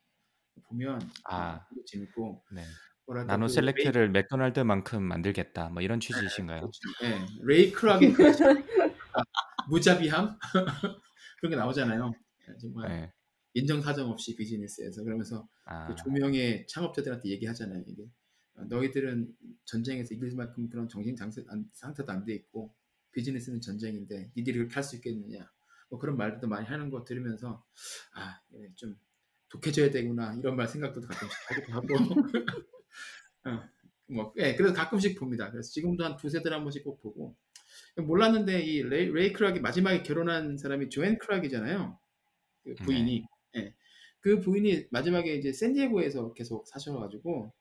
[0.67, 1.65] 보면 아.
[1.85, 2.63] 재밌고 네.
[3.27, 5.69] 나노 그 Cellect를 McDonald's만큼 만들겠다.
[5.69, 6.69] 뭐 이런 취지이신가요?
[7.01, 8.23] 레이, 예, 레이 크락의 그
[9.69, 10.37] 무자비함
[11.39, 12.11] 그런 게 나오잖아요.
[12.49, 13.13] 예, 정말 네.
[13.53, 15.87] 인정사정 없이 비즈니스에서 그러면서 아.
[15.87, 17.83] 그 두 명의 창업자들한테 얘기하잖아요.
[17.87, 18.03] 이게
[18.55, 19.33] 어, 너희들은
[19.65, 21.15] 전쟁에서 이길 만큼 그런 정신
[21.73, 22.73] 상태도 안 돼 있고
[23.11, 25.49] 비즈니스는 전쟁인데 니들이 그렇게 할 수 있겠느냐.
[25.91, 27.63] 뭐 그런 말들도 많이 하는 거 들으면서
[28.15, 28.97] 아, 이게 좀
[29.49, 31.87] 독해져야 되구나 이런 말 생각도 가끔씩 하기도 하고.
[33.45, 33.63] 어,
[34.07, 35.51] 뭐, 예, 그래서 가끔씩 봅니다.
[35.51, 37.35] 그래서 지금도 한 두세 달 한 번씩 꼭 보고
[37.97, 41.99] 몰랐는데 이 레이, 레이 크락이 마지막에 결혼한 사람이 조앤 크락이잖아요.
[42.63, 43.25] 그 부인이.
[43.57, 43.75] 예.
[44.21, 47.53] 그 부인이 마지막에 이제 샌디에고에서 계속 사셔가지고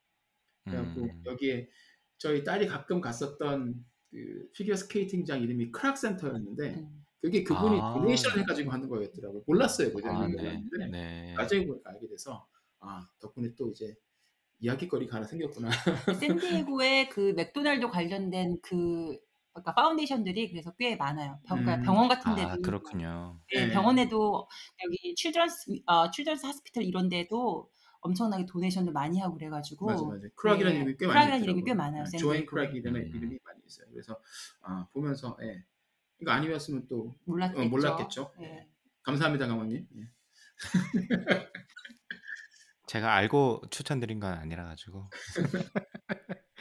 [0.65, 1.23] 그래갖고 음.
[1.25, 1.69] 여기에
[2.17, 7.05] 저희 딸이 가끔 갔었던 그 피겨 스케이팅장 이름이 크락 센터였는데 음.
[7.21, 7.93] 그게 그분이 아.
[7.93, 9.43] donation 해가지고 하는 거였더라고요.
[9.45, 9.93] 몰랐어요.
[9.93, 10.87] 그 아, 전에 네.
[10.89, 11.33] 네.
[11.35, 12.47] 나중에 보니까 알게 돼서
[12.79, 13.95] 아 덕분에 또 이제
[14.59, 15.69] 이야기거리가 하나 생겼구나.
[16.19, 19.19] 샌디에고에 그 McDonald's 관련된 그
[19.53, 21.39] 그러니까 foundation들이 그래서 꽤 많아요.
[21.45, 21.83] 병, 그러니까 음.
[21.83, 23.39] 병원 같은 데도 아, 그렇군요.
[23.53, 23.73] 네, 네.
[23.73, 24.47] 병원에도
[24.83, 27.69] 여기 Children's 어, Children's Hospital 이런 데도
[27.99, 30.27] 엄청나게 도네이션도 많이 하고 그래가지고 맞아 맞아.
[30.35, 31.65] 크락이라는 네, 이름이 꽤 많이 크락이라는 이름이 있더라고요.
[31.65, 32.45] 꽤 많아요, 네, 조앤.
[32.45, 33.07] 크락이라는 음.
[33.07, 33.87] 이름이 많이 있어요.
[33.91, 34.19] 그래서
[34.61, 35.63] 아 보면서 예.
[36.21, 37.61] 이거 아니었으면 또 몰랐겠죠.
[37.61, 38.33] 어, 몰랐겠죠.
[38.39, 38.69] 네.
[39.03, 39.87] 감사합니다, 강원님.
[39.97, 40.09] 예.
[42.87, 45.09] 제가 알고 추천드린 건 아니라 가지고.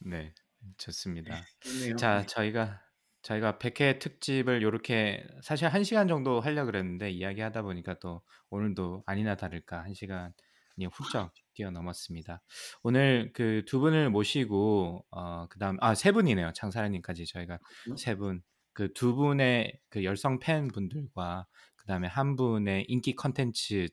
[0.00, 0.34] 네.
[0.78, 1.42] 좋습니다.
[1.60, 1.96] 좋네요.
[1.96, 2.26] 자, 네.
[2.26, 2.82] 저희가
[3.22, 9.84] 저희가 100회 특집을 요렇게 사실 1시간 정도 하려고 그랬는데 이야기하다 보니까 또 오늘도 아니나 다를까
[9.88, 12.42] 1시간이 훌쩍 뛰어넘었습니다.
[12.82, 16.52] 오늘 그 두 분을 모시고 어 그다음 아 세 분이네요.
[16.54, 17.58] 장사라 님까지 저희가
[17.96, 18.42] 세 분.
[18.76, 21.46] 그 두 분의 그 열성 팬 분들과
[21.76, 23.88] 그다음에 한 분의 인기 컨텐츠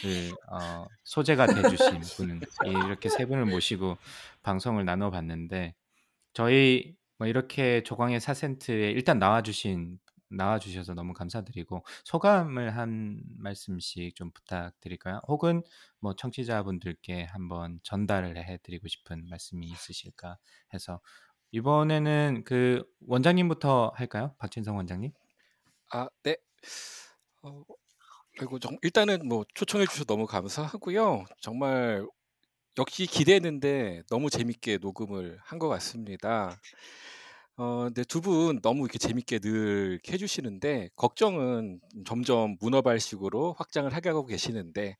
[0.00, 2.40] 그 어, 소재가 돼주신 분은
[2.86, 3.98] 이렇게 세 분을 모시고
[4.42, 5.74] 방송을 나눠봤는데
[6.34, 9.98] 저희 뭐 이렇게 조광의 사센트에 일단 나와주신
[10.30, 15.20] 나와주셔서 너무 감사드리고 소감을 한 말씀씩 좀 부탁드릴까요?
[15.26, 15.62] 혹은
[15.98, 20.38] 뭐 청취자분들께 한번 전달을 해드리고 싶은 말씀이 있으실까
[20.72, 21.00] 해서
[21.52, 24.34] 이번에는 그 원장님부터 할까요?
[24.38, 25.12] 박진성 원장님?
[25.92, 26.36] 아, 네.
[27.42, 27.62] 어,
[28.38, 31.26] 그리고 정, 일단은 뭐 초청해 주셔서 너무 감사하고요.
[31.40, 32.06] 정말
[32.78, 36.60] 역시 기대했는데 너무 재밌게 녹음을 한 것 같습니다.
[37.56, 44.96] 어, 근데 두 분 너무 이렇게 재밌게 늘 해주시는데 걱정은 점점 문어발식으로 확장을 하고 계시는데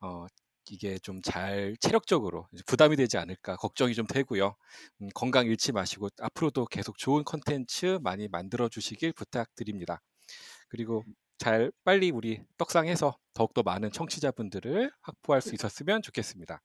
[0.00, 0.26] 어,
[0.70, 4.54] 이게 좀 잘 체력적으로 부담이 되지 않을까 걱정이 좀 되고요.
[5.00, 10.00] 음, 건강 잃지 마시고 앞으로도 계속 좋은 컨텐츠 많이 만들어 주시길 부탁드립니다.
[10.68, 11.04] 그리고
[11.38, 16.62] 잘 빨리 우리 떡상해서 더욱더 많은 청취자분들을 확보할 수 있었으면 좋겠습니다.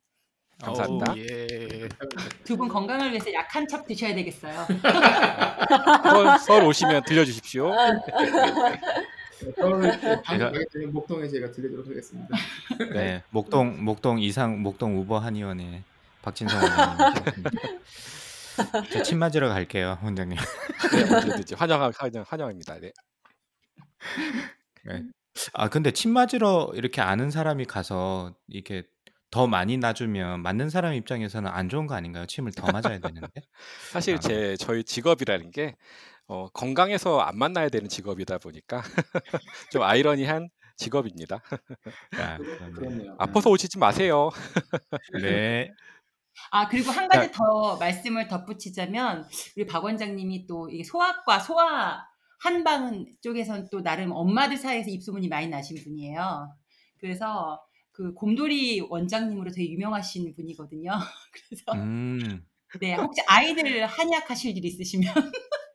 [0.62, 1.16] 감사합니다.
[1.18, 1.88] 예.
[2.44, 4.66] 두분 건강을 위해서 약한 척 드셔야 되겠어요.
[6.04, 7.72] 설, 설 오시면 들려주십시오.
[9.56, 9.92] 저는
[10.24, 12.30] 제가- 전에 목동에 제가 들리도록 하겠습니다.
[12.94, 15.84] 네, 목동 목동 이상 목동 우버 한의원의
[16.22, 17.44] 박진성 원장님.
[18.92, 20.38] 저침 맞으러 갈게요, 원장님.
[20.92, 22.80] 네, 언제든지 환영, 환영, 환영합니다.
[22.80, 22.92] 네.
[24.86, 25.04] 네.
[25.54, 28.84] 아 근데 침 맞으러 이렇게 아는 사람이 가서 이렇게
[29.30, 32.26] 더 많이 놔주면 맞는 사람 입장에서는 안 좋은 거 아닌가요?
[32.26, 33.28] 침을 더 맞아야 되는데.
[33.92, 34.20] 사실 아.
[34.20, 35.76] 제 저희 직업이라는 게
[36.28, 38.82] 어, 건강해서 안 만나야 되는 직업이다 보니까
[39.72, 41.42] 좀 아이러니한 직업입니다.
[42.20, 42.38] 아.
[42.76, 43.16] 그렇네요.
[43.18, 44.30] 아파서 오시지 마세요.
[45.22, 45.72] 네.
[46.52, 52.06] 아 그리고 한 가지 더 말씀을 덧붙이자면 우리 박 원장님이 또 소아과 소아
[52.40, 56.54] 한방 쪽에선 또 나름 엄마들 사이에서 입소문이 많이 나신 분이에요.
[57.00, 57.60] 그래서
[57.92, 60.92] 그 곰돌이 원장님으로 되게 유명하신 분이거든요.
[61.32, 62.46] 그래서 음.
[62.80, 65.12] 네, 혹시 아이들 한약하실 일 있으시면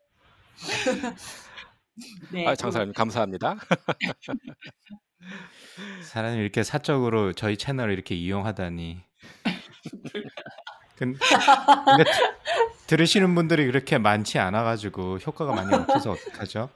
[2.33, 3.57] 네, 아, 또 장사님 감사합니다.
[6.05, 9.03] 사람이 이렇게 사적으로 저희 채널을 이렇게 이용하다니.
[10.97, 16.71] 근- 근데 드- 들으시는 분들이 그렇게 많지 않아 가지고 효과가 많이 없어서 어떡하죠?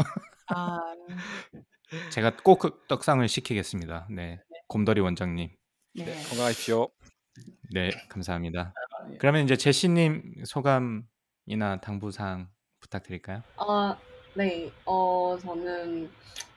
[0.49, 0.79] 아,
[2.11, 4.09] 제가 꼭그 떡상을 시키겠습니다.
[4.11, 5.51] 네, 곰돌이 원장님.
[5.95, 6.05] 네.
[6.29, 6.89] 건강하십시오.
[7.73, 8.73] 네, 감사합니다.
[9.19, 12.49] 그러면 이제 제시 님 소감이나 당부 사항
[12.87, 13.43] 부탁드릴까요?
[13.57, 13.97] 아,
[14.35, 14.71] 네.
[14.85, 16.11] 어, 저는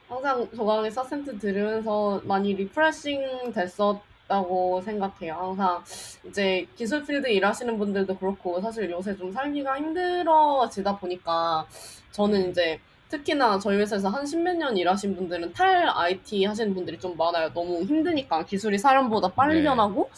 [0.07, 5.33] 항상 조강의 사센트 들으면서 많이 refreshing 됐었다고 생각해요.
[5.33, 5.83] 항상
[6.25, 11.67] 이제 기술 필드 일하시는 분들도 그렇고 사실 요새 좀 살기가 힘들어지다 보니까
[12.11, 12.79] 저는 이제
[13.09, 17.51] 특히나 저희 회사에서 한 십몇 년 일하신 분들은 탈 IT 하시는 분들이 좀 많아요.
[17.53, 19.63] 너무 힘드니까 기술이 사람보다 빨리 네.
[19.63, 20.09] 변하고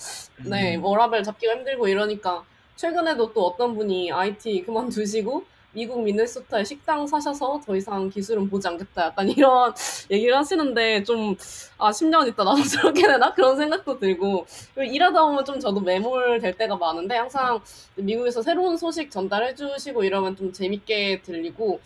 [0.46, 0.84] 네, 음.
[0.84, 2.44] 워라벨 잡기가 힘들고 이러니까
[2.76, 5.44] 최근에도 또 어떤 분이 IT 그만두시고
[5.74, 9.06] 미국 미네소타에 식당 사셔서 더 이상 기술은 보지 않겠다.
[9.06, 9.74] 약간 이런
[10.12, 11.36] 얘기를 하시는데 좀,
[11.78, 13.34] 아, 10년 있다 나도 저렇게 되나?
[13.34, 14.46] 그런 생각도 들고.
[14.76, 17.60] 그리고 일하다 보면 좀 저도 매몰될 때가 많은데 항상
[17.96, 21.80] 미국에서 새로운 소식 전달해 주시고 이러면 좀 재밌게 들리고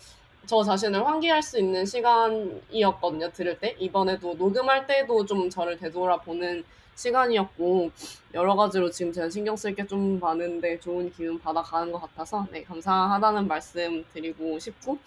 [0.46, 3.76] 저 자신을 환기할 수 있는 시간이었거든요, 들을 때.
[3.78, 6.64] 이번에도 녹음할 때도 좀 저를 되돌아보는
[6.96, 7.92] 시간이었고,
[8.34, 12.62] 여러 가지로 지금 제가 신경 쓸 게 좀 많은데 좋은 기운 받아가는 것 같아서, 네,
[12.64, 14.98] 감사하다는 말씀 드리고 싶고,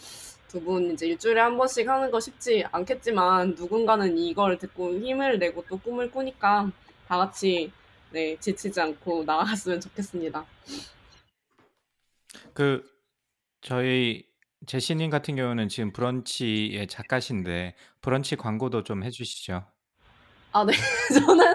[0.48, 5.64] 두 분 이제 일주일에 한 번씩 하는 거 쉽지 않겠지만, 누군가는 이걸 듣고 힘을 내고
[5.70, 6.72] 또 꿈을 꾸니까,
[7.08, 7.72] 다 같이,
[8.12, 10.46] 네, 지치지 않고 나아갔으면 좋겠습니다.
[12.54, 12.84] 그
[13.62, 14.26] 저희
[14.66, 19.66] 제시님 같은 경우는 지금 브런치의 작가신데 브런치 광고도 좀 해주시죠.
[20.52, 20.74] 아, 네.
[21.14, 21.46] 저는,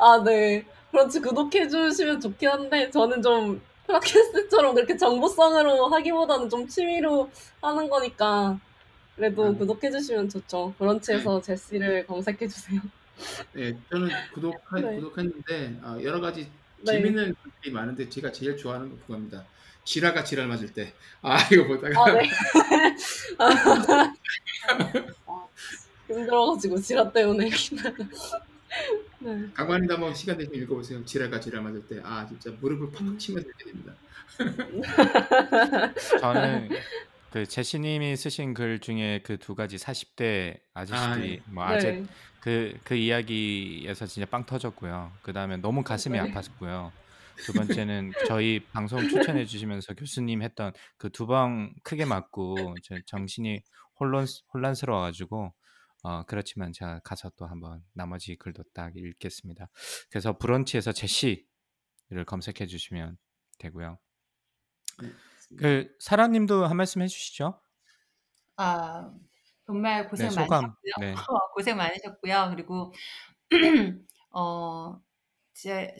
[0.00, 0.64] 아, 네.
[0.90, 7.30] 그렇지, 구독해주시면 좋긴 한데, 저는 좀, 팟캐스트처럼 그렇게 정보성으로 하기보다는 좀 취미로
[7.60, 8.58] 하는 거니까,
[9.16, 9.52] 그래도 아.
[9.52, 10.74] 구독해주시면 좋죠.
[10.78, 12.80] 브런치에서 제시를 검색해주세요.
[13.52, 14.94] 네, 저는 구독하, 네.
[14.96, 16.48] 구독했는데 아, 여러 가지
[16.82, 16.92] 네.
[16.92, 19.44] 재밌는 것들이 많은데 제가 제일 좋아하는 건 그겁니다.
[19.84, 20.94] 지라가 지랄 맞을 때.
[21.22, 22.28] 아 이거 보다가 아, 네.
[25.26, 25.48] 아,
[26.08, 27.50] 힘들어가지고, 지라 때문에.
[29.20, 29.48] 네.
[29.54, 31.04] 강관이도 한번 시간 되시면 읽어보세요.
[31.04, 32.00] 지라가 지랄 맞을 때.
[32.04, 32.92] 아 진짜 무릎을 음.
[32.92, 33.94] 팍팍 치면서 읽게 됩니다.
[36.20, 36.68] 저는
[37.30, 42.04] 그 제시님이 쓰신 글 중에 그 두 가지 40대 아저씨들이 뭐 아재 네.
[42.40, 45.12] 그, 그 이야기에서 진짜 빵 터졌고요.
[45.22, 46.32] 그 다음에 너무 가슴이 네.
[46.32, 46.92] 아팠고요.
[47.44, 53.60] 두 번째는 저희 방송 추천해 주시면서 교수님 했던 그 두 방 크게 맞고 저 정신이
[54.00, 55.52] 혼란, 혼란스러워가지고
[56.02, 59.68] 어, 그렇지만 제가 가서 또 한번 나머지 글도 딱 읽겠습니다.
[60.10, 63.18] 그래서 브런치에서 제시를 검색해 주시면
[63.58, 63.98] 되고요.
[65.02, 65.12] 네.
[65.56, 67.60] 그 사라님도 한 말씀 해주시죠.
[68.56, 69.12] 아,
[69.66, 70.48] 정말 네, 고생 소감.
[70.48, 70.92] 많으셨고요.
[71.00, 71.14] 네.
[71.54, 72.48] 고생 많으셨고요.
[72.54, 72.92] 그리고
[74.30, 75.00] 어,
[75.54, 75.96] 제,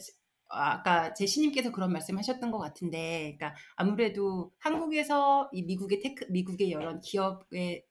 [0.47, 7.85] 아까 제시님께서 그런 말씀하셨던 것 같은데, 그러니까 아무래도 한국에서 이 미국의 tech, 미국의 여러 기업의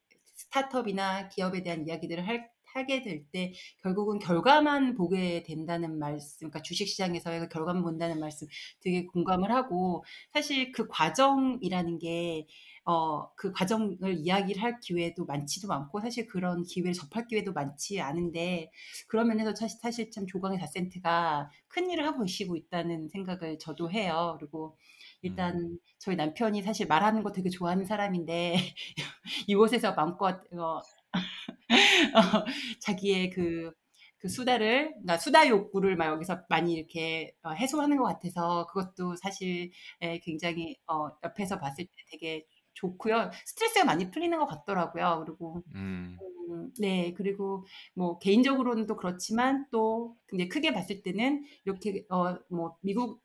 [0.50, 3.52] startup이나 기업에 대한 이야기들을 할, 하게 될 때
[3.82, 8.46] 결국은 결과만 보게 된다는 말씀, 그러니까 주식시장에서의 그 결과만 본다는 말씀
[8.80, 12.46] 되게 공감을 하고 사실 그 과정이라는 게
[12.84, 18.70] 어, 그 과정을 이야기를 할 기회도 많지도 않고 사실 그런 기회를 접할 기회도 많지 않은데
[19.08, 24.36] 그런 면에서 사실, 사실 참 조강의 4센트가 큰 일을 하고 계시고 있다는 생각을 저도 해요.
[24.38, 24.78] 그리고
[25.22, 25.78] 일단 음.
[25.98, 28.54] 저희 남편이 사실 말하는 거 되게 좋아하는 사람인데
[29.48, 30.82] 이곳에서 마음껏 어,
[32.14, 32.44] 어,
[32.80, 33.72] 자기의 그,
[34.18, 39.70] 그 수다를, 그러니까 수다 욕구를 막 여기서 많이 이렇게 어, 해소하는 것 같아서 그것도 사실
[40.00, 43.30] 에, 굉장히 어, 옆에서 봤을 때 되게 좋고요.
[43.46, 45.24] 스트레스가 많이 풀리는 것 같더라고요.
[45.26, 46.16] 그리고 음,
[46.50, 47.64] 음, 네, 그리고
[47.94, 53.20] 뭐 개인적으로는 또 그렇지만 또 근데 크게 봤을 때는 이렇게 어 뭐 미국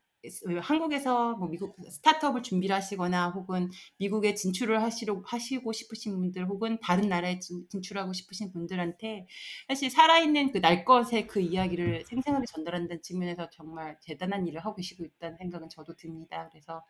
[0.60, 7.08] 한국에서 뭐 미국 스타트업을 준비를 하시거나 혹은 미국에 진출을 하시려 하시고 싶으신 분들 혹은 다른
[7.08, 9.26] 나라에 진, 진출하고 싶으신 분들한테
[9.68, 15.04] 사실 살아있는 그 날 것의 그 이야기를 생생하게 전달한다는 측면에서 정말 대단한 일을 하고 계시고
[15.04, 16.48] 있다는 생각은 저도 듭니다.
[16.50, 16.82] 그래서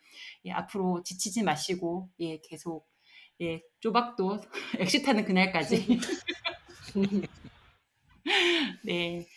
[0.45, 2.87] 예, 앞으로 지치지 마시고 예, 계속
[3.41, 4.39] 예, 쪼박도
[4.79, 5.99] exit하는 그날까지
[8.85, 9.27] 네.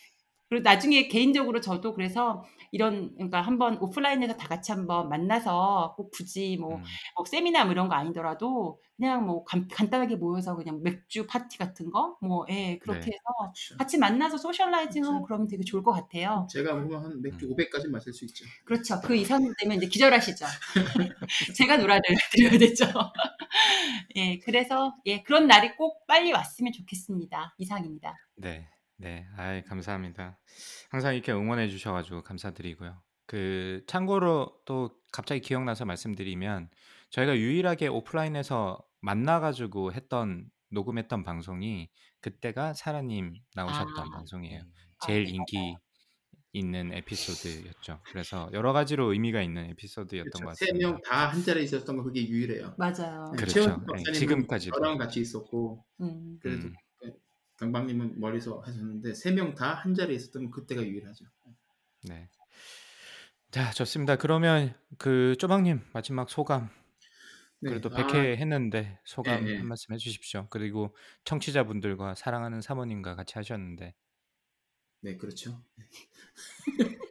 [0.48, 6.56] 그리고 나중에 개인적으로 저도 그래서 이런 그러니까 한번 오프라인에서 다 같이 한번 만나서 꼭 굳이
[6.58, 6.82] 뭐, 음.
[7.16, 11.90] 뭐 세미나 뭐 이런 거 아니더라도 그냥 뭐 간, 간단하게 모여서 그냥 맥주 파티 같은
[11.90, 13.06] 거뭐 예, 그렇게 네.
[13.12, 13.76] 해서 그렇죠.
[13.76, 15.26] 같이 만나서 socializing하고 그렇죠.
[15.26, 16.46] 그러면 되게 좋을 것 같아요.
[16.50, 17.54] 제가 보면 한 맥주 음.
[17.54, 18.44] 500까지 마실 수 있죠.
[18.64, 19.00] 그렇죠.
[19.02, 20.46] 그 이상 되면 이제 기절하시죠.
[21.56, 22.02] 제가 노라를
[22.32, 22.86] 드려야 되죠.
[24.16, 27.54] 예, 그래서 예, 그런 날이 꼭 빨리 왔으면 좋겠습니다.
[27.58, 28.16] 이상입니다.
[28.36, 28.66] 네.
[28.98, 29.26] 네.
[29.36, 30.38] 아이, 감사합니다.
[30.90, 33.00] 항상 이렇게 응원해 주셔 가지고 감사드리고요.
[33.26, 36.68] 그, 참고로 또 갑자기 기억나서 말씀드리면
[37.10, 41.88] 저희가 유일하게 오프라인에서 만나 가지고 했던, 녹음했던 방송이
[42.20, 44.60] 그때가 사라님 나오셨던 아, 방송이에요.
[44.60, 45.76] 아, 제일 네, 인기
[46.52, 48.00] 있는 에피소드였죠.
[48.04, 50.48] 그래서 여러 가지로 의미가 있는 에피소드였던 것 그렇죠.
[50.48, 50.88] 같습니다.
[50.88, 52.74] 세명 다한 자리에 있었던 거 그게 유일해요.
[52.76, 53.30] 맞아요.
[53.30, 53.52] 네, 그렇죠.
[53.52, 54.76] 최원 네, 박사님은 지금까지도.
[54.76, 56.38] 저랑 같이 있었고 음.
[56.42, 56.74] 그래도 음.
[57.58, 61.24] 강박님은 멀리서 하셨는데 세 명 다 한 자리에 있었던 건 그때가 유일하죠.
[62.04, 62.28] 네.
[63.50, 64.16] 자, 좋습니다.
[64.16, 66.68] 그러면 그 쪼박님 마지막 소감.
[67.60, 69.56] 네, 그래도 아, 100회 했는데 소감 예, 예.
[69.58, 70.46] 한 말씀 해주십시오.
[70.50, 70.94] 그리고
[71.24, 73.94] 청취자분들과 사랑하는 사모님과 같이 하셨는데.
[75.00, 75.64] 네, 그렇죠.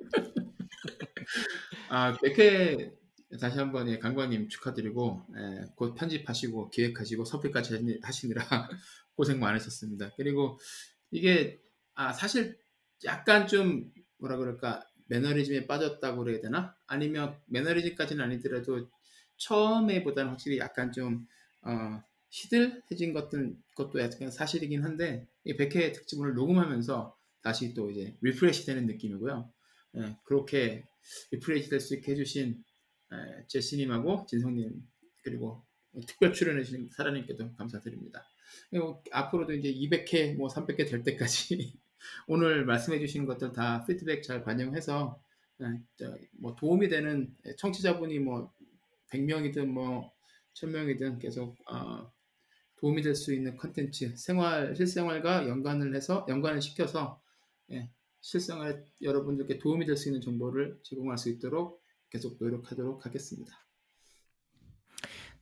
[1.89, 2.95] 아, 100회
[3.41, 8.69] 다시 한번 예, 강관님 축하드리고 예, 곧 편집하시고 기획하시고 섭외까지 하시느라
[9.17, 10.13] 고생 많으셨습니다.
[10.17, 10.59] 그리고
[11.11, 11.61] 이게
[11.95, 12.57] 아 사실
[13.05, 16.75] 약간 좀 뭐라 그럴까 매너리즘에 빠졌다고 그래야 되나?
[16.87, 18.89] 아니면 매너리즘까지는 아니더라도
[19.37, 21.27] 처음에보다는 확실히 약간 좀
[21.63, 28.65] 어, 시들해진 것들 것도 약간 사실이긴 한데 이 100회 특집을 녹음하면서 다시 또 이제 refresh
[28.65, 29.51] 되는 느낌이고요.
[29.97, 30.85] 예, 그렇게
[31.31, 32.63] refresh 될 수 있게 해주신
[33.13, 34.85] 예, 제시님하고 진성님
[35.23, 35.65] 그리고
[36.07, 38.27] 특별 출연해주신 사라님께도 감사드립니다.
[39.11, 41.79] 앞으로도 이제 200회 뭐 300회 될 때까지
[42.27, 45.21] 오늘 말씀해주신 것들 다 피드백 잘 반영해서
[45.61, 45.65] 예,
[45.97, 48.53] 저, 뭐 도움이 되는 청취자분이 뭐
[49.11, 50.11] 100명이든 뭐
[50.53, 52.11] 1000명이든 계속 어,
[52.77, 57.21] 도움이 될 수 있는 컨텐츠 생활 실생활과 연관을 해서 연관을 시켜서
[57.71, 57.89] 예,
[58.21, 63.53] 실생활 여러분들께 도움이 될 수 있는 정보를 제공할 수 있도록 계속 노력하도록 하겠습니다.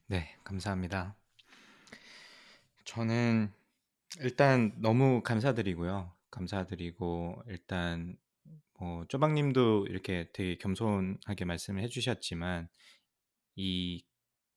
[0.08, 1.16] 네, 감사합니다.
[2.86, 3.52] 저는
[4.22, 6.14] 일단 너무 감사드리고요.
[6.32, 8.18] 감사드리고 일단
[8.80, 12.70] 뭐 쪼박님도 이렇게 되게 겸손하게 말씀을 해주셨지만
[13.56, 14.06] 이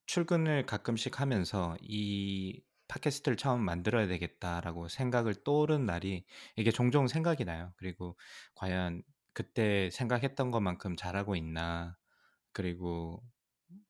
[0.06, 6.24] 출근을 가끔씩 하면서 이 팟캐스트를 처음 만들어야 되겠다라고 생각을 떠오른 날이
[6.56, 7.72] 이게 종종 생각이 나요.
[7.76, 8.18] 그리고
[8.54, 9.02] 과연
[9.34, 11.96] 그때 생각했던 것만큼 잘하고 있나.
[12.52, 13.22] 그리고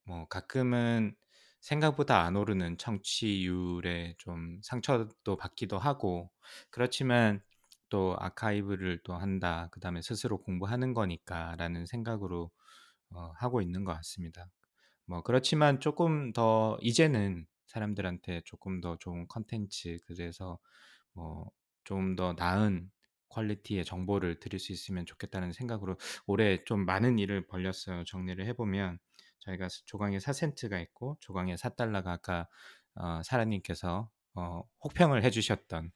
[0.04, 1.16] 뭐 가끔은
[1.60, 6.30] 생각보다 안 오르는 청취율에 좀 상처도 받기도 하고
[6.70, 7.42] 그렇지만
[7.88, 9.68] 또 아카이브를 또 한다.
[9.72, 12.50] 그다음에 스스로 공부하는 거니까라는 생각으로
[13.10, 14.50] 어, 하고 있는 것 같습니다.
[15.06, 20.58] 뭐 그렇지만 조금 더 이제는 사람들한테 조금 더 좋은 컨텐츠 그래서
[21.14, 21.50] 뭐
[21.84, 22.90] 좀 더 나은
[23.30, 28.04] 퀄리티의 정보를 드릴 수 있으면 좋겠다는 생각으로 올해 좀 많은 일을 벌렸어요.
[28.04, 28.98] 정리를 해보면
[29.48, 32.48] 저희가 조강의 4센트가 있고 조강의 4달러가 아까
[32.94, 35.90] 어, 사라님께서 어, 혹평을 해주셨던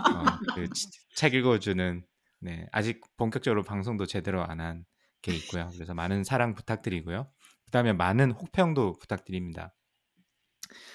[0.00, 0.24] 어,
[0.54, 2.04] 그 책 읽어주는
[2.40, 4.84] 네, 아직 본격적으로 방송도 제대로 안 한
[5.22, 5.68] 게 있고요.
[5.74, 7.28] 그래서 많은 사랑 부탁드리고요.
[7.64, 9.74] 그 다음에 많은 혹평도 부탁드립니다.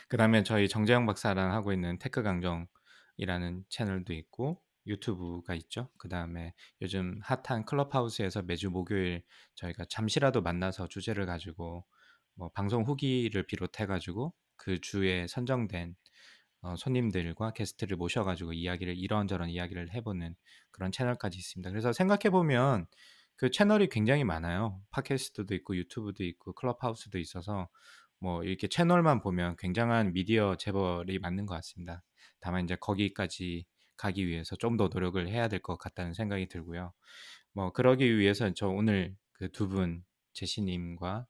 [0.08, 5.90] 그 다음에 저희 정재영 박사랑 하고 있는 테크 강정이라는 채널도 있고 유튜브가 있죠.
[5.98, 9.24] 그 다음에 요즘 핫한 클럽하우스에서 매주 목요일
[9.56, 11.86] 저희가 잠시라도 만나서 주제를 가지고
[12.42, 15.96] 뭐 방송 후기를 비롯해가지고 그 주에 선정된
[16.64, 20.36] 어, 손님들과 게스트를 모셔가지고 이야기를 이런저런 이야기를 해보는
[20.72, 21.70] 그런 채널까지 있습니다.
[21.70, 22.88] 그래서 생각해 보면
[23.36, 24.82] 그 채널이 굉장히 많아요.
[24.90, 27.70] 팟캐스트도 있고 유튜브도 있고 클럽하우스도 있어서
[28.20, 32.02] 뭐 이렇게 채널만 보면 굉장한 미디어 재벌이 맞는 것 같습니다.
[32.40, 33.66] 다만 이제 거기까지
[33.98, 36.92] 가기 위해서 좀 더 노력을 해야 될 것 같다는 생각이 들고요.
[37.54, 40.04] 뭐 그러기 위해서 저 오늘 그 두 분
[40.34, 41.28] 제시님과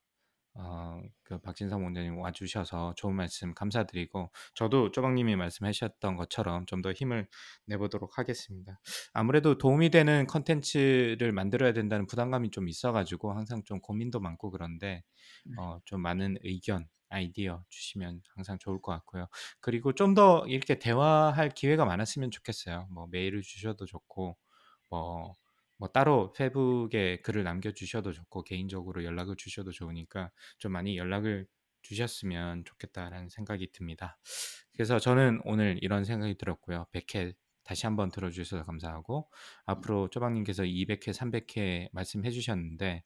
[0.54, 7.28] 어, 그 박진성 원장님 와주셔서 좋은 말씀 감사드리고 저도 쪼박님이 말씀하셨던 것처럼 좀 더 힘을
[7.66, 8.80] 내보도록 하겠습니다.
[9.12, 15.02] 아무래도 도움이 되는 컨텐츠를 만들어야 된다는 부담감이 좀 있어가지고 항상 좀 고민도 많고 그런데
[15.58, 19.26] 어, 좀 많은 의견, 아이디어 주시면 항상 좋을 것 같고요.
[19.60, 22.88] 그리고 좀 더 이렇게 대화할 기회가 많았으면 좋겠어요.
[22.92, 24.36] 뭐 메일을 주셔도 좋고
[24.90, 25.32] 뭐
[25.82, 31.44] 뭐 따로 페북에 글을 남겨주셔도 좋고 개인적으로 연락을 주셔도 좋으니까 좀 많이 연락을
[31.82, 34.16] 주셨으면 좋겠다라는 생각이 듭니다.
[34.74, 36.86] 그래서 저는 오늘 이런 생각이 들었고요.
[36.92, 37.32] 100회
[37.64, 39.28] 다시 한번 들어주셔서 감사하고
[39.66, 43.02] 앞으로 쪼박님께서 200회, 300회 말씀해 주셨는데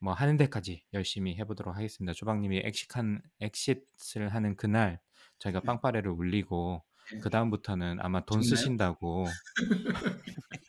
[0.00, 2.12] 뭐 하는 데까지 열심히 해보도록 하겠습니다.
[2.12, 4.98] 쪼박님이 엑시한 엑싯을 하는 그날
[5.38, 5.66] 저희가 네.
[5.66, 6.82] 빵빠레를 울리고
[7.12, 7.20] 네.
[7.20, 8.42] 그 다음부터는 아마 돈?
[8.42, 9.26] 쓰신다고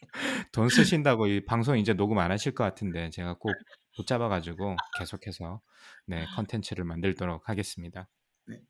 [0.58, 3.54] 돈 쓰신다고 이 방송 이제 녹음 안 하실 것 같은데 제가 꼭
[3.96, 5.62] 붙잡아 가지고 계속해서
[6.08, 8.10] 네 컨텐츠를 만들도록 하겠습니다.
[8.48, 8.64] 네.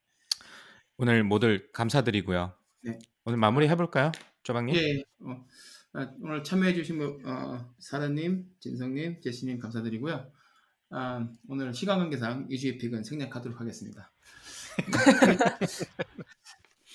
[0.98, 2.54] 오늘 모두 감사드리고요.
[2.82, 3.00] 네.
[3.24, 4.12] 오늘 마무리 해 볼까요,
[4.44, 4.76] 쪼박님?
[4.76, 5.46] 예, 어,
[5.94, 10.30] 아, 오늘 참여해 주신 뭐, 어, 사라님, 진성님, 제시님 감사드리고요.
[10.90, 14.12] 아, 오늘 시간 관계상 2주의 픽은 생략하도록 하겠습니다.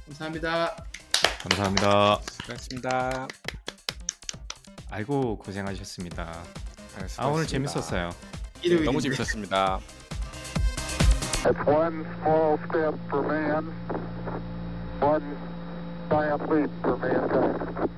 [0.05, 0.75] 감사합니다.
[1.41, 2.19] 감사합니다.
[2.31, 3.27] 수고하셨습니다.
[4.91, 6.23] 아이고 고생하셨습니다.
[6.25, 7.47] 네, 아 오늘 수고하셨습니다.
[7.47, 8.09] 재밌었어요.
[8.63, 8.83] 네.
[8.83, 9.79] 너무 재밌었습니다.
[11.45, 13.71] It's one small step for man,
[15.01, 15.37] one
[16.09, 17.89] giant leap for mankind.